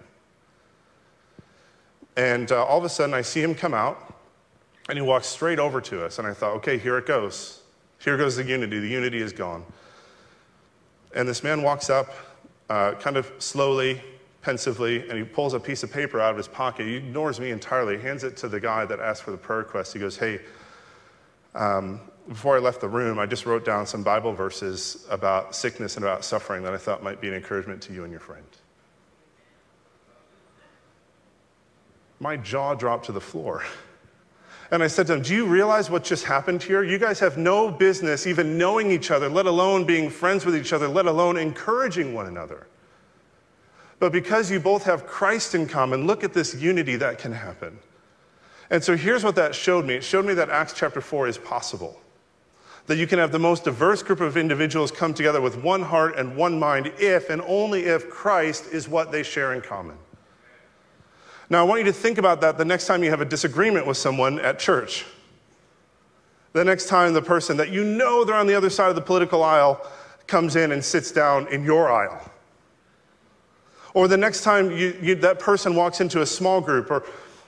And 2.15 2.51
uh, 2.51 2.63
all 2.65 2.77
of 2.77 2.83
a 2.83 2.89
sudden, 2.89 3.13
I 3.13 3.21
see 3.21 3.41
him 3.41 3.53
come 3.53 3.73
out, 3.73 4.15
and 4.89 4.97
he 4.97 5.01
walks 5.01 5.27
straight 5.27 5.59
over 5.59 5.81
to 5.81 6.05
us, 6.05 6.19
and 6.19 6.27
I 6.27 6.33
thought, 6.33 6.55
okay, 6.57 6.77
here 6.77 6.97
it 6.97 7.05
goes. 7.05 7.61
Here 7.99 8.17
goes 8.17 8.37
the 8.37 8.43
unity. 8.43 8.79
The 8.79 8.87
unity 8.87 9.19
is 9.19 9.33
gone. 9.33 9.65
And 11.15 11.27
this 11.27 11.43
man 11.43 11.61
walks 11.61 11.89
up, 11.89 12.13
uh, 12.69 12.93
kind 12.93 13.17
of 13.17 13.31
slowly, 13.39 14.01
pensively, 14.41 15.07
and 15.09 15.17
he 15.17 15.23
pulls 15.23 15.53
a 15.53 15.59
piece 15.59 15.83
of 15.83 15.91
paper 15.91 16.21
out 16.21 16.31
of 16.31 16.37
his 16.37 16.47
pocket. 16.47 16.85
He 16.85 16.95
ignores 16.95 17.39
me 17.39 17.51
entirely, 17.51 17.97
hands 17.97 18.23
it 18.23 18.37
to 18.37 18.47
the 18.47 18.59
guy 18.59 18.85
that 18.85 18.99
asked 18.99 19.23
for 19.23 19.31
the 19.31 19.37
prayer 19.37 19.59
request. 19.59 19.93
He 19.93 19.99
goes, 19.99 20.15
hey, 20.15 20.39
um, 21.57 22.01
before 22.27 22.55
I 22.55 22.59
left 22.59 22.81
the 22.81 22.87
room, 22.87 23.19
I 23.19 23.25
just 23.25 23.45
wrote 23.45 23.65
down 23.65 23.85
some 23.85 24.03
Bible 24.03 24.33
verses 24.33 25.05
about 25.09 25.55
sickness 25.55 25.95
and 25.95 26.05
about 26.05 26.23
suffering 26.23 26.63
that 26.63 26.73
I 26.73 26.77
thought 26.77 27.01
might 27.03 27.19
be 27.21 27.27
an 27.27 27.33
encouragement 27.33 27.81
to 27.83 27.93
you 27.93 28.03
and 28.03 28.11
your 28.11 28.19
friend. 28.19 28.45
My 32.19 32.37
jaw 32.37 32.73
dropped 32.73 33.05
to 33.05 33.11
the 33.11 33.21
floor. 33.21 33.63
And 34.69 34.83
I 34.83 34.87
said 34.87 35.07
to 35.07 35.13
him, 35.13 35.21
Do 35.21 35.33
you 35.33 35.45
realize 35.45 35.89
what 35.89 36.03
just 36.03 36.25
happened 36.25 36.61
here? 36.61 36.83
You 36.83 36.97
guys 36.97 37.19
have 37.19 37.37
no 37.37 37.71
business 37.71 38.27
even 38.27 38.57
knowing 38.57 38.91
each 38.91 39.11
other, 39.11 39.29
let 39.29 39.45
alone 39.45 39.85
being 39.85 40.09
friends 40.09 40.45
with 40.45 40.55
each 40.55 40.73
other, 40.73 40.87
let 40.87 41.05
alone 41.05 41.37
encouraging 41.37 42.13
one 42.13 42.27
another. 42.27 42.67
But 43.99 44.11
because 44.11 44.51
you 44.51 44.59
both 44.59 44.83
have 44.83 45.07
Christ 45.07 45.55
in 45.55 45.67
common, 45.67 46.05
look 46.05 46.23
at 46.23 46.33
this 46.33 46.53
unity 46.53 46.97
that 46.97 47.17
can 47.17 47.31
happen. 47.31 47.79
And 48.69 48.83
so 48.83 48.97
here's 48.97 49.23
what 49.23 49.35
that 49.35 49.55
showed 49.55 49.85
me 49.85 49.95
it 49.95 50.03
showed 50.03 50.25
me 50.25 50.33
that 50.35 50.49
Acts 50.49 50.73
chapter 50.73 51.01
4 51.01 51.27
is 51.27 51.37
possible. 51.37 51.99
That 52.87 52.97
you 52.97 53.07
can 53.07 53.19
have 53.19 53.31
the 53.31 53.39
most 53.39 53.65
diverse 53.65 54.01
group 54.01 54.21
of 54.21 54.37
individuals 54.37 54.91
come 54.91 55.13
together 55.13 55.41
with 55.41 55.61
one 55.61 55.81
heart 55.81 56.17
and 56.17 56.37
one 56.37 56.57
mind 56.57 56.91
if 56.97 57.29
and 57.29 57.41
only 57.41 57.83
if 57.83 58.09
Christ 58.09 58.67
is 58.71 58.87
what 58.87 59.11
they 59.11 59.23
share 59.23 59.53
in 59.53 59.61
common. 59.61 59.97
Now, 61.49 61.61
I 61.61 61.63
want 61.63 61.79
you 61.79 61.85
to 61.85 61.93
think 61.93 62.17
about 62.17 62.41
that 62.41 62.57
the 62.57 62.65
next 62.65 62.87
time 62.87 63.03
you 63.03 63.09
have 63.09 63.21
a 63.21 63.25
disagreement 63.25 63.87
with 63.87 63.97
someone 63.97 64.39
at 64.39 64.59
church. 64.59 65.05
The 66.53 66.63
next 66.63 66.87
time 66.87 67.13
the 67.13 67.21
person 67.21 67.57
that 67.57 67.69
you 67.69 67.83
know 67.83 68.25
they're 68.25 68.35
on 68.35 68.47
the 68.47 68.55
other 68.55 68.69
side 68.69 68.89
of 68.89 68.95
the 68.95 69.01
political 69.01 69.43
aisle 69.43 69.85
comes 70.25 70.55
in 70.55 70.71
and 70.71 70.83
sits 70.83 71.11
down 71.11 71.47
in 71.47 71.63
your 71.63 71.91
aisle. 71.91 72.31
Or 73.93 74.07
the 74.07 74.17
next 74.17 74.43
time 74.43 74.71
you, 74.71 74.97
you, 75.01 75.15
that 75.15 75.39
person 75.39 75.75
walks 75.75 76.01
into 76.01 76.21
a 76.21 76.25
small 76.25 76.61
group 76.61 76.91
or 76.91 77.03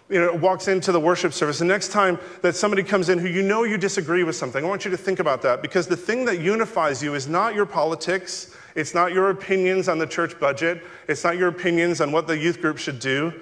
you 0.09 0.19
know, 0.19 0.33
walks 0.33 0.67
into 0.67 0.91
the 0.91 0.99
worship 0.99 1.33
service, 1.33 1.59
the 1.59 1.65
next 1.65 1.89
time 1.91 2.19
that 2.41 2.55
somebody 2.55 2.81
comes 2.81 3.09
in 3.09 3.19
who 3.19 3.27
you 3.27 3.43
know 3.43 3.63
you 3.63 3.77
disagree 3.77 4.23
with 4.23 4.35
something, 4.35 4.65
I 4.65 4.67
want 4.67 4.83
you 4.83 4.91
to 4.91 4.97
think 4.97 5.19
about 5.19 5.41
that 5.43 5.61
because 5.61 5.87
the 5.87 5.97
thing 5.97 6.25
that 6.25 6.39
unifies 6.39 7.03
you 7.03 7.13
is 7.13 7.27
not 7.27 7.53
your 7.53 7.67
politics, 7.67 8.55
it's 8.75 8.95
not 8.95 9.13
your 9.13 9.29
opinions 9.29 9.87
on 9.87 9.99
the 9.99 10.07
church 10.07 10.39
budget, 10.39 10.83
it's 11.07 11.23
not 11.23 11.37
your 11.37 11.47
opinions 11.47 12.01
on 12.01 12.11
what 12.11 12.25
the 12.25 12.37
youth 12.37 12.59
group 12.59 12.79
should 12.79 12.99
do, 12.99 13.33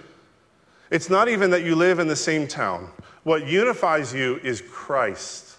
it's 0.91 1.09
not 1.09 1.29
even 1.29 1.49
that 1.51 1.63
you 1.63 1.75
live 1.75 1.99
in 1.99 2.07
the 2.07 2.15
same 2.15 2.47
town. 2.47 2.89
What 3.23 3.47
unifies 3.47 4.13
you 4.13 4.39
is 4.43 4.61
Christ. 4.69 5.57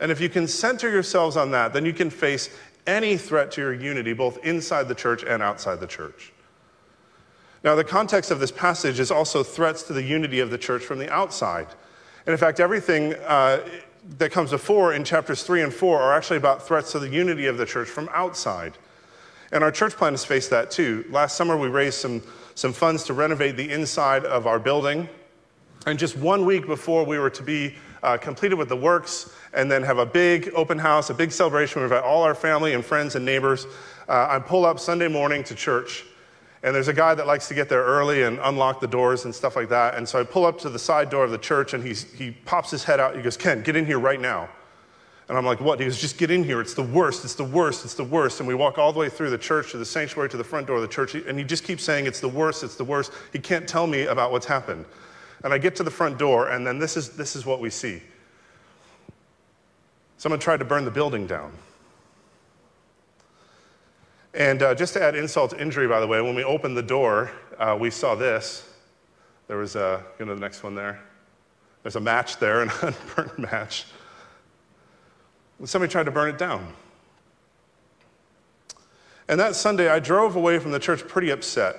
And 0.00 0.10
if 0.10 0.20
you 0.20 0.28
can 0.28 0.48
center 0.48 0.90
yourselves 0.90 1.36
on 1.36 1.50
that, 1.52 1.72
then 1.72 1.84
you 1.84 1.92
can 1.92 2.10
face 2.10 2.50
any 2.86 3.16
threat 3.16 3.52
to 3.52 3.60
your 3.60 3.74
unity, 3.74 4.14
both 4.14 4.44
inside 4.44 4.88
the 4.88 4.94
church 4.94 5.22
and 5.22 5.42
outside 5.42 5.78
the 5.78 5.86
church. 5.86 6.32
Now, 7.62 7.74
the 7.74 7.84
context 7.84 8.30
of 8.30 8.40
this 8.40 8.50
passage 8.50 8.98
is 9.00 9.10
also 9.10 9.42
threats 9.42 9.82
to 9.84 9.92
the 9.92 10.02
unity 10.02 10.40
of 10.40 10.50
the 10.50 10.56
church 10.56 10.82
from 10.82 10.98
the 10.98 11.12
outside. 11.12 11.66
And 12.26 12.32
in 12.32 12.38
fact, 12.38 12.58
everything 12.58 13.14
uh, 13.14 13.60
that 14.18 14.32
comes 14.32 14.50
before 14.50 14.94
in 14.94 15.04
chapters 15.04 15.42
3 15.42 15.62
and 15.62 15.74
4 15.74 16.00
are 16.00 16.16
actually 16.16 16.38
about 16.38 16.66
threats 16.66 16.92
to 16.92 16.98
the 16.98 17.08
unity 17.08 17.46
of 17.46 17.58
the 17.58 17.66
church 17.66 17.88
from 17.88 18.08
outside. 18.12 18.78
And 19.52 19.62
our 19.62 19.70
church 19.70 19.94
plan 19.94 20.12
has 20.14 20.24
faced 20.24 20.50
that 20.50 20.70
too. 20.70 21.04
Last 21.10 21.36
summer, 21.36 21.56
we 21.56 21.68
raised 21.68 21.98
some, 21.98 22.22
some 22.54 22.72
funds 22.72 23.04
to 23.04 23.14
renovate 23.14 23.56
the 23.56 23.70
inside 23.70 24.24
of 24.24 24.46
our 24.46 24.58
building. 24.58 25.08
And 25.86 25.98
just 25.98 26.16
one 26.16 26.46
week 26.46 26.66
before 26.66 27.04
we 27.04 27.18
were 27.18 27.30
to 27.30 27.42
be 27.42 27.74
uh, 28.02 28.16
completed 28.16 28.54
with 28.56 28.68
the 28.68 28.76
works 28.76 29.32
and 29.52 29.70
then 29.70 29.82
have 29.82 29.98
a 29.98 30.06
big 30.06 30.50
open 30.54 30.78
house, 30.78 31.10
a 31.10 31.14
big 31.14 31.32
celebration, 31.32 31.80
we 31.80 31.84
invite 31.84 32.04
all 32.04 32.22
our 32.22 32.34
family 32.34 32.72
and 32.72 32.84
friends 32.84 33.16
and 33.16 33.24
neighbors. 33.24 33.66
Uh, 34.08 34.26
I 34.30 34.38
pull 34.38 34.64
up 34.64 34.78
Sunday 34.78 35.08
morning 35.08 35.44
to 35.44 35.54
church 35.54 36.04
and 36.62 36.74
there's 36.74 36.88
a 36.88 36.92
guy 36.92 37.14
that 37.14 37.26
likes 37.26 37.48
to 37.48 37.54
get 37.54 37.68
there 37.68 37.82
early 37.82 38.22
and 38.22 38.38
unlock 38.42 38.80
the 38.80 38.86
doors 38.86 39.24
and 39.24 39.34
stuff 39.34 39.56
like 39.56 39.70
that. 39.70 39.94
And 39.94 40.06
so 40.06 40.20
I 40.20 40.24
pull 40.24 40.44
up 40.44 40.58
to 40.60 40.68
the 40.68 40.78
side 40.78 41.08
door 41.08 41.24
of 41.24 41.30
the 41.30 41.38
church 41.38 41.72
and 41.72 41.82
he's, 41.82 42.12
he 42.12 42.32
pops 42.32 42.70
his 42.70 42.84
head 42.84 43.00
out. 43.00 43.16
He 43.16 43.22
goes, 43.22 43.36
Ken, 43.36 43.62
get 43.62 43.76
in 43.76 43.86
here 43.86 43.98
right 43.98 44.20
now. 44.20 44.48
And 45.28 45.38
I'm 45.38 45.46
like, 45.46 45.60
what? 45.60 45.78
He 45.78 45.86
goes, 45.86 45.98
just 45.98 46.18
get 46.18 46.30
in 46.30 46.44
here. 46.44 46.60
It's 46.60 46.74
the 46.74 46.82
worst. 46.82 47.24
It's 47.24 47.36
the 47.36 47.44
worst. 47.44 47.84
It's 47.84 47.94
the 47.94 48.04
worst. 48.04 48.40
And 48.40 48.48
we 48.48 48.54
walk 48.54 48.78
all 48.78 48.92
the 48.92 48.98
way 48.98 49.08
through 49.08 49.30
the 49.30 49.38
church 49.38 49.70
to 49.70 49.78
the 49.78 49.84
sanctuary 49.84 50.28
to 50.28 50.36
the 50.36 50.44
front 50.44 50.66
door 50.66 50.76
of 50.76 50.82
the 50.82 50.88
church. 50.88 51.14
And 51.14 51.38
he 51.38 51.44
just 51.44 51.64
keeps 51.64 51.84
saying, 51.84 52.06
it's 52.06 52.20
the 52.20 52.28
worst. 52.28 52.62
It's 52.64 52.74
the 52.74 52.84
worst. 52.84 53.12
He 53.32 53.38
can't 53.38 53.66
tell 53.66 53.86
me 53.86 54.06
about 54.06 54.32
what's 54.32 54.46
happened. 54.46 54.84
And 55.44 55.54
I 55.54 55.58
get 55.58 55.76
to 55.76 55.82
the 55.82 55.90
front 55.90 56.18
door, 56.18 56.50
and 56.50 56.66
then 56.66 56.78
this 56.78 56.96
is, 56.96 57.10
this 57.10 57.36
is 57.36 57.46
what 57.46 57.60
we 57.60 57.70
see. 57.70 58.02
Someone 60.18 60.38
tried 60.38 60.58
to 60.58 60.66
burn 60.66 60.84
the 60.84 60.90
building 60.90 61.26
down. 61.26 61.52
And 64.34 64.62
uh, 64.62 64.74
just 64.74 64.92
to 64.94 65.02
add 65.02 65.16
insult 65.16 65.50
to 65.50 65.60
injury, 65.60 65.88
by 65.88 66.00
the 66.00 66.06
way, 66.06 66.20
when 66.20 66.34
we 66.34 66.44
opened 66.44 66.76
the 66.76 66.82
door, 66.82 67.30
uh, 67.58 67.76
we 67.78 67.90
saw 67.90 68.14
this. 68.14 68.68
There 69.48 69.56
was, 69.56 69.74
a, 69.74 70.04
you 70.18 70.26
know, 70.26 70.34
the 70.34 70.40
next 70.40 70.62
one 70.62 70.74
there. 70.74 71.00
There's 71.82 71.96
a 71.96 72.00
match 72.00 72.38
there, 72.38 72.62
an 72.62 72.70
unburnt 72.82 73.38
match. 73.38 73.86
Somebody 75.64 75.90
tried 75.90 76.04
to 76.04 76.10
burn 76.10 76.30
it 76.30 76.38
down. 76.38 76.72
And 79.28 79.38
that 79.38 79.54
Sunday, 79.54 79.88
I 79.88 79.98
drove 79.98 80.36
away 80.36 80.58
from 80.58 80.72
the 80.72 80.78
church 80.78 81.06
pretty 81.06 81.30
upset. 81.30 81.76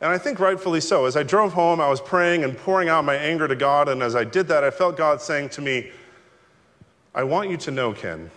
And 0.00 0.10
I 0.10 0.18
think 0.18 0.38
rightfully 0.38 0.80
so. 0.80 1.06
As 1.06 1.16
I 1.16 1.22
drove 1.22 1.52
home, 1.52 1.80
I 1.80 1.88
was 1.88 2.00
praying 2.00 2.44
and 2.44 2.56
pouring 2.56 2.88
out 2.88 3.04
my 3.04 3.16
anger 3.16 3.48
to 3.48 3.56
God. 3.56 3.88
And 3.88 4.02
as 4.02 4.14
I 4.14 4.24
did 4.24 4.46
that, 4.48 4.62
I 4.62 4.70
felt 4.70 4.96
God 4.96 5.20
saying 5.20 5.48
to 5.50 5.60
me, 5.60 5.90
I 7.14 7.24
want 7.24 7.50
you 7.50 7.56
to 7.56 7.70
know, 7.70 7.92
Ken, 7.92 8.30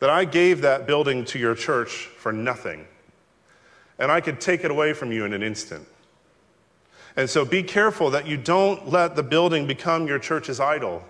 that 0.00 0.10
I 0.10 0.24
gave 0.24 0.60
that 0.62 0.86
building 0.86 1.24
to 1.26 1.38
your 1.38 1.54
church 1.54 2.08
for 2.16 2.32
nothing. 2.32 2.86
And 3.98 4.12
I 4.12 4.20
could 4.20 4.40
take 4.40 4.64
it 4.64 4.70
away 4.70 4.92
from 4.92 5.10
you 5.10 5.24
in 5.24 5.32
an 5.32 5.42
instant. 5.42 5.86
And 7.16 7.28
so 7.28 7.44
be 7.44 7.64
careful 7.64 8.10
that 8.10 8.26
you 8.26 8.36
don't 8.36 8.88
let 8.90 9.16
the 9.16 9.24
building 9.24 9.66
become 9.66 10.06
your 10.06 10.20
church's 10.20 10.60
idol. 10.60 11.02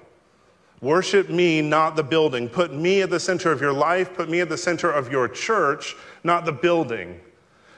Worship 0.80 1.28
me, 1.28 1.60
not 1.60 1.96
the 1.96 2.02
building. 2.02 2.48
Put 2.48 2.72
me 2.72 3.02
at 3.02 3.10
the 3.10 3.20
center 3.20 3.52
of 3.52 3.60
your 3.60 3.72
life. 3.72 4.14
Put 4.14 4.30
me 4.30 4.40
at 4.40 4.48
the 4.48 4.56
center 4.56 4.90
of 4.90 5.10
your 5.10 5.28
church, 5.28 5.96
not 6.24 6.44
the 6.44 6.52
building. 6.52 7.20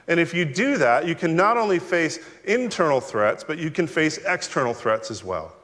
And 0.06 0.20
if 0.20 0.34
you 0.34 0.44
do 0.44 0.76
that, 0.76 1.06
you 1.06 1.14
can 1.14 1.34
not 1.34 1.56
only 1.56 1.78
face 1.78 2.18
internal 2.44 3.00
threats, 3.00 3.42
but 3.42 3.58
you 3.58 3.70
can 3.70 3.86
face 3.86 4.18
external 4.18 4.74
threats 4.74 5.10
as 5.10 5.24
well. 5.24 5.54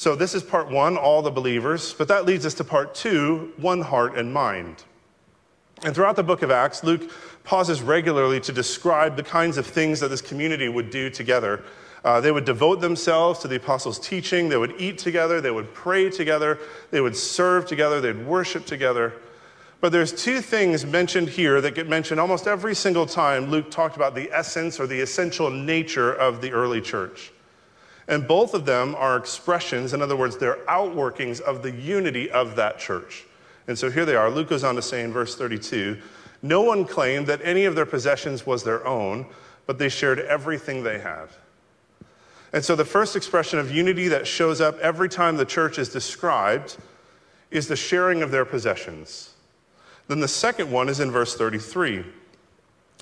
So, 0.00 0.16
this 0.16 0.34
is 0.34 0.42
part 0.42 0.70
one, 0.70 0.96
all 0.96 1.20
the 1.20 1.30
believers. 1.30 1.92
But 1.92 2.08
that 2.08 2.24
leads 2.24 2.46
us 2.46 2.54
to 2.54 2.64
part 2.64 2.94
two, 2.94 3.52
one 3.58 3.82
heart 3.82 4.16
and 4.16 4.32
mind. 4.32 4.84
And 5.82 5.94
throughout 5.94 6.16
the 6.16 6.22
book 6.22 6.40
of 6.40 6.50
Acts, 6.50 6.82
Luke 6.82 7.10
pauses 7.44 7.82
regularly 7.82 8.40
to 8.40 8.52
describe 8.52 9.16
the 9.16 9.22
kinds 9.22 9.58
of 9.58 9.66
things 9.66 10.00
that 10.00 10.08
this 10.08 10.22
community 10.22 10.68
would 10.68 10.88
do 10.88 11.10
together 11.10 11.62
uh, 12.04 12.20
they 12.20 12.32
would 12.32 12.44
devote 12.44 12.80
themselves 12.80 13.40
to 13.40 13.48
the 13.48 13.56
apostles' 13.56 13.98
teaching. 13.98 14.48
They 14.48 14.56
would 14.56 14.80
eat 14.80 14.98
together. 14.98 15.40
They 15.40 15.50
would 15.50 15.74
pray 15.74 16.08
together. 16.08 16.58
They 16.90 17.00
would 17.00 17.16
serve 17.16 17.66
together. 17.66 18.00
They'd 18.00 18.26
worship 18.26 18.64
together. 18.64 19.14
But 19.80 19.92
there's 19.92 20.12
two 20.12 20.40
things 20.40 20.84
mentioned 20.84 21.28
here 21.28 21.60
that 21.60 21.74
get 21.74 21.88
mentioned 21.88 22.20
almost 22.20 22.46
every 22.46 22.74
single 22.74 23.06
time 23.06 23.50
Luke 23.50 23.70
talked 23.70 23.96
about 23.96 24.14
the 24.14 24.30
essence 24.32 24.78
or 24.78 24.86
the 24.86 25.00
essential 25.00 25.50
nature 25.50 26.12
of 26.12 26.40
the 26.40 26.52
early 26.52 26.80
church. 26.80 27.32
And 28.08 28.26
both 28.26 28.54
of 28.54 28.64
them 28.66 28.94
are 28.96 29.16
expressions, 29.16 29.92
in 29.92 30.02
other 30.02 30.16
words, 30.16 30.36
they're 30.36 30.64
outworkings 30.66 31.40
of 31.40 31.62
the 31.62 31.70
unity 31.70 32.30
of 32.30 32.56
that 32.56 32.78
church. 32.78 33.24
And 33.68 33.78
so 33.78 33.90
here 33.90 34.04
they 34.04 34.16
are. 34.16 34.30
Luke 34.30 34.48
goes 34.48 34.64
on 34.64 34.74
to 34.74 34.82
say 34.82 35.02
in 35.02 35.12
verse 35.12 35.36
32 35.36 35.98
No 36.42 36.62
one 36.62 36.84
claimed 36.84 37.26
that 37.28 37.40
any 37.44 37.66
of 37.66 37.74
their 37.74 37.86
possessions 37.86 38.44
was 38.44 38.64
their 38.64 38.84
own, 38.86 39.26
but 39.66 39.78
they 39.78 39.88
shared 39.88 40.18
everything 40.18 40.82
they 40.82 40.98
had. 40.98 41.28
And 42.52 42.64
so 42.64 42.74
the 42.74 42.84
first 42.84 43.14
expression 43.14 43.58
of 43.58 43.70
unity 43.70 44.08
that 44.08 44.26
shows 44.26 44.60
up 44.60 44.78
every 44.80 45.08
time 45.08 45.36
the 45.36 45.44
church 45.44 45.78
is 45.78 45.88
described 45.88 46.76
is 47.50 47.68
the 47.68 47.76
sharing 47.76 48.22
of 48.22 48.30
their 48.30 48.44
possessions. 48.44 49.34
Then 50.08 50.20
the 50.20 50.28
second 50.28 50.70
one 50.70 50.88
is 50.88 50.98
in 50.98 51.12
verse 51.12 51.36
33. 51.36 52.04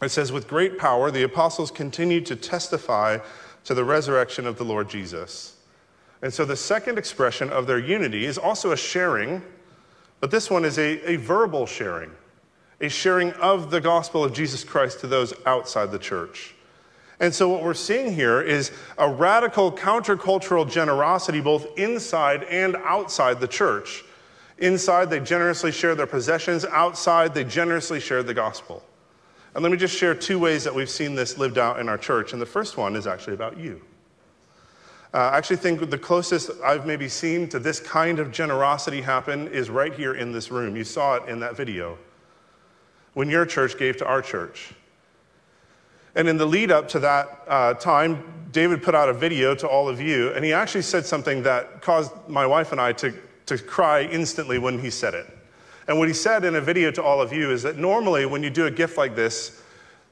It 0.02 0.10
says, 0.10 0.30
With 0.30 0.48
great 0.48 0.78
power, 0.78 1.10
the 1.10 1.22
apostles 1.22 1.70
continued 1.70 2.26
to 2.26 2.36
testify 2.36 3.18
to 3.68 3.74
the 3.74 3.84
resurrection 3.84 4.46
of 4.46 4.56
the 4.56 4.64
Lord 4.64 4.88
Jesus. 4.88 5.56
And 6.22 6.32
so 6.32 6.46
the 6.46 6.56
second 6.56 6.96
expression 6.96 7.50
of 7.50 7.66
their 7.66 7.78
unity 7.78 8.24
is 8.24 8.38
also 8.38 8.72
a 8.72 8.76
sharing, 8.78 9.42
but 10.20 10.30
this 10.30 10.48
one 10.48 10.64
is 10.64 10.78
a, 10.78 11.06
a 11.06 11.16
verbal 11.16 11.66
sharing, 11.66 12.10
a 12.80 12.88
sharing 12.88 13.30
of 13.34 13.70
the 13.70 13.82
gospel 13.82 14.24
of 14.24 14.32
Jesus 14.32 14.64
Christ 14.64 15.00
to 15.00 15.06
those 15.06 15.34
outside 15.44 15.92
the 15.92 15.98
church. 15.98 16.54
And 17.20 17.34
so, 17.34 17.50
what 17.50 17.62
we're 17.62 17.74
seeing 17.74 18.14
here 18.14 18.40
is 18.40 18.72
a 18.96 19.10
radical 19.10 19.70
countercultural 19.70 20.70
generosity 20.70 21.42
both 21.42 21.66
inside 21.78 22.44
and 22.44 22.74
outside 22.76 23.38
the 23.38 23.48
church. 23.48 24.02
Inside, 24.56 25.10
they 25.10 25.20
generously 25.20 25.72
share 25.72 25.94
their 25.94 26.06
possessions. 26.06 26.64
Outside, 26.64 27.34
they 27.34 27.44
generously 27.44 28.00
share 28.00 28.22
the 28.22 28.32
gospel. 28.32 28.82
And 29.54 29.62
let 29.62 29.72
me 29.72 29.78
just 29.78 29.96
share 29.96 30.14
two 30.14 30.38
ways 30.38 30.64
that 30.64 30.74
we've 30.74 30.90
seen 30.90 31.14
this 31.14 31.38
lived 31.38 31.58
out 31.58 31.80
in 31.80 31.88
our 31.88 31.98
church. 31.98 32.32
And 32.32 32.40
the 32.40 32.46
first 32.46 32.76
one 32.76 32.96
is 32.96 33.06
actually 33.06 33.34
about 33.34 33.58
you. 33.58 33.82
Uh, 35.14 35.30
I 35.32 35.38
actually 35.38 35.56
think 35.56 35.88
the 35.88 35.98
closest 35.98 36.50
I've 36.62 36.86
maybe 36.86 37.08
seen 37.08 37.48
to 37.48 37.58
this 37.58 37.80
kind 37.80 38.18
of 38.18 38.30
generosity 38.30 39.00
happen 39.00 39.48
is 39.48 39.70
right 39.70 39.94
here 39.94 40.14
in 40.14 40.32
this 40.32 40.50
room. 40.50 40.76
You 40.76 40.84
saw 40.84 41.14
it 41.14 41.28
in 41.28 41.40
that 41.40 41.56
video. 41.56 41.96
When 43.14 43.30
your 43.30 43.46
church 43.46 43.78
gave 43.78 43.96
to 43.98 44.06
our 44.06 44.20
church. 44.20 44.74
And 46.14 46.28
in 46.28 46.36
the 46.36 46.46
lead 46.46 46.70
up 46.70 46.88
to 46.88 46.98
that 46.98 47.44
uh, 47.48 47.74
time, 47.74 48.24
David 48.50 48.82
put 48.82 48.94
out 48.94 49.08
a 49.08 49.12
video 49.12 49.54
to 49.54 49.68
all 49.68 49.88
of 49.88 50.00
you, 50.00 50.32
and 50.32 50.44
he 50.44 50.52
actually 50.52 50.82
said 50.82 51.06
something 51.06 51.42
that 51.44 51.80
caused 51.80 52.12
my 52.28 52.44
wife 52.44 52.72
and 52.72 52.80
I 52.80 52.92
to, 52.94 53.14
to 53.46 53.58
cry 53.58 54.02
instantly 54.02 54.58
when 54.58 54.78
he 54.78 54.90
said 54.90 55.14
it. 55.14 55.37
And 55.88 55.98
what 55.98 56.06
he 56.06 56.14
said 56.14 56.44
in 56.44 56.54
a 56.54 56.60
video 56.60 56.90
to 56.92 57.02
all 57.02 57.20
of 57.20 57.32
you 57.32 57.50
is 57.50 57.62
that 57.62 57.78
normally 57.78 58.26
when 58.26 58.42
you 58.42 58.50
do 58.50 58.66
a 58.66 58.70
gift 58.70 58.98
like 58.98 59.16
this, 59.16 59.62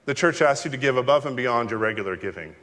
the 0.06 0.14
church 0.14 0.40
asks 0.40 0.64
you 0.64 0.70
to 0.70 0.76
give 0.76 0.96
above 0.96 1.26
and 1.26 1.36
beyond 1.36 1.70
your 1.70 1.78
regular 1.78 2.16
giving. 2.16 2.56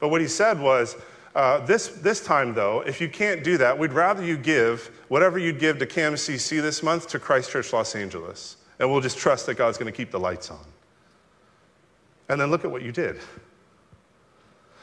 But 0.00 0.08
what 0.08 0.20
he 0.20 0.26
said 0.26 0.60
was, 0.60 0.96
uh, 1.34 1.64
this, 1.64 1.88
this 1.88 2.24
time 2.24 2.54
though, 2.54 2.80
if 2.80 3.00
you 3.00 3.08
can't 3.08 3.44
do 3.44 3.56
that, 3.58 3.78
we'd 3.78 3.92
rather 3.92 4.24
you 4.24 4.36
give 4.36 4.90
whatever 5.06 5.38
you'd 5.38 5.60
give 5.60 5.78
to 5.78 5.86
CAMCC 5.86 6.60
this 6.60 6.82
month 6.82 7.06
to 7.08 7.20
Christ 7.20 7.50
Church 7.50 7.72
Los 7.72 7.94
Angeles. 7.94 8.56
And 8.80 8.90
we'll 8.90 9.00
just 9.00 9.18
trust 9.18 9.46
that 9.46 9.54
God's 9.54 9.78
going 9.78 9.90
to 9.90 9.96
keep 9.96 10.10
the 10.10 10.20
lights 10.20 10.50
on. 10.50 10.64
And 12.28 12.40
then 12.40 12.50
look 12.50 12.64
at 12.64 12.70
what 12.70 12.82
you 12.82 12.92
did. 12.92 13.20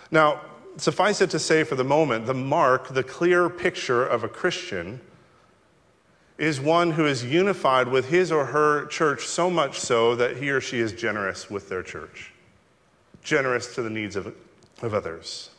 Now, 0.09 0.41
suffice 0.77 1.19
it 1.19 1.29
to 1.31 1.39
say 1.39 1.63
for 1.63 1.75
the 1.75 1.83
moment, 1.83 2.25
the 2.25 2.33
mark, 2.33 2.89
the 2.93 3.03
clear 3.03 3.49
picture 3.49 4.05
of 4.05 4.23
a 4.23 4.27
Christian, 4.27 5.01
is 6.37 6.59
one 6.59 6.91
who 6.91 7.05
is 7.05 7.23
unified 7.23 7.87
with 7.87 8.09
his 8.09 8.31
or 8.31 8.45
her 8.45 8.85
church 8.87 9.25
so 9.25 9.49
much 9.49 9.79
so 9.79 10.15
that 10.15 10.37
he 10.37 10.49
or 10.49 10.59
she 10.59 10.79
is 10.79 10.91
generous 10.91 11.49
with 11.49 11.69
their 11.69 11.81
church, 11.81 12.33
generous 13.23 13.73
to 13.75 13.81
the 13.81 13.89
needs 13.89 14.15
of, 14.15 14.35
of 14.81 14.93
others. 14.93 15.49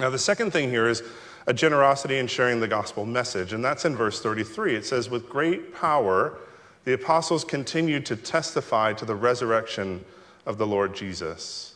Now, 0.00 0.10
the 0.10 0.18
second 0.18 0.52
thing 0.52 0.70
here 0.70 0.88
is 0.88 1.02
a 1.46 1.52
generosity 1.52 2.18
in 2.18 2.26
sharing 2.26 2.58
the 2.60 2.68
gospel 2.68 3.04
message, 3.04 3.52
and 3.52 3.64
that's 3.64 3.84
in 3.84 3.94
verse 3.94 4.20
33. 4.20 4.76
It 4.76 4.86
says, 4.86 5.10
With 5.10 5.28
great 5.28 5.74
power, 5.74 6.38
the 6.84 6.94
apostles 6.94 7.44
continued 7.44 8.06
to 8.06 8.16
testify 8.16 8.94
to 8.94 9.04
the 9.04 9.14
resurrection 9.14 10.04
of 10.46 10.58
the 10.58 10.66
Lord 10.66 10.94
Jesus. 10.94 11.74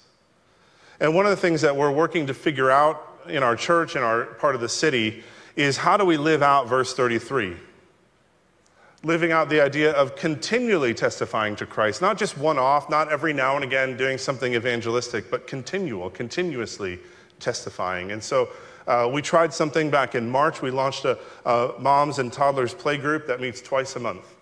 And 1.00 1.14
one 1.14 1.26
of 1.26 1.30
the 1.30 1.36
things 1.36 1.60
that 1.60 1.76
we're 1.76 1.92
working 1.92 2.26
to 2.26 2.34
figure 2.34 2.70
out 2.70 3.04
in 3.28 3.42
our 3.42 3.56
church, 3.56 3.94
in 3.94 4.02
our 4.02 4.24
part 4.24 4.54
of 4.54 4.60
the 4.60 4.68
city, 4.68 5.22
is 5.58 5.76
how 5.76 5.96
do 5.96 6.04
we 6.04 6.16
live 6.16 6.40
out 6.40 6.68
verse 6.68 6.94
33? 6.94 7.56
Living 9.02 9.32
out 9.32 9.48
the 9.48 9.60
idea 9.60 9.92
of 9.92 10.14
continually 10.14 10.94
testifying 10.94 11.56
to 11.56 11.66
Christ, 11.66 12.00
not 12.00 12.16
just 12.16 12.38
one 12.38 12.58
off, 12.58 12.88
not 12.88 13.10
every 13.10 13.32
now 13.32 13.56
and 13.56 13.64
again 13.64 13.96
doing 13.96 14.18
something 14.18 14.54
evangelistic, 14.54 15.30
but 15.30 15.48
continual, 15.48 16.10
continuously 16.10 17.00
testifying. 17.40 18.12
And 18.12 18.22
so 18.22 18.50
uh, 18.86 19.10
we 19.12 19.20
tried 19.20 19.52
something 19.52 19.90
back 19.90 20.14
in 20.14 20.30
March. 20.30 20.62
We 20.62 20.70
launched 20.70 21.04
a, 21.04 21.18
a 21.44 21.72
moms 21.80 22.20
and 22.20 22.32
toddlers 22.32 22.72
play 22.72 22.96
group 22.96 23.26
that 23.26 23.40
meets 23.40 23.60
twice 23.60 23.96
a 23.96 24.00
month. 24.00 24.36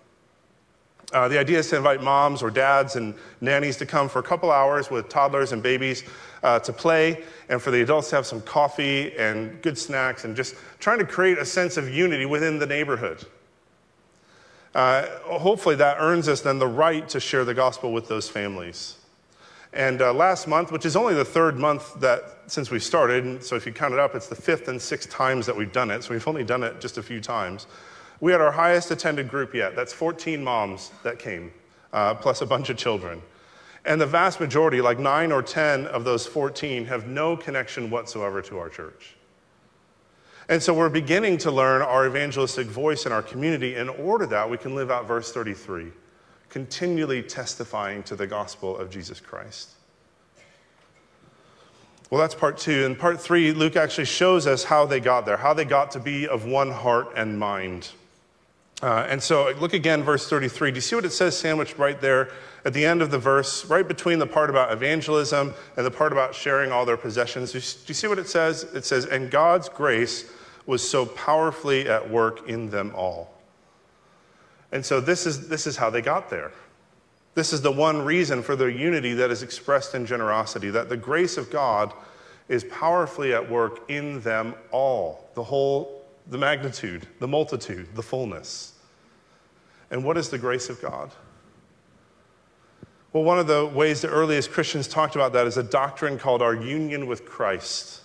Uh, 1.13 1.29
the 1.29 1.39
idea 1.39 1.59
is 1.59 1.71
to 1.71 1.77
invite 1.77 2.03
moms 2.03 2.43
or 2.43 2.51
dads 2.51 2.97
and 2.97 3.15
nannies 3.41 3.77
to 3.79 3.87
come 3.87 4.09
for 4.09 4.19
a 4.19 4.23
couple 4.23 4.51
hours 4.51 4.91
with 4.91 5.09
toddlers 5.09 5.53
and 5.53 5.63
babies 5.63 6.05
uh, 6.47 6.61
to 6.61 6.73
play, 6.73 7.25
and 7.49 7.61
for 7.61 7.73
the 7.73 7.83
adults 7.83 8.11
to 8.11 8.17
have 8.17 8.25
some 8.25 8.41
coffee 8.41 9.13
and 9.19 9.61
good 9.63 9.77
snacks, 9.77 10.25
and 10.25 10.37
just 10.37 10.55
trying 10.79 10.99
to 11.01 11.05
create 11.05 11.39
a 11.39 11.45
sense 11.45 11.77
of 11.77 11.93
unity 11.93 12.25
within 12.25 12.61
the 12.61 12.67
neighborhood. 12.67 13.27
Uh, 14.73 15.07
hopefully, 15.25 15.75
that 15.75 15.97
earns 15.99 16.29
us 16.29 16.43
then 16.43 16.61
the 16.61 16.67
right 16.67 17.09
to 17.09 17.19
share 17.19 17.45
the 17.45 17.53
gospel 17.53 17.93
with 17.93 18.07
those 18.07 18.29
families. 18.29 18.97
And 19.73 20.01
uh, 20.01 20.15
last 20.15 20.47
month, 20.47 20.71
which 20.71 20.87
is 20.87 20.95
only 20.95 21.15
the 21.15 21.25
third 21.25 21.59
month 21.59 21.99
that 21.99 22.39
since 22.47 22.71
we 22.71 22.79
started, 22.79 23.25
and 23.25 23.43
so 23.43 23.57
if 23.57 23.67
you 23.67 23.73
count 23.73 23.93
it 23.93 23.99
up, 23.99 24.15
it's 24.15 24.29
the 24.29 24.37
fifth 24.37 24.69
and 24.69 24.81
sixth 24.81 25.11
times 25.11 25.47
that 25.47 25.57
we've 25.57 25.73
done 25.73 25.91
it. 25.91 26.05
So 26.05 26.13
we've 26.13 26.29
only 26.29 26.45
done 26.45 26.63
it 26.63 26.81
just 26.81 26.97
a 26.97 27.03
few 27.03 27.21
times. 27.21 27.67
We 28.21 28.31
had 28.31 28.41
our 28.41 28.53
highest 28.53 28.93
attended 28.93 29.29
group 29.29 29.53
yet. 29.53 29.75
That's 29.75 29.93
14 29.93 30.45
moms 30.45 30.93
that 31.03 31.19
came, 31.19 31.53
uh, 31.93 32.15
plus 32.15 32.41
a 32.41 32.47
bunch 32.47 32.71
of 32.71 32.77
children. 32.77 33.21
And 33.87 34.01
the 34.01 34.07
vast 34.07 34.41
majority, 34.41 34.81
like 34.81 34.99
nine 34.99 35.31
or 35.31 35.43
10 35.43 35.87
of 35.87 36.03
those 36.03 36.27
14, 36.27 36.87
have 36.87 37.07
no 37.07 37.37
connection 37.37 37.89
whatsoever 37.89 38.43
to 38.43 38.59
our 38.59 38.69
church. 38.69 39.15
And 40.49 40.61
so 40.61 40.75
we're 40.75 40.89
beginning 40.89 41.39
to 41.39 41.53
learn 41.53 41.83
our 41.83 42.07
evangelistic 42.07 42.67
voice 42.67 43.07
in 43.07 43.13
our 43.13 43.23
community 43.23 43.77
in 43.77 43.89
order 43.89 44.27
that 44.27 44.51
we 44.51 44.59
can 44.59 44.75
live 44.75 44.91
out 44.91 45.07
verse 45.07 45.33
33, 45.33 45.93
continually 46.49 47.23
testifying 47.23 48.03
to 48.05 48.17
the 48.17 48.27
gospel 48.27 48.77
of 48.77 48.91
Jesus 48.91 49.21
Christ. 49.21 49.71
Well, 52.11 52.21
that's 52.21 52.35
part 52.35 52.59
two. 52.59 52.85
In 52.85 52.95
part 52.95 53.21
three, 53.21 53.53
Luke 53.53 53.77
actually 53.77 54.05
shows 54.05 54.47
us 54.47 54.65
how 54.65 54.87
they 54.87 55.01
got 55.01 55.27
there, 55.27 55.37
how 55.37 55.55
they 55.55 55.65
got 55.65 55.93
to 55.93 56.01
be 56.01 56.27
of 56.27 56.45
one 56.45 56.71
heart 56.71 57.13
and 57.17 57.39
mind. 57.39 57.91
Uh, 58.83 59.07
and 59.09 59.23
so 59.23 59.53
look 59.59 59.75
again, 59.75 60.03
verse 60.03 60.29
33. 60.29 60.71
Do 60.71 60.75
you 60.77 60.81
see 60.81 60.95
what 60.95 61.05
it 61.05 61.13
says 61.13 61.37
sandwiched 61.37 61.79
right 61.79 62.01
there 62.01 62.31
at 62.67 62.73
the 62.73 62.85
end 62.85 63.01
of 63.01 63.13
the 63.13 63.19
verse, 63.19 63.65
right 63.67 63.87
between 63.87 64.19
the 64.19 64.27
part 64.27 64.51
about 64.51 64.73
evangelism 64.73 65.55
and 65.77 65.87
the 65.87 65.91
part 65.91 66.11
about 66.11 66.35
sharing 66.35 66.73
all 66.73 66.85
their 66.85 66.97
possessions? 66.97 67.53
Do 67.53 67.59
you, 67.59 67.95
see 67.95 68.09
what 68.09 68.19
it 68.19 68.29
says? 68.29 68.65
It 68.75 68.85
says, 68.85 69.07
And 69.07 69.31
God's 69.31 69.69
grace 69.69 70.29
was 70.67 70.87
so 70.87 71.07
powerfully 71.07 71.89
at 71.89 72.11
work 72.11 72.49
in 72.49 72.69
them 72.69 72.93
all. 72.97 73.33
And 74.73 74.85
so 74.85 75.01
this 75.01 75.27
is, 75.27 75.47
this 75.47 75.69
is 75.69 75.77
how 75.77 75.91
they 75.91 76.03
got 76.03 76.29
there. 76.29 76.51
This 77.37 77.53
is 77.53 77.63
the 77.63 77.71
one 77.71 78.03
reason 78.03 78.43
for 78.43 78.57
their 78.57 78.69
unity 78.69 79.13
that 79.15 79.31
is 79.31 79.45
expressed 79.45 79.95
in 79.95 80.05
generosity, 80.05 80.69
that 80.71 80.89
the 80.89 80.97
grace 80.97 81.37
of 81.37 81.49
God 81.53 81.93
is 82.49 82.65
powerfully 82.65 83.33
at 83.33 83.49
work 83.49 83.89
in 83.89 84.21
them 84.23 84.57
all, 84.73 85.31
the 85.35 85.45
whole, 85.45 86.05
the 86.27 86.39
magnitude, 86.39 87.07
the 87.21 87.29
multitude, 87.29 87.95
the 87.95 88.03
fullness. 88.03 88.73
And 89.93 90.03
what 90.03 90.17
is 90.17 90.31
the 90.31 90.39
grace 90.39 90.69
of 90.69 90.83
God? 90.83 91.13
Well, 93.13 93.25
one 93.25 93.39
of 93.39 93.47
the 93.47 93.67
ways 93.67 94.03
the 94.03 94.09
earliest 94.09 94.51
Christians 94.51 94.89
talked 94.89 95.15
about 95.15 95.33
that 95.33 95.47
is 95.47 95.57
a 95.57 95.63
doctrine 95.63 96.19
called 96.19 96.43
our 96.43 96.55
union 96.55 97.07
with 97.07 97.25
Christ. 97.25 98.03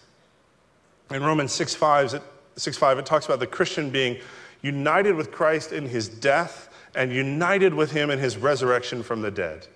In 1.10 1.24
Romans 1.24 1.52
6 1.52 1.76
5, 1.76 2.14
it, 2.14 2.24
6, 2.56 2.78
5, 2.78 3.00
it 3.00 3.06
talks 3.06 3.26
about 3.26 3.40
the 3.40 3.48
Christian 3.48 3.90
being 3.90 4.18
united 4.62 5.16
with 5.16 5.32
Christ 5.32 5.72
in 5.72 5.88
his 5.88 6.08
death 6.08 6.70
and 6.96 7.12
united 7.12 7.74
with 7.74 7.92
him 7.92 8.10
in 8.10 8.20
his 8.20 8.38
resurrection 8.38 9.04
from 9.04 9.22
the 9.22 9.32
dead. 9.32 9.68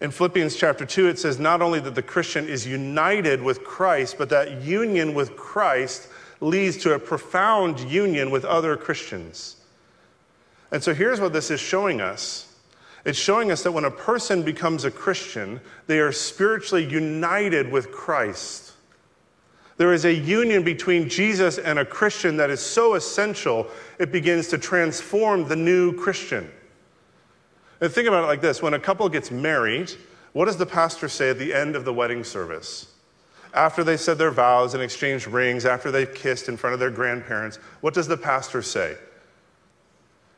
In 0.00 0.10
Philippians 0.10 0.56
chapter 0.56 0.84
2, 0.84 1.08
it 1.08 1.18
says 1.18 1.38
not 1.38 1.62
only 1.62 1.80
that 1.80 1.94
the 1.94 2.02
Christian 2.02 2.48
is 2.48 2.66
united 2.66 3.40
with 3.40 3.64
Christ, 3.64 4.16
but 4.18 4.28
that 4.30 4.62
union 4.62 5.14
with 5.14 5.36
Christ 5.36 6.08
leads 6.40 6.76
to 6.78 6.94
a 6.94 6.98
profound 6.98 7.80
union 7.80 8.30
with 8.30 8.44
other 8.44 8.76
Christians. 8.76 9.56
And 10.72 10.82
so 10.82 10.92
here's 10.92 11.20
what 11.20 11.32
this 11.32 11.50
is 11.50 11.60
showing 11.60 12.00
us 12.00 12.53
it's 13.04 13.18
showing 13.18 13.50
us 13.50 13.62
that 13.62 13.72
when 13.72 13.84
a 13.84 13.90
person 13.90 14.42
becomes 14.42 14.84
a 14.84 14.90
Christian, 14.90 15.60
they 15.86 15.98
are 15.98 16.12
spiritually 16.12 16.84
united 16.84 17.70
with 17.70 17.92
Christ. 17.92 18.72
There 19.76 19.92
is 19.92 20.04
a 20.04 20.14
union 20.14 20.62
between 20.62 21.08
Jesus 21.08 21.58
and 21.58 21.78
a 21.78 21.84
Christian 21.84 22.36
that 22.38 22.48
is 22.48 22.60
so 22.60 22.94
essential, 22.94 23.66
it 23.98 24.12
begins 24.12 24.48
to 24.48 24.58
transform 24.58 25.48
the 25.48 25.56
new 25.56 25.92
Christian. 25.92 26.50
And 27.80 27.92
think 27.92 28.08
about 28.08 28.24
it 28.24 28.28
like 28.28 28.40
this 28.40 28.62
when 28.62 28.74
a 28.74 28.78
couple 28.78 29.06
gets 29.08 29.30
married, 29.30 29.92
what 30.32 30.46
does 30.46 30.56
the 30.56 30.66
pastor 30.66 31.08
say 31.08 31.30
at 31.30 31.38
the 31.38 31.52
end 31.52 31.76
of 31.76 31.84
the 31.84 31.92
wedding 31.92 32.24
service? 32.24 32.92
After 33.52 33.84
they 33.84 33.96
said 33.96 34.16
their 34.16 34.30
vows 34.30 34.74
and 34.74 34.82
exchanged 34.82 35.26
rings, 35.26 35.66
after 35.66 35.90
they've 35.90 36.12
kissed 36.12 36.48
in 36.48 36.56
front 36.56 36.74
of 36.74 36.80
their 36.80 36.90
grandparents, 36.90 37.56
what 37.82 37.94
does 37.94 38.08
the 38.08 38.16
pastor 38.16 38.62
say? 38.62 38.96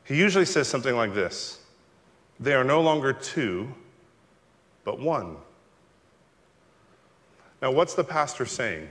He 0.05 0.17
usually 0.17 0.45
says 0.45 0.67
something 0.69 0.97
like 0.97 1.15
this 1.15 1.61
They 2.39 2.55
are 2.55 2.65
no 2.65 2.81
longer 2.81 3.13
two, 3.13 3.75
but 4.85 5.01
one. 5.01 5.37
Now, 7.63 7.73
what's 7.73 7.95
the 7.95 8.05
pastor 8.05 8.47
saying? 8.47 8.89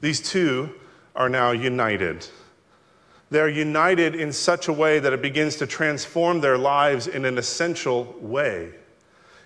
These 0.00 0.20
two 0.30 0.74
are 1.16 1.28
now 1.28 1.50
united. 1.50 2.26
They're 3.30 3.48
united 3.48 4.14
in 4.14 4.32
such 4.32 4.68
a 4.68 4.72
way 4.72 4.98
that 5.00 5.12
it 5.12 5.20
begins 5.20 5.56
to 5.56 5.66
transform 5.66 6.40
their 6.40 6.56
lives 6.56 7.06
in 7.06 7.24
an 7.24 7.38
essential 7.38 8.14
way. 8.20 8.72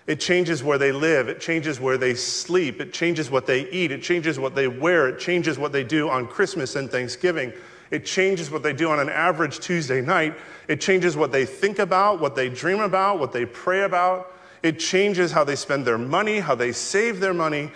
It 0.05 0.19
changes 0.19 0.63
where 0.63 0.77
they 0.77 0.91
live, 0.91 1.29
it 1.29 1.39
changes 1.39 1.79
where 1.79 1.97
they 1.97 2.13
sleep, 2.13 2.81
it 2.81 2.93
changes 2.93 3.31
what 3.31 3.45
they 3.45 3.69
eat, 3.69 3.91
it 3.91 4.03
changes 4.03 4.37
what 4.37 4.53
they 4.53 4.67
wear, 4.67 5.07
it 5.07 5.17
changes 5.17 5.57
what 5.57 5.71
they 5.71 5.83
do 5.83 6.09
on 6.09 6.27
Christmas 6.27 6.75
and 6.75 6.91
Thanksgiving. 6.91 7.53
It 7.89 8.05
changes 8.05 8.51
what 8.51 8.63
they 8.63 8.73
do 8.73 8.89
on 8.89 8.99
an 8.99 9.09
average 9.09 9.59
Tuesday 9.59 10.01
night. 10.01 10.35
It 10.67 10.79
changes 10.79 11.17
what 11.17 11.31
they 11.31 11.45
think 11.45 11.79
about, 11.79 12.19
what 12.19 12.35
they 12.35 12.49
dream 12.49 12.79
about, 12.79 13.19
what 13.19 13.31
they 13.31 13.45
pray 13.45 13.83
about. 13.83 14.33
It 14.61 14.79
changes 14.79 15.31
how 15.31 15.43
they 15.43 15.55
spend 15.55 15.85
their 15.85 15.97
money, 15.97 16.39
how 16.39 16.55
they 16.55 16.71
save 16.71 17.19
their 17.19 17.33
money. 17.33 17.71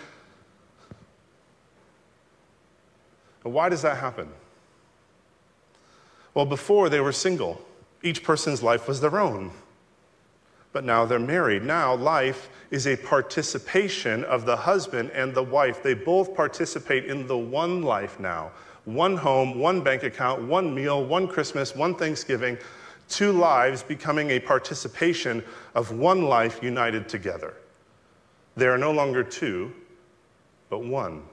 But 3.44 3.50
why 3.50 3.70
does 3.70 3.82
that 3.82 3.98
happen? 3.98 4.30
Well, 6.34 6.46
before 6.46 6.88
they 6.90 7.02
were 7.02 7.12
single, 7.12 7.62
each 8.04 8.24
person's 8.24 8.64
life 8.64 8.88
was 8.88 9.02
their 9.02 9.20
own. 9.20 9.52
But 10.72 10.84
now 10.84 11.06
they're 11.06 11.20
married. 11.20 11.64
Now 11.64 11.96
life 11.96 12.50
is 12.72 12.88
a 12.88 12.96
participation 12.96 14.24
of 14.26 14.46
the 14.46 14.56
husband 14.56 15.12
and 15.12 15.34
the 15.34 15.44
wife. 15.44 15.82
They 15.82 15.94
both 15.94 16.36
participate 16.36 17.06
in 17.06 17.26
the 17.28 17.38
one 17.38 17.82
life 17.82 18.20
now 18.20 18.52
one 18.88 19.18
home, 19.18 19.60
one 19.60 19.82
bank 19.82 20.04
account, 20.04 20.42
one 20.42 20.74
meal, 20.74 21.04
one 21.04 21.28
Christmas, 21.28 21.76
one 21.76 21.94
Thanksgiving, 21.94 22.58
two 23.10 23.34
lives 23.34 23.84
becoming 23.84 24.32
a 24.32 24.40
participation 24.40 25.44
of 25.76 25.92
one 25.92 26.22
life 26.22 26.64
united 26.64 27.10
together. 27.10 27.54
They 28.56 28.66
are 28.66 28.78
no 28.78 28.92
longer 28.92 29.24
two, 29.24 29.74
but 30.70 30.86
one. 30.86 31.24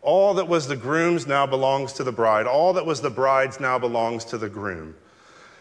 All 0.00 0.32
that 0.34 0.48
was 0.48 0.66
the 0.66 0.76
groom's 0.76 1.26
now 1.26 1.46
belongs 1.46 1.92
to 1.94 2.04
the 2.04 2.12
bride. 2.12 2.46
All 2.46 2.72
that 2.72 2.86
was 2.86 3.02
the 3.02 3.10
bride's 3.10 3.60
now 3.60 3.78
belongs 3.78 4.24
to 4.26 4.38
the 4.38 4.48
groom. 4.48 4.94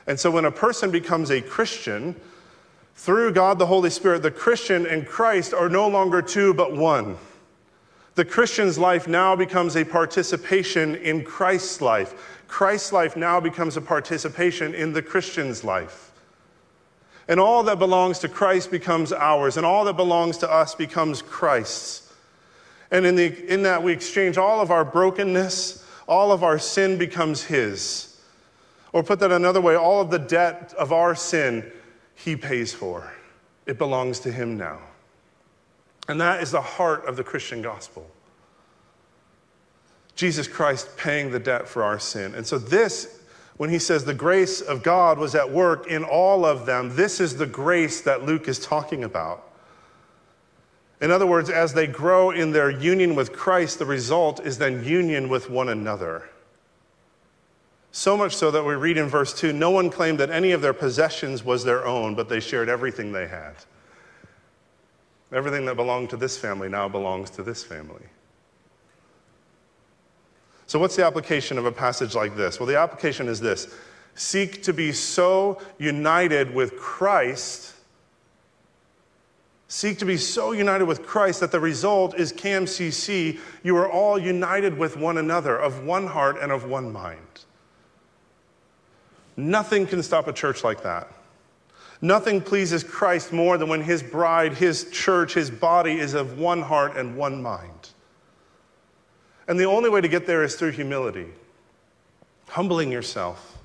And 0.07 0.17
so 0.17 0.31
when 0.31 0.45
a 0.45 0.51
person 0.51 0.89
becomes 0.89 1.31
a 1.31 1.41
Christian, 1.41 2.15
through 2.95 3.33
God 3.33 3.59
the 3.59 3.65
Holy 3.65 3.89
Spirit, 3.89 4.21
the 4.21 4.31
Christian 4.31 4.85
and 4.85 5.05
Christ 5.05 5.53
are 5.53 5.67
no 5.67 5.89
longer 5.89 6.21
two, 6.21 6.53
but 6.53 6.73
one. 6.73 7.17
The 8.15 8.25
Christian's 8.25 8.77
life 8.77 9.07
now 9.07 9.35
becomes 9.35 9.75
a 9.75 9.83
participation 9.83 10.95
in 10.95 11.23
Christ's 11.23 11.81
life. 11.81 12.41
Christ's 12.47 12.93
life 12.93 13.17
now 13.17 13.39
becomes 13.39 13.75
a 13.75 13.81
participation 13.81 14.75
in 14.75 14.93
the 14.93 15.01
Christian's 15.01 15.63
life. 15.63 16.11
And 17.27 17.39
all 17.39 17.63
that 17.63 17.79
belongs 17.79 18.19
to 18.19 18.27
Christ 18.27 18.69
becomes 18.69 19.11
ours, 19.11 19.57
and 19.57 19.65
all 19.65 19.85
that 19.85 19.97
belongs 19.97 20.37
to 20.39 20.51
us 20.51 20.75
becomes 20.75 21.21
Christ's. 21.21 22.13
And 22.91 23.05
in, 23.05 23.15
the, 23.15 23.51
in 23.51 23.63
that, 23.63 23.81
we 23.81 23.91
exchange 23.91 24.37
all 24.37 24.61
of 24.61 24.69
our 24.69 24.85
brokenness, 24.85 25.83
all 26.07 26.31
of 26.31 26.43
our 26.43 26.59
sin 26.59 26.97
becomes 26.99 27.43
His. 27.43 28.19
Or 28.91 29.01
put 29.01 29.19
that 29.21 29.31
another 29.31 29.61
way, 29.61 29.75
all 29.75 30.01
of 30.01 30.11
the 30.11 30.19
debt 30.19 30.75
of 30.77 30.91
our 30.91 31.15
sin, 31.15 31.71
He 32.13 32.35
pays 32.35 32.73
for. 32.73 33.11
It 33.65 33.79
belongs 33.79 34.19
to 34.19 34.31
Him 34.31 34.57
now. 34.57 34.79
And 36.07 36.19
that 36.19 36.41
is 36.41 36.51
the 36.51 36.61
heart 36.61 37.05
of 37.05 37.15
the 37.15 37.23
Christian 37.23 37.61
gospel. 37.61 38.09
Jesus 40.15 40.47
Christ 40.47 40.95
paying 40.97 41.31
the 41.31 41.39
debt 41.39 41.67
for 41.67 41.83
our 41.83 41.99
sin. 41.99 42.35
And 42.35 42.45
so, 42.45 42.57
this, 42.57 43.21
when 43.57 43.69
he 43.69 43.79
says 43.79 44.05
the 44.05 44.13
grace 44.13 44.61
of 44.61 44.83
God 44.83 45.17
was 45.17 45.33
at 45.35 45.49
work 45.49 45.87
in 45.87 46.03
all 46.03 46.45
of 46.45 46.65
them, 46.65 46.95
this 46.95 47.19
is 47.19 47.37
the 47.37 47.45
grace 47.45 48.01
that 48.01 48.23
Luke 48.23 48.47
is 48.47 48.59
talking 48.59 49.03
about. 49.03 49.49
In 51.01 51.11
other 51.11 51.27
words, 51.27 51.49
as 51.49 51.73
they 51.73 51.87
grow 51.87 52.31
in 52.31 52.51
their 52.51 52.69
union 52.69 53.15
with 53.15 53.33
Christ, 53.33 53.79
the 53.79 53.85
result 53.85 54.39
is 54.45 54.57
then 54.57 54.83
union 54.83 55.29
with 55.29 55.49
one 55.49 55.69
another. 55.69 56.29
So 57.91 58.15
much 58.15 58.35
so 58.35 58.49
that 58.51 58.63
we 58.63 58.73
read 58.73 58.97
in 58.97 59.07
verse 59.07 59.33
2 59.33 59.53
no 59.53 59.69
one 59.69 59.89
claimed 59.89 60.19
that 60.19 60.29
any 60.29 60.51
of 60.51 60.61
their 60.61 60.73
possessions 60.73 61.43
was 61.43 61.63
their 61.63 61.85
own, 61.85 62.15
but 62.15 62.29
they 62.29 62.39
shared 62.39 62.69
everything 62.69 63.11
they 63.11 63.27
had. 63.27 63.53
Everything 65.33 65.65
that 65.65 65.75
belonged 65.75 66.11
to 66.11 66.17
this 66.17 66.37
family 66.37 66.69
now 66.69 66.87
belongs 66.87 67.31
to 67.31 67.43
this 67.43 67.63
family. 67.63 68.05
So, 70.67 70.79
what's 70.79 70.95
the 70.95 71.05
application 71.05 71.57
of 71.57 71.65
a 71.65 71.71
passage 71.71 72.15
like 72.15 72.35
this? 72.35 72.59
Well, 72.59 72.67
the 72.67 72.77
application 72.77 73.27
is 73.27 73.39
this 73.39 73.73
seek 74.15 74.61
to 74.63 74.73
be 74.73 74.91
so 74.91 75.59
united 75.79 76.53
with 76.53 76.77
Christ, 76.77 77.73
seek 79.67 79.97
to 79.99 80.05
be 80.05 80.17
so 80.17 80.51
united 80.51 80.85
with 80.85 81.03
Christ 81.03 81.39
that 81.39 81.51
the 81.51 81.59
result 81.59 82.15
is 82.15 82.31
CamCC, 82.31 83.39
you 83.63 83.75
are 83.75 83.89
all 83.89 84.19
united 84.19 84.77
with 84.77 84.97
one 84.97 85.17
another, 85.17 85.57
of 85.57 85.83
one 85.83 86.05
heart 86.05 86.37
and 86.39 86.51
of 86.51 86.65
one 86.65 86.93
mind. 86.93 87.19
Nothing 89.35 89.87
can 89.87 90.03
stop 90.03 90.27
a 90.27 90.33
church 90.33 90.63
like 90.63 90.83
that. 90.83 91.11
Nothing 92.03 92.41
pleases 92.41 92.83
Christ 92.83 93.31
more 93.31 93.57
than 93.57 93.69
when 93.69 93.81
his 93.81 94.03
bride, 94.03 94.55
his 94.55 94.89
church, 94.91 95.35
his 95.35 95.49
body 95.49 95.99
is 95.99 96.13
of 96.13 96.37
one 96.37 96.61
heart 96.61 96.97
and 96.97 97.15
one 97.15 97.41
mind. 97.41 97.91
And 99.47 99.57
the 99.57 99.63
only 99.63 99.89
way 99.89 100.01
to 100.01 100.09
get 100.09 100.27
there 100.27 100.43
is 100.43 100.55
through 100.55 100.71
humility, 100.71 101.27
humbling 102.49 102.91
yourself, 102.91 103.57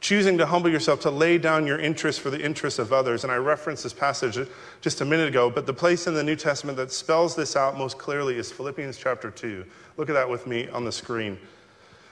choosing 0.00 0.36
to 0.36 0.44
humble 0.44 0.68
yourself, 0.68 1.00
to 1.00 1.10
lay 1.10 1.38
down 1.38 1.66
your 1.66 1.78
interests 1.78 2.20
for 2.20 2.28
the 2.28 2.38
interests 2.38 2.78
of 2.78 2.92
others. 2.92 3.24
And 3.24 3.32
I 3.32 3.36
referenced 3.36 3.84
this 3.84 3.94
passage 3.94 4.38
just 4.82 5.00
a 5.00 5.06
minute 5.06 5.28
ago, 5.28 5.48
but 5.48 5.64
the 5.64 5.72
place 5.72 6.06
in 6.06 6.12
the 6.12 6.22
New 6.22 6.36
Testament 6.36 6.76
that 6.76 6.92
spells 6.92 7.34
this 7.34 7.56
out 7.56 7.78
most 7.78 7.96
clearly 7.96 8.36
is 8.36 8.52
Philippians 8.52 8.98
chapter 8.98 9.30
2. 9.30 9.64
Look 9.96 10.10
at 10.10 10.12
that 10.12 10.28
with 10.28 10.46
me 10.46 10.68
on 10.68 10.84
the 10.84 10.92
screen. 10.92 11.38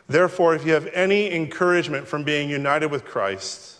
Therefore, 0.08 0.54
if 0.54 0.64
you 0.64 0.72
have 0.72 0.86
any 0.94 1.30
encouragement 1.34 2.08
from 2.08 2.24
being 2.24 2.48
united 2.48 2.90
with 2.90 3.04
Christ, 3.04 3.79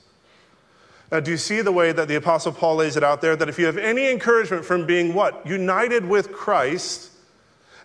Now, 1.11 1.19
do 1.19 1.29
you 1.29 1.37
see 1.37 1.61
the 1.61 1.73
way 1.73 1.91
that 1.91 2.07
the 2.07 2.15
Apostle 2.15 2.53
Paul 2.53 2.77
lays 2.77 2.95
it 2.95 3.03
out 3.03 3.19
there? 3.19 3.35
That 3.35 3.49
if 3.49 3.59
you 3.59 3.65
have 3.65 3.77
any 3.77 4.09
encouragement 4.09 4.63
from 4.63 4.85
being 4.85 5.13
what? 5.13 5.45
United 5.45 6.05
with 6.05 6.31
Christ, 6.31 7.11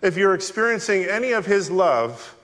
if 0.01 0.15
you're 0.15 0.33
experiencing 0.33 1.03
any 1.03 1.33
of 1.33 1.45
his 1.45 1.69
love, 1.69 2.35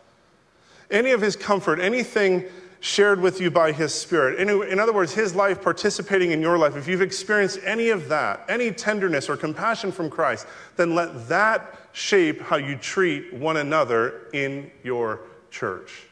any 0.91 1.11
of 1.11 1.21
his 1.21 1.38
comfort, 1.38 1.79
anything 1.79 2.43
shared 2.81 3.21
with 3.21 3.39
you 3.39 3.49
by 3.49 3.71
his 3.71 3.93
spirit, 3.93 4.41
in, 4.41 4.49
in 4.63 4.77
other 4.77 4.91
words, 4.91 5.13
his 5.13 5.34
life 5.34 5.61
participating 5.61 6.31
in 6.31 6.41
your 6.41 6.57
life, 6.57 6.76
if 6.76 6.85
you've 6.85 7.01
experienced 7.01 7.60
any 7.64 7.89
of 7.89 8.10
that, 8.10 8.43
any 8.49 8.69
tenderness 8.69 9.30
or 9.30 9.38
compassion 9.38 9.89
from 9.89 10.10
Christ, 10.10 10.45
then 10.76 10.93
let 10.93 11.30
that 11.30 11.77
shape 11.93 12.41
how 12.41 12.57
you 12.57 12.76
treat 12.76 13.34
one 13.34 13.55
another 13.55 14.27
in 14.34 14.69
your 14.84 15.22
church. 15.49 16.07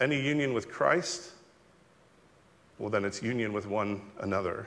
Any 0.00 0.20
union 0.20 0.54
with 0.54 0.70
Christ? 0.70 1.32
Well, 2.80 2.88
then 2.88 3.04
it's 3.04 3.22
union 3.22 3.52
with 3.52 3.66
one 3.66 4.00
another. 4.20 4.66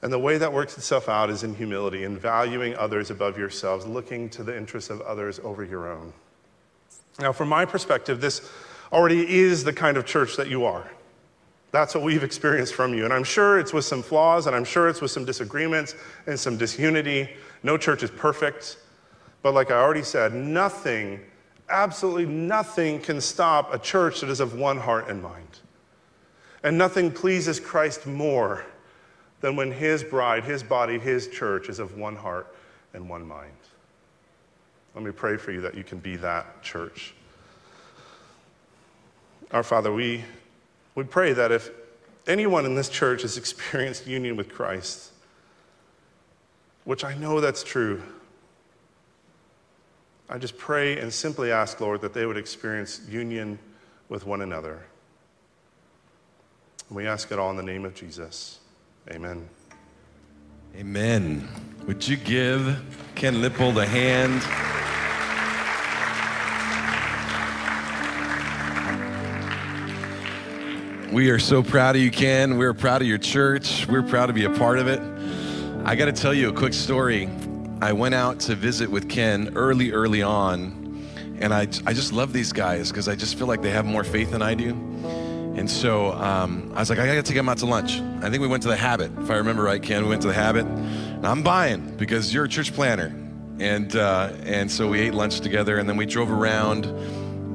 And 0.00 0.10
the 0.10 0.18
way 0.18 0.38
that 0.38 0.50
works 0.50 0.78
itself 0.78 1.06
out 1.06 1.28
is 1.28 1.44
in 1.44 1.54
humility, 1.54 2.04
in 2.04 2.16
valuing 2.16 2.74
others 2.76 3.10
above 3.10 3.36
yourselves, 3.36 3.84
looking 3.84 4.30
to 4.30 4.42
the 4.42 4.56
interests 4.56 4.88
of 4.88 5.02
others 5.02 5.38
over 5.40 5.62
your 5.62 5.92
own. 5.92 6.14
Now, 7.18 7.32
from 7.32 7.50
my 7.50 7.66
perspective, 7.66 8.22
this 8.22 8.50
already 8.90 9.28
is 9.28 9.62
the 9.62 9.74
kind 9.74 9.98
of 9.98 10.06
church 10.06 10.36
that 10.36 10.48
you 10.48 10.64
are. 10.64 10.90
That's 11.70 11.94
what 11.94 12.02
we've 12.02 12.24
experienced 12.24 12.72
from 12.72 12.94
you. 12.94 13.04
And 13.04 13.12
I'm 13.12 13.24
sure 13.24 13.58
it's 13.58 13.74
with 13.74 13.84
some 13.84 14.02
flaws, 14.02 14.46
and 14.46 14.56
I'm 14.56 14.64
sure 14.64 14.88
it's 14.88 15.02
with 15.02 15.10
some 15.10 15.26
disagreements 15.26 15.96
and 16.26 16.40
some 16.40 16.56
disunity. 16.56 17.28
No 17.62 17.76
church 17.76 18.02
is 18.02 18.10
perfect. 18.10 18.78
But 19.42 19.52
like 19.52 19.70
I 19.70 19.74
already 19.74 20.02
said, 20.02 20.32
nothing, 20.32 21.20
absolutely 21.68 22.24
nothing 22.24 23.00
can 23.00 23.20
stop 23.20 23.74
a 23.74 23.78
church 23.78 24.22
that 24.22 24.30
is 24.30 24.40
of 24.40 24.54
one 24.54 24.78
heart 24.78 25.10
and 25.10 25.22
mind. 25.22 25.60
And 26.62 26.76
nothing 26.76 27.10
pleases 27.10 27.60
Christ 27.60 28.06
more 28.06 28.64
than 29.40 29.56
when 29.56 29.70
his 29.70 30.02
bride, 30.02 30.44
his 30.44 30.62
body, 30.62 30.98
his 30.98 31.28
church 31.28 31.68
is 31.68 31.78
of 31.78 31.96
one 31.96 32.16
heart 32.16 32.54
and 32.94 33.08
one 33.08 33.26
mind. 33.26 33.52
Let 34.94 35.04
me 35.04 35.12
pray 35.12 35.36
for 35.36 35.52
you 35.52 35.60
that 35.60 35.76
you 35.76 35.84
can 35.84 35.98
be 35.98 36.16
that 36.16 36.62
church. 36.62 37.14
Our 39.52 39.62
Father, 39.62 39.92
we, 39.92 40.24
we 40.94 41.04
pray 41.04 41.32
that 41.32 41.52
if 41.52 41.70
anyone 42.26 42.66
in 42.66 42.74
this 42.74 42.88
church 42.88 43.22
has 43.22 43.36
experienced 43.36 44.06
union 44.06 44.36
with 44.36 44.48
Christ, 44.48 45.12
which 46.84 47.04
I 47.04 47.14
know 47.14 47.40
that's 47.40 47.62
true, 47.62 48.02
I 50.28 50.36
just 50.36 50.58
pray 50.58 50.98
and 50.98 51.12
simply 51.12 51.50
ask, 51.50 51.80
Lord, 51.80 52.02
that 52.02 52.12
they 52.12 52.26
would 52.26 52.36
experience 52.36 53.00
union 53.08 53.58
with 54.08 54.26
one 54.26 54.42
another. 54.42 54.82
We 56.90 57.06
ask 57.06 57.30
it 57.30 57.38
all 57.38 57.50
in 57.50 57.56
the 57.56 57.62
name 57.62 57.84
of 57.84 57.94
Jesus. 57.94 58.60
Amen. 59.10 59.46
Amen. 60.74 61.46
Would 61.86 62.06
you 62.06 62.16
give 62.16 62.82
Ken 63.14 63.42
Lippold 63.42 63.76
a 63.76 63.86
hand? 63.86 64.42
We 71.12 71.30
are 71.30 71.38
so 71.38 71.62
proud 71.62 71.96
of 71.96 72.02
you, 72.02 72.10
Ken. 72.10 72.56
We're 72.56 72.74
proud 72.74 73.02
of 73.02 73.08
your 73.08 73.18
church. 73.18 73.86
We're 73.86 74.02
proud 74.02 74.26
to 74.26 74.32
be 74.32 74.44
a 74.44 74.50
part 74.50 74.78
of 74.78 74.88
it. 74.88 75.00
I 75.84 75.94
got 75.94 76.06
to 76.06 76.12
tell 76.12 76.32
you 76.32 76.48
a 76.48 76.52
quick 76.52 76.72
story. 76.72 77.28
I 77.82 77.92
went 77.92 78.14
out 78.14 78.40
to 78.40 78.54
visit 78.54 78.90
with 78.90 79.08
Ken 79.08 79.52
early, 79.56 79.92
early 79.92 80.22
on, 80.22 81.06
and 81.40 81.52
I, 81.52 81.62
I 81.86 81.92
just 81.92 82.12
love 82.12 82.32
these 82.32 82.52
guys 82.52 82.90
because 82.90 83.08
I 83.08 83.14
just 83.14 83.38
feel 83.38 83.46
like 83.46 83.62
they 83.62 83.70
have 83.70 83.84
more 83.84 84.04
faith 84.04 84.30
than 84.30 84.42
I 84.42 84.54
do. 84.54 84.74
And 85.58 85.68
so 85.68 86.12
um, 86.12 86.70
I 86.76 86.78
was 86.78 86.88
like, 86.88 87.00
I 87.00 87.06
gotta 87.06 87.22
take 87.22 87.36
him 87.36 87.48
out 87.48 87.58
to 87.58 87.66
lunch. 87.66 88.00
I 88.22 88.30
think 88.30 88.40
we 88.40 88.46
went 88.46 88.62
to 88.62 88.68
the 88.68 88.76
Habit, 88.76 89.10
if 89.18 89.28
I 89.28 89.34
remember 89.38 89.64
right, 89.64 89.82
Ken. 89.82 90.04
We 90.04 90.10
went 90.10 90.22
to 90.22 90.28
the 90.28 90.34
Habit. 90.34 90.66
And 90.66 91.26
I'm 91.26 91.42
buying 91.42 91.96
because 91.96 92.32
you're 92.32 92.44
a 92.44 92.48
church 92.48 92.72
planner, 92.72 93.12
and 93.58 93.96
uh, 93.96 94.30
and 94.44 94.70
so 94.70 94.88
we 94.88 95.00
ate 95.00 95.14
lunch 95.14 95.40
together, 95.40 95.78
and 95.78 95.88
then 95.88 95.96
we 95.96 96.06
drove 96.06 96.30
around 96.30 96.84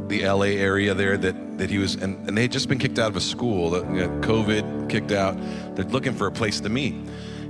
the 0.10 0.28
LA 0.28 0.48
area 0.48 0.94
there 0.94 1.16
that 1.16 1.58
that 1.60 1.70
he 1.70 1.78
was, 1.78 1.96
and, 1.96 2.28
and 2.28 2.38
they 2.38 2.42
had 2.42 2.52
just 2.52 2.68
been 2.68 2.78
kicked 2.78 3.00
out 3.00 3.08
of 3.08 3.16
a 3.16 3.22
school. 3.22 3.70
That, 3.70 3.86
you 3.86 4.06
know, 4.06 4.10
COVID 4.20 4.90
kicked 4.90 5.14
out. 5.14 5.38
They're 5.78 5.86
looking 5.86 6.14
for 6.14 6.28
a 6.28 6.32
place 6.32 6.60
to 6.60 6.68
meet. 6.68 6.96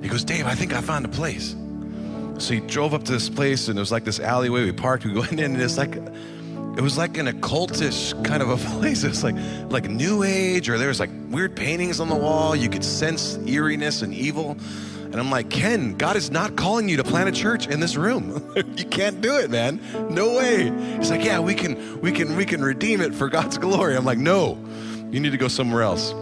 He 0.04 0.08
goes, 0.08 0.24
Dave, 0.24 0.46
I 0.46 0.54
think 0.54 0.72
I 0.72 0.82
found 0.82 1.06
a 1.06 1.10
place. 1.10 1.56
So 2.38 2.54
he 2.54 2.60
drove 2.60 2.94
up 2.94 3.04
to 3.06 3.12
this 3.12 3.28
place, 3.28 3.70
and 3.70 3.80
it 3.80 3.82
was 3.82 3.92
like 3.92 4.04
this 4.04 4.20
alleyway. 4.20 4.66
We 4.66 4.72
parked. 4.72 5.04
We 5.04 5.14
go 5.14 5.24
in, 5.32 5.40
and 5.40 5.60
it's 5.60 5.80
like 5.80 5.96
it 6.76 6.82
was 6.82 6.98
like 6.98 7.18
an 7.18 7.28
occultish 7.28 8.14
kind 8.24 8.42
of 8.42 8.50
a 8.50 8.58
place. 8.80 9.04
It 9.04 9.10
was 9.10 9.24
like 9.24 9.36
like 9.70 9.90
new 9.90 10.24
age, 10.24 10.70
or 10.70 10.78
there 10.78 10.88
was 10.88 11.00
like 11.00 11.12
weird 11.30 11.56
paintings 11.56 12.00
on 12.00 12.10
the 12.10 12.16
wall. 12.16 12.56
You 12.56 12.70
could 12.70 12.84
sense 12.84 13.38
eeriness 13.46 14.02
and 14.02 14.14
evil. 14.14 14.58
And 15.14 15.22
I'm 15.22 15.30
like, 15.30 15.52
Ken, 15.52 15.94
God 15.94 16.16
is 16.16 16.32
not 16.32 16.56
calling 16.56 16.90
you 16.90 16.98
to 16.98 17.04
plant 17.04 17.30
a 17.30 17.32
church 17.32 17.68
in 17.68 17.80
this 17.80 17.96
room. 17.96 18.52
you 18.76 18.86
can't 18.86 19.22
do 19.22 19.38
it, 19.38 19.52
man. 19.52 19.80
No 20.10 20.36
way. 20.36 20.72
He's 20.98 21.12
like, 21.12 21.24
yeah, 21.24 21.40
we 21.40 21.54
can, 21.54 22.02
we 22.02 22.12
can, 22.12 22.36
we 22.36 22.46
can 22.46 22.64
redeem 22.64 23.00
it 23.00 23.14
for 23.14 23.30
God's 23.30 23.60
glory. 23.60 23.96
I'm 23.96 24.06
like, 24.06 24.18
no, 24.18 24.58
you 25.12 25.20
need 25.20 25.32
to 25.32 25.38
go 25.38 25.48
somewhere 25.48 25.84
else. 25.84 26.14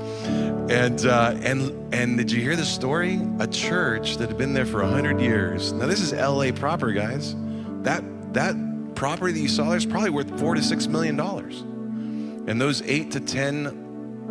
And 0.69 1.05
uh, 1.05 1.37
and 1.41 1.93
and 1.93 2.17
did 2.17 2.31
you 2.31 2.41
hear 2.41 2.57
the 2.57 2.65
story? 2.65 3.19
A 3.39 3.47
church 3.47 4.17
that 4.17 4.27
had 4.27 4.37
been 4.37 4.53
there 4.53 4.65
for 4.65 4.83
hundred 4.83 5.21
years. 5.21 5.71
Now 5.71 5.85
this 5.85 6.01
is 6.01 6.13
L.A. 6.13 6.51
proper, 6.51 6.91
guys. 6.91 7.33
That 7.83 8.03
that 8.33 8.55
property 9.01 9.33
that 9.33 9.39
you 9.39 9.47
saw 9.47 9.67
there 9.69 9.77
is 9.77 9.85
probably 9.87 10.11
worth 10.11 10.39
four 10.39 10.53
to 10.53 10.61
six 10.61 10.85
million 10.85 11.15
dollars. 11.15 11.61
And 11.61 12.61
those 12.61 12.83
eight 12.83 13.09
to 13.13 13.19
ten 13.19 13.65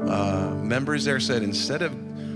uh, 0.08 0.56
members 0.62 1.04
there 1.04 1.18
said 1.18 1.42
instead 1.42 1.82
of 1.82 1.92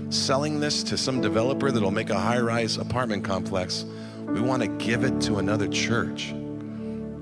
selling 0.09 0.59
this 0.59 0.83
to 0.83 0.97
some 0.97 1.21
developer 1.21 1.71
that'll 1.71 1.91
make 1.91 2.09
a 2.09 2.19
high-rise 2.19 2.75
apartment 2.75 3.23
complex, 3.23 3.85
we 4.27 4.41
want 4.41 4.61
to 4.63 4.67
give 4.67 5.05
it 5.05 5.21
to 5.21 5.37
another 5.37 5.69
church. 5.69 6.35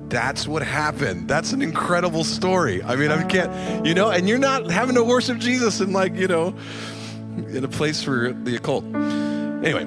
That's 0.10 0.48
what 0.48 0.64
happened. 0.64 1.28
That's 1.28 1.54
an 1.54 1.62
incredible 1.62 2.24
story. 2.24 2.82
I 2.82 2.96
mean, 2.96 3.12
I 3.12 3.22
can't, 3.22 3.86
you 3.86 3.94
know, 3.94 4.10
and 4.10 4.28
you're 4.28 4.40
not 4.40 4.72
having 4.72 4.96
to 4.96 5.04
worship 5.04 5.38
Jesus 5.38 5.80
in 5.80 5.94
like, 5.94 6.16
you 6.16 6.28
know, 6.28 6.56
in 7.50 7.64
a 7.64 7.68
place 7.68 8.02
for 8.02 8.34
the 8.34 8.56
occult. 8.56 8.84
Anyway, 8.86 9.86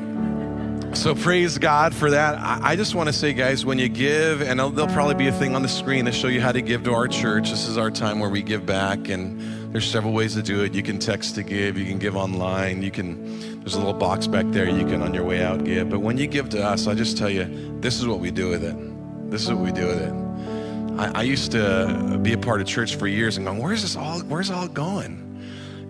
so 0.95 1.15
praise 1.15 1.59
God 1.59 1.95
for 1.95 2.11
that. 2.11 2.39
I, 2.39 2.77
just 2.77 2.95
want 2.95 3.09
to 3.09 3.13
say, 3.13 3.33
guys, 3.33 3.65
when 3.65 3.79
you 3.79 3.89
give, 3.89 4.41
and 4.41 4.59
there'll, 4.59 4.71
there'll 4.71 4.93
probably 4.93 5.15
be 5.15 5.29
a 5.29 5.33
thing 5.33 5.55
on 5.55 5.63
the 5.63 5.69
screen 5.69 6.05
to 6.07 6.13
show 6.13 6.29
you 6.29 6.41
how 6.41 6.53
to 6.53 6.63
give 6.63 6.85
to 6.85 6.93
our 6.93 7.09
church. 7.09 7.51
This 7.51 7.69
is 7.69 7.77
our 7.79 7.91
time 7.91 8.19
where 8.19 8.31
we 8.31 8.43
give 8.43 8.67
back, 8.67 9.09
and 9.09 9.73
there's 9.73 9.91
several 9.91 10.13
ways 10.13 10.35
to 10.35 10.43
do 10.43 10.63
it. 10.65 10.75
You 10.75 10.83
can 10.83 10.99
text 10.99 11.35
to 11.37 11.43
give, 11.43 11.77
you 11.77 11.85
can 11.85 11.99
give 11.99 12.17
online, 12.17 12.83
you 12.83 12.91
can. 12.91 13.61
There's 13.61 13.75
a 13.75 13.79
little 13.79 13.95
box 13.95 14.27
back 14.27 14.47
there 14.51 14.69
you 14.69 14.87
can 14.87 15.03
on 15.03 15.13
your 15.13 15.25
way 15.25 15.43
out 15.43 15.65
give. 15.65 15.91
But 15.91 16.01
when 16.01 16.19
you 16.19 16.27
give 16.27 16.49
to 16.51 16.65
us, 16.65 16.87
I 16.87 16.95
just 16.95 17.19
tell 17.19 17.31
you, 17.31 17.79
this 17.81 17.99
is 17.99 18.07
what 18.07 18.21
we 18.21 18.31
do 18.31 18.49
with 18.49 18.63
it. 18.63 19.31
This 19.31 19.43
is 19.43 19.53
what 19.53 19.59
we 19.59 19.73
do 19.73 19.89
with 19.89 20.01
it. 20.01 21.01
I, 21.01 21.21
I 21.21 21.23
used 21.23 21.53
to 21.53 22.19
be 22.23 22.33
a 22.33 22.39
part 22.39 22.61
of 22.61 22.67
church 22.67 22.95
for 22.95 23.07
years 23.07 23.37
and 23.37 23.47
going, 23.47 23.59
where's 23.59 23.83
this 23.83 23.97
all? 23.97 24.21
Where's 24.21 24.51
all 24.51 24.69
going? 24.69 25.23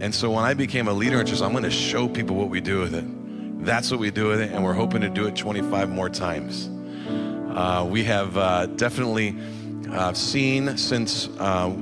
And 0.01 0.15
so 0.15 0.31
when 0.31 0.45
I 0.45 0.55
became 0.55 0.89
a 0.89 0.93
leader 0.93 1.21
in 1.21 1.27
church, 1.27 1.41
I'm 1.41 1.53
going 1.53 1.65
to 1.65 1.71
show 1.71 2.09
people 2.09 2.37
what 2.37 2.49
we 2.49 2.61
do 2.61 2.81
with 2.81 2.95
it. 2.95 3.05
That's 3.67 3.91
what 3.91 3.99
we 3.99 4.13
do 4.13 4.29
with 4.29 4.41
it, 4.41 4.53
and 4.53 4.63
we're 4.63 4.75
hoping 4.75 5.01
to 5.01 5.09
do 5.09 5.27
it 5.27 5.35
25 5.35 5.91
more 5.91 6.09
times. 6.09 6.71
Uh, 7.53 7.85
we 7.91 8.05
have 8.05 8.37
uh, 8.37 8.67
definitely 8.67 9.37
uh, 9.91 10.13
seen 10.13 10.77
since 10.77 11.29
uh, 11.41 11.75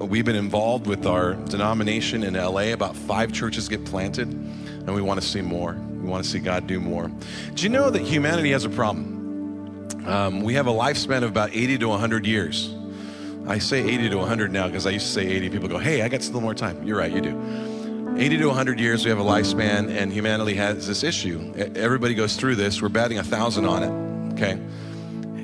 we've 0.00 0.24
been 0.24 0.34
involved 0.34 0.88
with 0.88 1.06
our 1.06 1.34
denomination 1.34 2.24
in 2.24 2.34
LA, 2.34 2.72
about 2.72 2.96
five 2.96 3.32
churches 3.32 3.68
get 3.68 3.84
planted, 3.84 4.26
and 4.26 4.92
we 4.92 5.00
want 5.00 5.22
to 5.22 5.26
see 5.26 5.40
more. 5.40 5.74
We 5.74 6.08
want 6.08 6.24
to 6.24 6.28
see 6.28 6.40
God 6.40 6.66
do 6.66 6.80
more. 6.80 7.08
Do 7.54 7.62
you 7.62 7.68
know 7.68 7.90
that 7.90 8.02
humanity 8.02 8.50
has 8.50 8.64
a 8.64 8.70
problem? 8.70 9.88
Um, 10.06 10.40
we 10.40 10.54
have 10.54 10.66
a 10.66 10.72
lifespan 10.72 11.18
of 11.18 11.30
about 11.30 11.54
80 11.54 11.78
to 11.78 11.88
100 11.90 12.26
years. 12.26 12.74
I 13.46 13.58
say 13.58 13.88
80 13.88 14.10
to 14.10 14.16
100 14.16 14.52
now 14.52 14.66
because 14.66 14.84
I 14.84 14.90
used 14.90 15.06
to 15.06 15.12
say 15.12 15.28
80. 15.28 15.50
People 15.50 15.68
go, 15.68 15.78
hey, 15.78 16.02
I 16.02 16.08
got 16.08 16.22
still 16.22 16.40
more 16.40 16.54
time. 16.54 16.82
You're 16.82 16.98
right, 16.98 17.12
you 17.12 17.20
do. 17.20 17.69
80 18.20 18.36
to 18.36 18.46
100 18.48 18.78
years, 18.78 19.02
we 19.02 19.08
have 19.08 19.18
a 19.18 19.24
lifespan, 19.24 19.88
and 19.88 20.12
humanity 20.12 20.52
has 20.52 20.86
this 20.86 21.02
issue. 21.02 21.54
Everybody 21.74 22.12
goes 22.12 22.36
through 22.36 22.56
this. 22.56 22.82
We're 22.82 22.90
batting 22.90 23.16
a 23.16 23.24
thousand 23.24 23.64
on 23.64 23.82
it, 23.82 24.34
okay? 24.34 24.60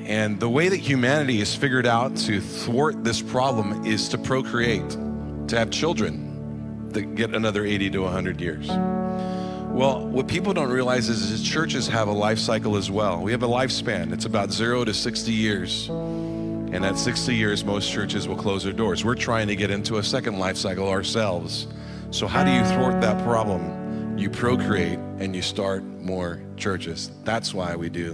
And 0.05 0.39
the 0.39 0.47
way 0.47 0.69
that 0.69 0.77
humanity 0.77 1.39
has 1.39 1.55
figured 1.55 1.87
out 1.87 2.15
to 2.17 2.39
thwart 2.39 3.03
this 3.03 3.19
problem 3.19 3.83
is 3.83 4.07
to 4.09 4.19
procreate, 4.19 4.87
to 4.91 5.57
have 5.57 5.71
children 5.71 6.89
that 6.89 7.15
get 7.15 7.33
another 7.33 7.65
80 7.65 7.89
to 7.89 7.99
100 8.03 8.39
years. 8.39 8.67
Well, 8.67 10.07
what 10.07 10.27
people 10.27 10.53
don't 10.53 10.69
realize 10.69 11.09
is, 11.09 11.31
is 11.31 11.41
churches 11.41 11.87
have 11.87 12.07
a 12.07 12.13
life 12.13 12.37
cycle 12.37 12.75
as 12.77 12.91
well. 12.91 13.23
We 13.23 13.31
have 13.31 13.41
a 13.41 13.47
lifespan. 13.47 14.13
It's 14.13 14.25
about 14.25 14.51
zero 14.51 14.85
to 14.85 14.93
60 14.93 15.31
years. 15.31 15.89
And 15.89 16.85
at 16.85 16.99
60 16.99 17.33
years, 17.33 17.65
most 17.65 17.91
churches 17.91 18.27
will 18.27 18.35
close 18.35 18.65
their 18.65 18.71
doors. 18.71 19.03
We're 19.03 19.15
trying 19.15 19.47
to 19.47 19.55
get 19.55 19.71
into 19.71 19.97
a 19.97 20.03
second 20.03 20.37
life 20.37 20.57
cycle 20.57 20.87
ourselves 20.87 21.65
So, 22.09 22.25
how 22.25 22.43
do 22.43 22.51
you 22.51 22.63
thwart 22.63 23.01
that 23.01 23.21
problem? 23.23 24.17
You 24.17 24.29
procreate 24.29 24.97
and 25.19 25.35
you 25.35 25.41
start 25.41 25.83
more 25.83 26.41
churches. 26.55 27.11
That's 27.25 27.53
why 27.53 27.75
we 27.75 27.89
do 27.89 28.13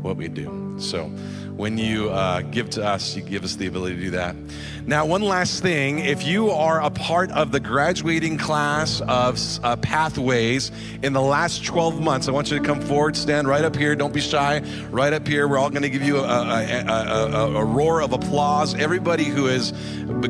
what 0.00 0.16
we 0.16 0.28
do. 0.28 0.76
So, 0.78 1.10
when 1.56 1.78
you 1.78 2.10
uh, 2.10 2.42
give 2.42 2.68
to 2.70 2.84
us, 2.84 3.16
you 3.16 3.22
give 3.22 3.42
us 3.42 3.56
the 3.56 3.66
ability 3.66 3.96
to 3.96 4.02
do 4.02 4.10
that. 4.10 4.36
Now, 4.86 5.04
one 5.04 5.22
last 5.22 5.62
thing 5.62 5.98
if 6.00 6.24
you 6.24 6.50
are 6.50 6.80
a 6.80 6.90
part 6.90 7.32
of 7.32 7.50
the 7.50 7.58
graduating 7.58 8.38
class 8.38 9.00
of 9.00 9.40
uh, 9.64 9.74
Pathways 9.76 10.70
in 11.02 11.12
the 11.12 11.20
last 11.20 11.64
12 11.64 12.00
months, 12.00 12.28
I 12.28 12.30
want 12.30 12.50
you 12.50 12.58
to 12.58 12.64
come 12.64 12.80
forward, 12.80 13.16
stand 13.16 13.48
right 13.48 13.64
up 13.64 13.74
here. 13.74 13.96
Don't 13.96 14.14
be 14.14 14.20
shy. 14.20 14.60
Right 14.90 15.12
up 15.12 15.26
here. 15.26 15.48
We're 15.48 15.58
all 15.58 15.70
going 15.70 15.82
to 15.82 15.90
give 15.90 16.02
you 16.02 16.18
a, 16.18 16.22
a, 16.22 16.84
a, 16.86 17.54
a, 17.56 17.64
roar 17.64 18.00
of 18.00 18.12
applause. 18.12 18.74
Everybody 18.74 19.24
who 19.24 19.46
has 19.46 19.72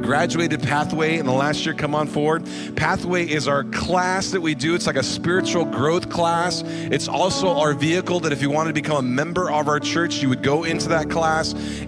graduated 0.01 0.63
Pathway 0.63 1.19
in 1.19 1.27
the 1.27 1.33
last 1.33 1.67
year, 1.67 1.75
come 1.75 1.95
on 1.95 2.07
forward. 2.07 2.49
Pathway 2.77 3.29
is 3.29 3.49
our 3.49 3.65
class 3.65 4.31
that 4.31 4.41
we 4.41 4.55
do, 4.55 4.75
it's 4.75 4.87
like 4.87 4.97
a 4.97 5.03
spiritual 5.03 5.65
growth 5.65 6.09
class. 6.09 6.63
It's 6.65 7.09
also 7.09 7.49
our 7.49 7.75
vehicle 7.75 8.21
that 8.21 8.33
if 8.33 8.41
you 8.41 8.51
wanted 8.51 8.75
to 8.75 8.81
become 8.81 8.97
a 8.97 9.09
member 9.09 9.51
of 9.51 9.69
our 9.69 9.81
church, 9.81 10.23
you 10.23 10.29
would 10.31 10.43
go 10.43 10.65
into 10.65 10.89
that 10.89 11.11
class. 11.11 11.16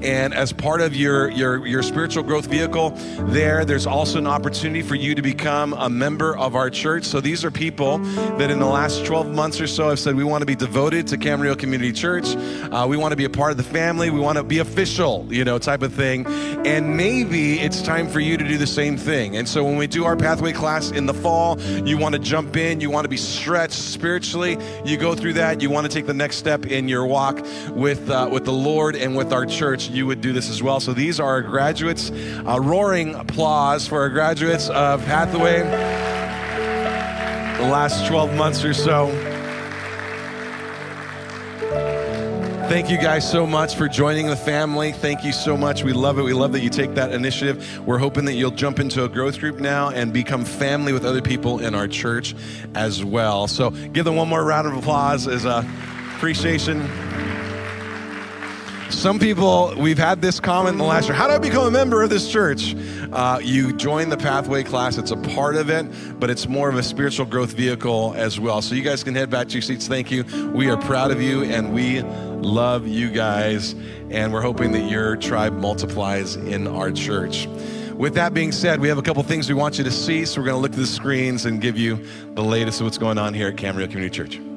And 0.02 0.34
as 0.34 0.52
part 0.52 0.80
of 0.80 0.94
your, 0.94 1.30
your, 1.30 1.66
your 1.66 1.82
spiritual 1.82 2.22
growth 2.22 2.46
vehicle, 2.46 2.90
there, 3.28 3.64
there's 3.64 3.86
also 3.86 4.18
an 4.18 4.26
opportunity 4.26 4.82
for 4.82 4.94
you 4.94 5.14
to 5.14 5.22
become 5.22 5.72
a 5.74 5.88
member 5.88 6.36
of 6.36 6.54
our 6.54 6.70
church. 6.70 7.04
So 7.04 7.20
these 7.20 7.44
are 7.44 7.50
people 7.50 7.98
that 7.98 8.50
in 8.50 8.58
the 8.58 8.66
last 8.66 9.04
12 9.04 9.34
months 9.34 9.60
or 9.60 9.66
so 9.66 9.88
have 9.90 9.98
said, 9.98 10.14
we 10.14 10.24
want 10.24 10.42
to 10.42 10.46
be 10.46 10.56
devoted 10.56 11.06
to 11.08 11.16
Camarillo 11.16 11.58
Community 11.58 11.92
Church. 11.92 12.36
Uh, 12.36 12.86
we 12.88 12.96
want 12.96 13.12
to 13.12 13.16
be 13.16 13.24
a 13.24 13.30
part 13.30 13.50
of 13.50 13.56
the 13.56 13.62
family. 13.62 14.10
We 14.10 14.20
want 14.20 14.38
to 14.38 14.44
be 14.44 14.58
official, 14.58 15.26
you 15.30 15.44
know, 15.44 15.58
type 15.58 15.82
of 15.82 15.92
thing. 15.92 16.26
And 16.66 16.96
maybe 16.96 17.60
it's 17.60 17.82
time 17.82 18.08
for 18.08 18.20
you 18.20 18.36
to 18.36 18.46
do 18.46 18.58
the 18.58 18.66
same 18.66 18.96
thing. 18.96 19.36
And 19.36 19.48
so 19.48 19.64
when 19.64 19.76
we 19.76 19.86
do 19.86 20.04
our 20.04 20.16
pathway 20.16 20.52
class 20.52 20.90
in 20.90 21.06
the 21.06 21.14
fall, 21.14 21.60
you 21.60 21.98
want 21.98 22.14
to 22.14 22.18
jump 22.18 22.56
in, 22.56 22.80
you 22.80 22.90
want 22.90 23.04
to 23.04 23.08
be 23.08 23.16
stretched 23.16 23.74
spiritually, 23.74 24.58
you 24.84 24.96
go 24.96 25.14
through 25.14 25.34
that, 25.34 25.60
you 25.60 25.70
want 25.70 25.86
to 25.86 25.92
take 25.92 26.06
the 26.06 26.14
next 26.14 26.36
step 26.36 26.66
in 26.66 26.88
your 26.88 27.06
walk 27.06 27.44
with 27.70 28.08
uh, 28.10 28.28
with 28.30 28.44
the 28.44 28.52
Lord 28.52 28.96
and 28.96 29.16
with 29.18 29.32
our 29.32 29.44
church, 29.44 29.90
you 29.90 30.06
would 30.06 30.20
do 30.20 30.32
this 30.32 30.48
as 30.48 30.62
well. 30.62 30.80
So 30.80 30.94
these 30.94 31.20
are 31.20 31.26
our 31.26 31.42
graduates. 31.42 32.10
A 32.46 32.60
roaring 32.60 33.14
applause 33.16 33.86
for 33.86 34.00
our 34.00 34.08
graduates 34.08 34.70
of 34.70 35.04
Pathway. 35.04 35.58
The 37.58 37.68
last 37.68 38.06
12 38.06 38.34
months 38.34 38.64
or 38.64 38.72
so. 38.72 39.08
Thank 42.68 42.90
you 42.90 42.98
guys 42.98 43.28
so 43.28 43.46
much 43.46 43.74
for 43.74 43.88
joining 43.88 44.26
the 44.26 44.36
family. 44.36 44.92
Thank 44.92 45.24
you 45.24 45.32
so 45.32 45.56
much. 45.56 45.82
We 45.82 45.92
love 45.92 46.18
it. 46.18 46.22
We 46.22 46.34
love 46.34 46.52
that 46.52 46.60
you 46.60 46.70
take 46.70 46.94
that 46.94 47.12
initiative. 47.12 47.80
We're 47.86 47.98
hoping 47.98 48.26
that 48.26 48.34
you'll 48.34 48.50
jump 48.50 48.78
into 48.78 49.04
a 49.04 49.08
growth 49.08 49.40
group 49.40 49.58
now 49.58 49.88
and 49.88 50.12
become 50.12 50.44
family 50.44 50.92
with 50.92 51.04
other 51.04 51.22
people 51.22 51.58
in 51.58 51.74
our 51.74 51.88
church 51.88 52.36
as 52.74 53.02
well. 53.04 53.48
So 53.48 53.70
give 53.70 54.04
them 54.04 54.16
one 54.16 54.28
more 54.28 54.44
round 54.44 54.68
of 54.68 54.76
applause 54.76 55.26
as 55.26 55.44
a 55.44 55.66
appreciation. 56.14 56.88
Some 58.90 59.18
people, 59.18 59.74
we've 59.76 59.98
had 59.98 60.22
this 60.22 60.40
comment 60.40 60.72
in 60.72 60.78
the 60.78 60.84
last 60.84 61.08
year 61.08 61.14
How 61.14 61.26
do 61.26 61.34
I 61.34 61.38
become 61.38 61.66
a 61.66 61.70
member 61.70 62.02
of 62.02 62.10
this 62.10 62.30
church? 62.30 62.74
Uh, 63.12 63.38
you 63.42 63.72
join 63.74 64.08
the 64.08 64.16
Pathway 64.16 64.62
class, 64.62 64.96
it's 64.96 65.10
a 65.10 65.16
part 65.16 65.56
of 65.56 65.68
it, 65.68 65.86
but 66.18 66.30
it's 66.30 66.48
more 66.48 66.68
of 66.68 66.76
a 66.76 66.82
spiritual 66.82 67.26
growth 67.26 67.52
vehicle 67.52 68.14
as 68.16 68.40
well. 68.40 68.62
So 68.62 68.74
you 68.74 68.82
guys 68.82 69.04
can 69.04 69.14
head 69.14 69.30
back 69.30 69.48
to 69.48 69.54
your 69.54 69.62
seats. 69.62 69.86
Thank 69.86 70.10
you. 70.10 70.24
We 70.54 70.70
are 70.70 70.76
proud 70.76 71.10
of 71.10 71.20
you 71.20 71.44
and 71.44 71.74
we 71.74 72.00
love 72.02 72.86
you 72.86 73.10
guys. 73.10 73.74
And 74.10 74.32
we're 74.32 74.42
hoping 74.42 74.72
that 74.72 74.90
your 74.90 75.16
tribe 75.16 75.52
multiplies 75.52 76.36
in 76.36 76.66
our 76.66 76.90
church. 76.90 77.46
With 77.94 78.14
that 78.14 78.32
being 78.32 78.52
said, 78.52 78.80
we 78.80 78.88
have 78.88 78.98
a 78.98 79.02
couple 79.02 79.22
things 79.22 79.48
we 79.48 79.54
want 79.54 79.76
you 79.76 79.84
to 79.84 79.90
see. 79.90 80.24
So 80.24 80.40
we're 80.40 80.46
going 80.46 80.56
to 80.56 80.62
look 80.62 80.72
at 80.72 80.78
the 80.78 80.86
screens 80.86 81.44
and 81.44 81.60
give 81.60 81.76
you 81.76 82.04
the 82.34 82.42
latest 82.42 82.80
of 82.80 82.86
what's 82.86 82.98
going 82.98 83.18
on 83.18 83.34
here 83.34 83.48
at 83.48 83.56
Camarillo 83.56 83.90
Community 83.90 84.10
Church. 84.10 84.47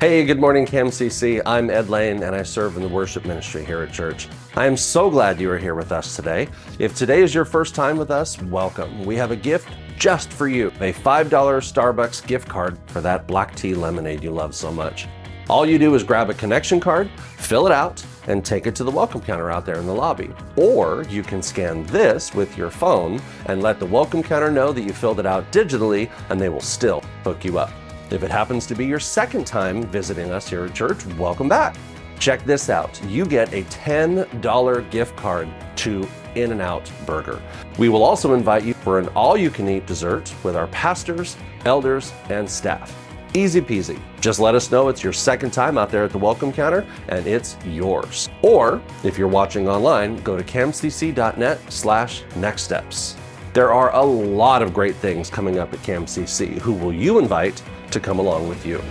Hey, 0.00 0.24
good 0.24 0.38
morning, 0.38 0.64
CamCC. 0.64 1.42
I'm 1.44 1.70
Ed 1.70 1.88
Lane, 1.88 2.22
and 2.22 2.32
I 2.32 2.44
serve 2.44 2.76
in 2.76 2.82
the 2.82 2.88
worship 2.88 3.24
ministry 3.26 3.64
here 3.64 3.82
at 3.82 3.92
church. 3.92 4.28
I 4.54 4.64
am 4.64 4.76
so 4.76 5.10
glad 5.10 5.40
you 5.40 5.50
are 5.50 5.58
here 5.58 5.74
with 5.74 5.90
us 5.90 6.14
today. 6.14 6.46
If 6.78 6.94
today 6.94 7.20
is 7.20 7.34
your 7.34 7.44
first 7.44 7.74
time 7.74 7.96
with 7.96 8.12
us, 8.12 8.40
welcome. 8.42 9.04
We 9.04 9.16
have 9.16 9.32
a 9.32 9.36
gift 9.36 9.68
just 9.96 10.32
for 10.32 10.46
you 10.46 10.68
a 10.78 10.92
$5 10.92 11.28
Starbucks 11.28 12.24
gift 12.28 12.48
card 12.48 12.78
for 12.86 13.00
that 13.00 13.26
black 13.26 13.56
tea 13.56 13.74
lemonade 13.74 14.22
you 14.22 14.30
love 14.30 14.54
so 14.54 14.70
much. 14.70 15.08
All 15.48 15.66
you 15.66 15.80
do 15.80 15.92
is 15.96 16.04
grab 16.04 16.30
a 16.30 16.34
connection 16.34 16.78
card, 16.78 17.10
fill 17.36 17.66
it 17.66 17.72
out, 17.72 18.00
and 18.28 18.44
take 18.44 18.68
it 18.68 18.76
to 18.76 18.84
the 18.84 18.92
welcome 18.92 19.20
counter 19.20 19.50
out 19.50 19.66
there 19.66 19.80
in 19.80 19.86
the 19.86 19.92
lobby. 19.92 20.30
Or 20.54 21.02
you 21.10 21.24
can 21.24 21.42
scan 21.42 21.82
this 21.86 22.32
with 22.32 22.56
your 22.56 22.70
phone 22.70 23.20
and 23.46 23.64
let 23.64 23.80
the 23.80 23.86
welcome 23.86 24.22
counter 24.22 24.52
know 24.52 24.72
that 24.72 24.82
you 24.82 24.92
filled 24.92 25.18
it 25.18 25.26
out 25.26 25.50
digitally, 25.50 26.08
and 26.30 26.40
they 26.40 26.50
will 26.50 26.60
still 26.60 27.00
hook 27.24 27.44
you 27.44 27.58
up. 27.58 27.72
If 28.10 28.22
it 28.22 28.30
happens 28.30 28.66
to 28.66 28.74
be 28.74 28.86
your 28.86 29.00
second 29.00 29.46
time 29.46 29.82
visiting 29.82 30.30
us 30.30 30.48
here 30.48 30.64
at 30.64 30.74
church, 30.74 31.04
welcome 31.18 31.48
back. 31.48 31.76
Check 32.18 32.42
this 32.44 32.70
out. 32.70 33.00
You 33.04 33.26
get 33.26 33.52
a 33.52 33.64
$10 33.64 34.90
gift 34.90 35.14
card 35.16 35.48
to 35.76 36.08
In 36.34 36.52
N 36.52 36.60
Out 36.62 36.90
Burger. 37.04 37.40
We 37.78 37.90
will 37.90 38.02
also 38.02 38.32
invite 38.32 38.64
you 38.64 38.72
for 38.72 38.98
an 38.98 39.08
all 39.08 39.36
you 39.36 39.50
can 39.50 39.68
eat 39.68 39.86
dessert 39.86 40.34
with 40.42 40.56
our 40.56 40.68
pastors, 40.68 41.36
elders, 41.66 42.12
and 42.30 42.48
staff. 42.48 42.96
Easy 43.34 43.60
peasy. 43.60 44.00
Just 44.22 44.40
let 44.40 44.54
us 44.54 44.70
know 44.70 44.88
it's 44.88 45.04
your 45.04 45.12
second 45.12 45.52
time 45.52 45.76
out 45.76 45.90
there 45.90 46.04
at 46.04 46.10
the 46.10 46.18
welcome 46.18 46.50
counter 46.50 46.86
and 47.08 47.26
it's 47.26 47.58
yours. 47.66 48.30
Or 48.40 48.80
if 49.04 49.18
you're 49.18 49.28
watching 49.28 49.68
online, 49.68 50.16
go 50.22 50.34
to 50.34 50.42
camcc.net 50.42 51.60
slash 51.70 52.24
next 52.36 52.62
steps. 52.62 53.16
There 53.54 53.72
are 53.72 53.94
a 53.94 54.02
lot 54.02 54.60
of 54.60 54.74
great 54.74 54.94
things 54.96 55.30
coming 55.30 55.58
up 55.58 55.72
at 55.72 55.80
CamCC. 55.80 56.58
Who 56.58 56.74
will 56.74 56.92
you 56.92 57.18
invite 57.18 57.62
to 57.90 57.98
come 57.98 58.18
along 58.18 58.46
with 58.46 58.66
you? 58.66 58.82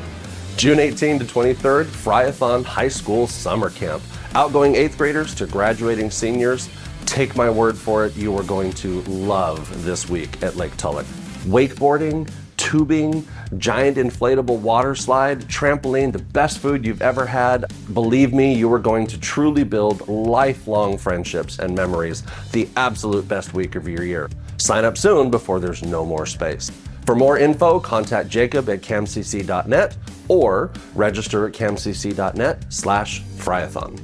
June 0.57 0.79
18 0.79 1.19
to 1.19 1.25
23rd, 1.25 1.85
Fryathon 1.85 2.65
High 2.65 2.87
School 2.87 3.27
Summer 3.27 3.69
Camp. 3.69 4.01
Outgoing 4.33 4.75
eighth 4.75 4.97
graders 4.97 5.35
to 5.35 5.45
graduating 5.45 6.09
seniors. 6.09 6.69
Take 7.05 7.35
my 7.35 7.49
word 7.51 7.77
for 7.77 8.05
it, 8.07 8.15
you 8.15 8.35
are 8.35 8.43
going 8.43 8.73
to 8.73 9.01
love 9.03 9.85
this 9.85 10.09
week 10.09 10.41
at 10.41 10.55
Lake 10.55 10.75
Tulloch. 10.75 11.05
Wakeboarding, 11.45 12.29
tubing, 12.57 13.25
giant 13.57 13.97
inflatable 13.97 14.57
water 14.57 14.95
slide, 14.95 15.41
trampoline, 15.41 16.11
the 16.11 16.19
best 16.19 16.57
food 16.57 16.83
you've 16.83 17.03
ever 17.03 17.25
had. 17.25 17.65
Believe 17.93 18.33
me, 18.33 18.53
you 18.53 18.71
are 18.73 18.79
going 18.79 19.05
to 19.07 19.19
truly 19.19 19.63
build 19.63 20.07
lifelong 20.07 20.97
friendships 20.97 21.59
and 21.59 21.75
memories. 21.75 22.23
The 22.51 22.67
absolute 22.75 23.27
best 23.27 23.53
week 23.53 23.75
of 23.75 23.87
your 23.87 24.03
year. 24.03 24.29
Sign 24.57 24.85
up 24.85 24.97
soon 24.97 25.29
before 25.29 25.59
there's 25.59 25.83
no 25.83 26.05
more 26.05 26.25
space. 26.25 26.71
For 27.05 27.15
more 27.15 27.37
info, 27.37 27.79
contact 27.79 28.27
Jacob 28.29 28.69
at 28.69 28.81
camcc.net 28.81 29.95
or 30.27 30.71
register 30.93 31.47
at 31.47 31.53
camcc.net 31.53 32.65
slash 32.69 33.21
fryathon. 33.21 33.97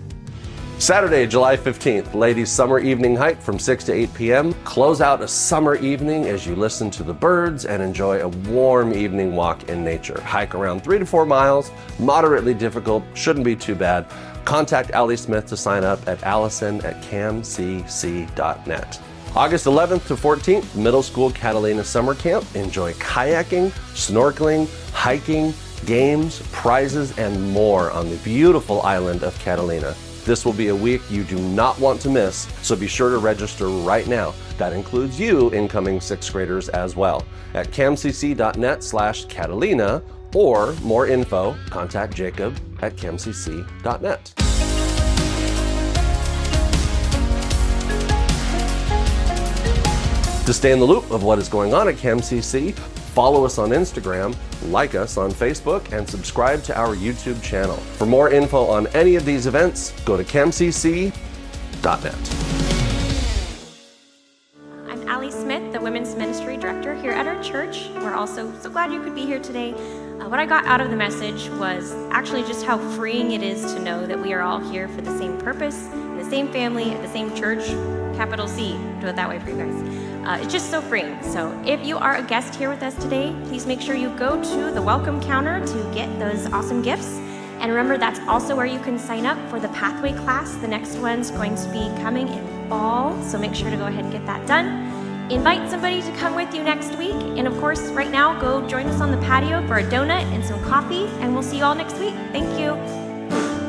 Saturday, 0.80 1.28
July 1.28 1.56
15th, 1.56 2.14
ladies' 2.14 2.52
summer 2.52 2.80
evening 2.80 3.16
hike 3.16 3.42
from 3.42 3.58
6 3.58 3.86
to 3.86 3.94
8 3.94 4.14
p.m. 4.14 4.54
Close 4.66 5.00
out 5.02 5.22
a 5.22 5.28
summer 5.28 5.76
evening 5.76 6.26
as 6.26 6.46
you 6.46 6.56
listen 6.56 6.92
to 6.92 7.04
the 7.04 7.14
birds 7.14 7.66
and 7.66 7.82
enjoy 7.82 8.20
a 8.22 8.28
warm 8.50 8.94
evening 8.94 9.36
walk 9.36 9.70
in 9.70 9.84
nature. 9.84 10.20
Hike 10.22 10.56
around 10.56 10.84
three 10.84 11.00
to 11.00 11.06
four 11.06 11.26
miles, 11.26 11.72
moderately 12.00 12.54
difficult, 12.54 13.04
shouldn't 13.14 13.46
be 13.46 13.56
too 13.56 13.76
bad. 13.76 14.06
Contact 14.44 14.92
Allie 14.92 15.16
Smith 15.16 15.46
to 15.48 15.56
sign 15.56 15.86
up 15.86 16.06
at 16.08 16.22
allison 16.24 16.84
at 16.84 17.02
camcc.net. 17.04 19.00
August 19.36 19.66
11th 19.66 20.06
to 20.06 20.14
14th, 20.14 20.76
Middle 20.76 21.02
School 21.02 21.32
Catalina 21.32 21.84
Summer 21.84 22.14
Camp. 22.14 22.46
Enjoy 22.56 22.94
kayaking, 22.94 23.72
snorkeling, 23.96 24.70
hiking, 24.92 25.56
games, 25.88 26.40
prizes, 26.52 27.18
and 27.18 27.52
more 27.52 27.90
on 27.90 28.12
the 28.12 28.16
beautiful 28.18 28.84
island 28.84 29.24
of 29.24 29.38
Catalina. 29.40 29.96
This 30.24 30.46
will 30.46 30.54
be 30.54 30.68
a 30.68 30.76
week 30.76 31.02
you 31.10 31.24
do 31.24 31.40
not 31.40 31.80
want 31.80 32.00
to 32.02 32.12
miss, 32.12 32.48
so 32.62 32.76
be 32.76 32.86
sure 32.86 33.10
to 33.10 33.18
register 33.18 33.70
right 33.70 34.08
now. 34.08 34.36
That 34.60 34.72
includes 34.72 35.20
you, 35.20 35.52
incoming 35.52 36.00
sixth 36.00 36.32
graders, 36.32 36.70
as 36.70 36.96
well. 36.96 37.26
At 37.56 37.72
camcc.net 37.72 38.84
slash 38.84 39.26
Catalina, 39.26 40.04
or 40.36 40.74
more 40.84 41.08
info, 41.08 41.56
contact 41.72 42.14
Jacob 42.14 42.56
at 42.84 42.96
camcc.net. 42.96 44.43
To 50.46 50.52
stay 50.54 50.74
in 50.74 50.80
the 50.80 50.86
loop 50.86 51.10
of 51.10 51.24
what 51.24 51.40
is 51.40 51.48
going 51.48 51.74
on 51.74 51.88
at 51.88 51.96
CamCC, 51.96 52.74
follow 52.74 53.46
us 53.46 53.58
on 53.58 53.70
Instagram, 53.70 54.36
like 54.70 54.94
us 54.94 55.16
on 55.16 55.32
Facebook, 55.32 55.94
and 55.94 56.08
subscribe 56.10 56.62
to 56.64 56.78
our 56.78 56.98
YouTube 56.98 57.42
channel. 57.42 57.78
For 57.78 58.06
more 58.06 58.30
info 58.30 58.66
on 58.66 58.88
any 58.88 59.16
of 59.16 59.24
these 59.24 59.48
events, 59.48 59.92
go 60.02 60.18
to 60.18 60.24
camcc.net. 60.26 61.14
I'm 64.90 65.08
Allie 65.08 65.32
Smith, 65.32 65.72
the 65.72 65.80
Women's 65.80 66.14
Ministry 66.16 66.58
Director 66.58 66.94
here 66.94 67.12
at 67.12 67.26
our 67.26 67.42
church. 67.42 67.88
We're 67.96 68.14
also 68.14 68.54
so 68.60 68.70
glad 68.70 68.92
you 68.92 69.02
could 69.02 69.16
be 69.16 69.26
here 69.26 69.40
today. 69.40 69.72
Uh, 69.72 70.28
what 70.28 70.42
I 70.42 70.46
got 70.46 70.66
out 70.66 70.82
of 70.82 70.90
the 70.90 70.98
message 70.98 71.48
was 71.52 71.94
actually 72.12 72.44
just 72.44 72.66
how 72.66 72.78
freeing 72.98 73.32
it 73.32 73.44
is 73.44 73.74
to 73.74 73.80
know 73.80 74.06
that 74.06 74.22
we 74.22 74.34
are 74.34 74.42
all 74.42 74.60
here 74.60 74.90
for 74.90 75.00
the 75.00 75.18
same 75.18 75.38
purpose, 75.38 75.88
the 76.18 76.28
same 76.30 76.52
family, 76.52 76.94
the 76.96 77.08
same 77.08 77.34
church, 77.34 77.66
capital 78.18 78.50
C, 78.50 78.74
do 79.00 79.08
it 79.08 79.16
that 79.16 79.30
way 79.30 79.40
for 79.40 79.50
you 79.50 79.56
guys. 79.56 80.13
Uh, 80.26 80.40
it's 80.42 80.54
just 80.54 80.72
so 80.72 80.82
freeing. 80.82 81.22
So 81.22 81.52
if 81.66 81.86
you 81.86 81.98
are 81.98 82.16
a 82.16 82.24
guest 82.24 82.56
here 82.56 82.70
with 82.70 82.82
us 82.82 82.96
today, 82.96 83.36
please 83.46 83.66
make 83.66 83.82
sure 83.82 83.94
you 83.94 84.10
go 84.18 84.42
to 84.42 84.72
the 84.72 84.82
welcome 84.82 85.22
counter 85.22 85.66
to 85.66 85.92
get 85.94 86.08
those 86.18 86.46
awesome 86.54 86.82
gifts. 86.82 87.20
And 87.60 87.70
remember, 87.72 87.98
that's 87.98 88.20
also 88.28 88.56
where 88.56 88.66
you 88.66 88.80
can 88.80 88.98
sign 88.98 89.26
up 89.26 89.38
for 89.50 89.60
the 89.60 89.68
Pathway 89.70 90.14
class. 90.14 90.56
The 90.56 90.68
next 90.68 90.96
one's 90.98 91.30
going 91.32 91.56
to 91.56 91.70
be 91.70 91.90
coming 92.02 92.30
in 92.30 92.70
fall, 92.70 93.22
so 93.22 93.38
make 93.38 93.54
sure 93.54 93.70
to 93.70 93.76
go 93.76 93.88
ahead 93.88 94.06
and 94.06 94.14
get 94.14 94.26
that 94.26 94.48
done. 94.48 94.92
Invite 95.30 95.70
somebody 95.70 96.02
to 96.02 96.12
come 96.14 96.36
with 96.36 96.54
you 96.54 96.64
next 96.64 96.98
week. 96.98 97.16
And 97.16 97.48
of 97.48 97.58
course, 97.60 97.82
right 97.92 98.12
now, 98.12 98.40
go 98.40 98.66
join 98.68 98.88
us 98.88 99.02
on 99.02 99.12
the 99.12 99.18
patio 99.18 99.66
for 99.68 99.78
a 99.78 99.84
donut 99.84 100.24
and 100.34 100.44
some 100.44 100.62
coffee, 100.64 101.06
and 101.20 101.34
we'll 101.34 101.44
see 101.44 101.58
you 101.58 101.64
all 101.64 101.76
next 101.76 101.98
week. 102.00 102.14
Thank 102.32 102.60
you. 102.60 103.63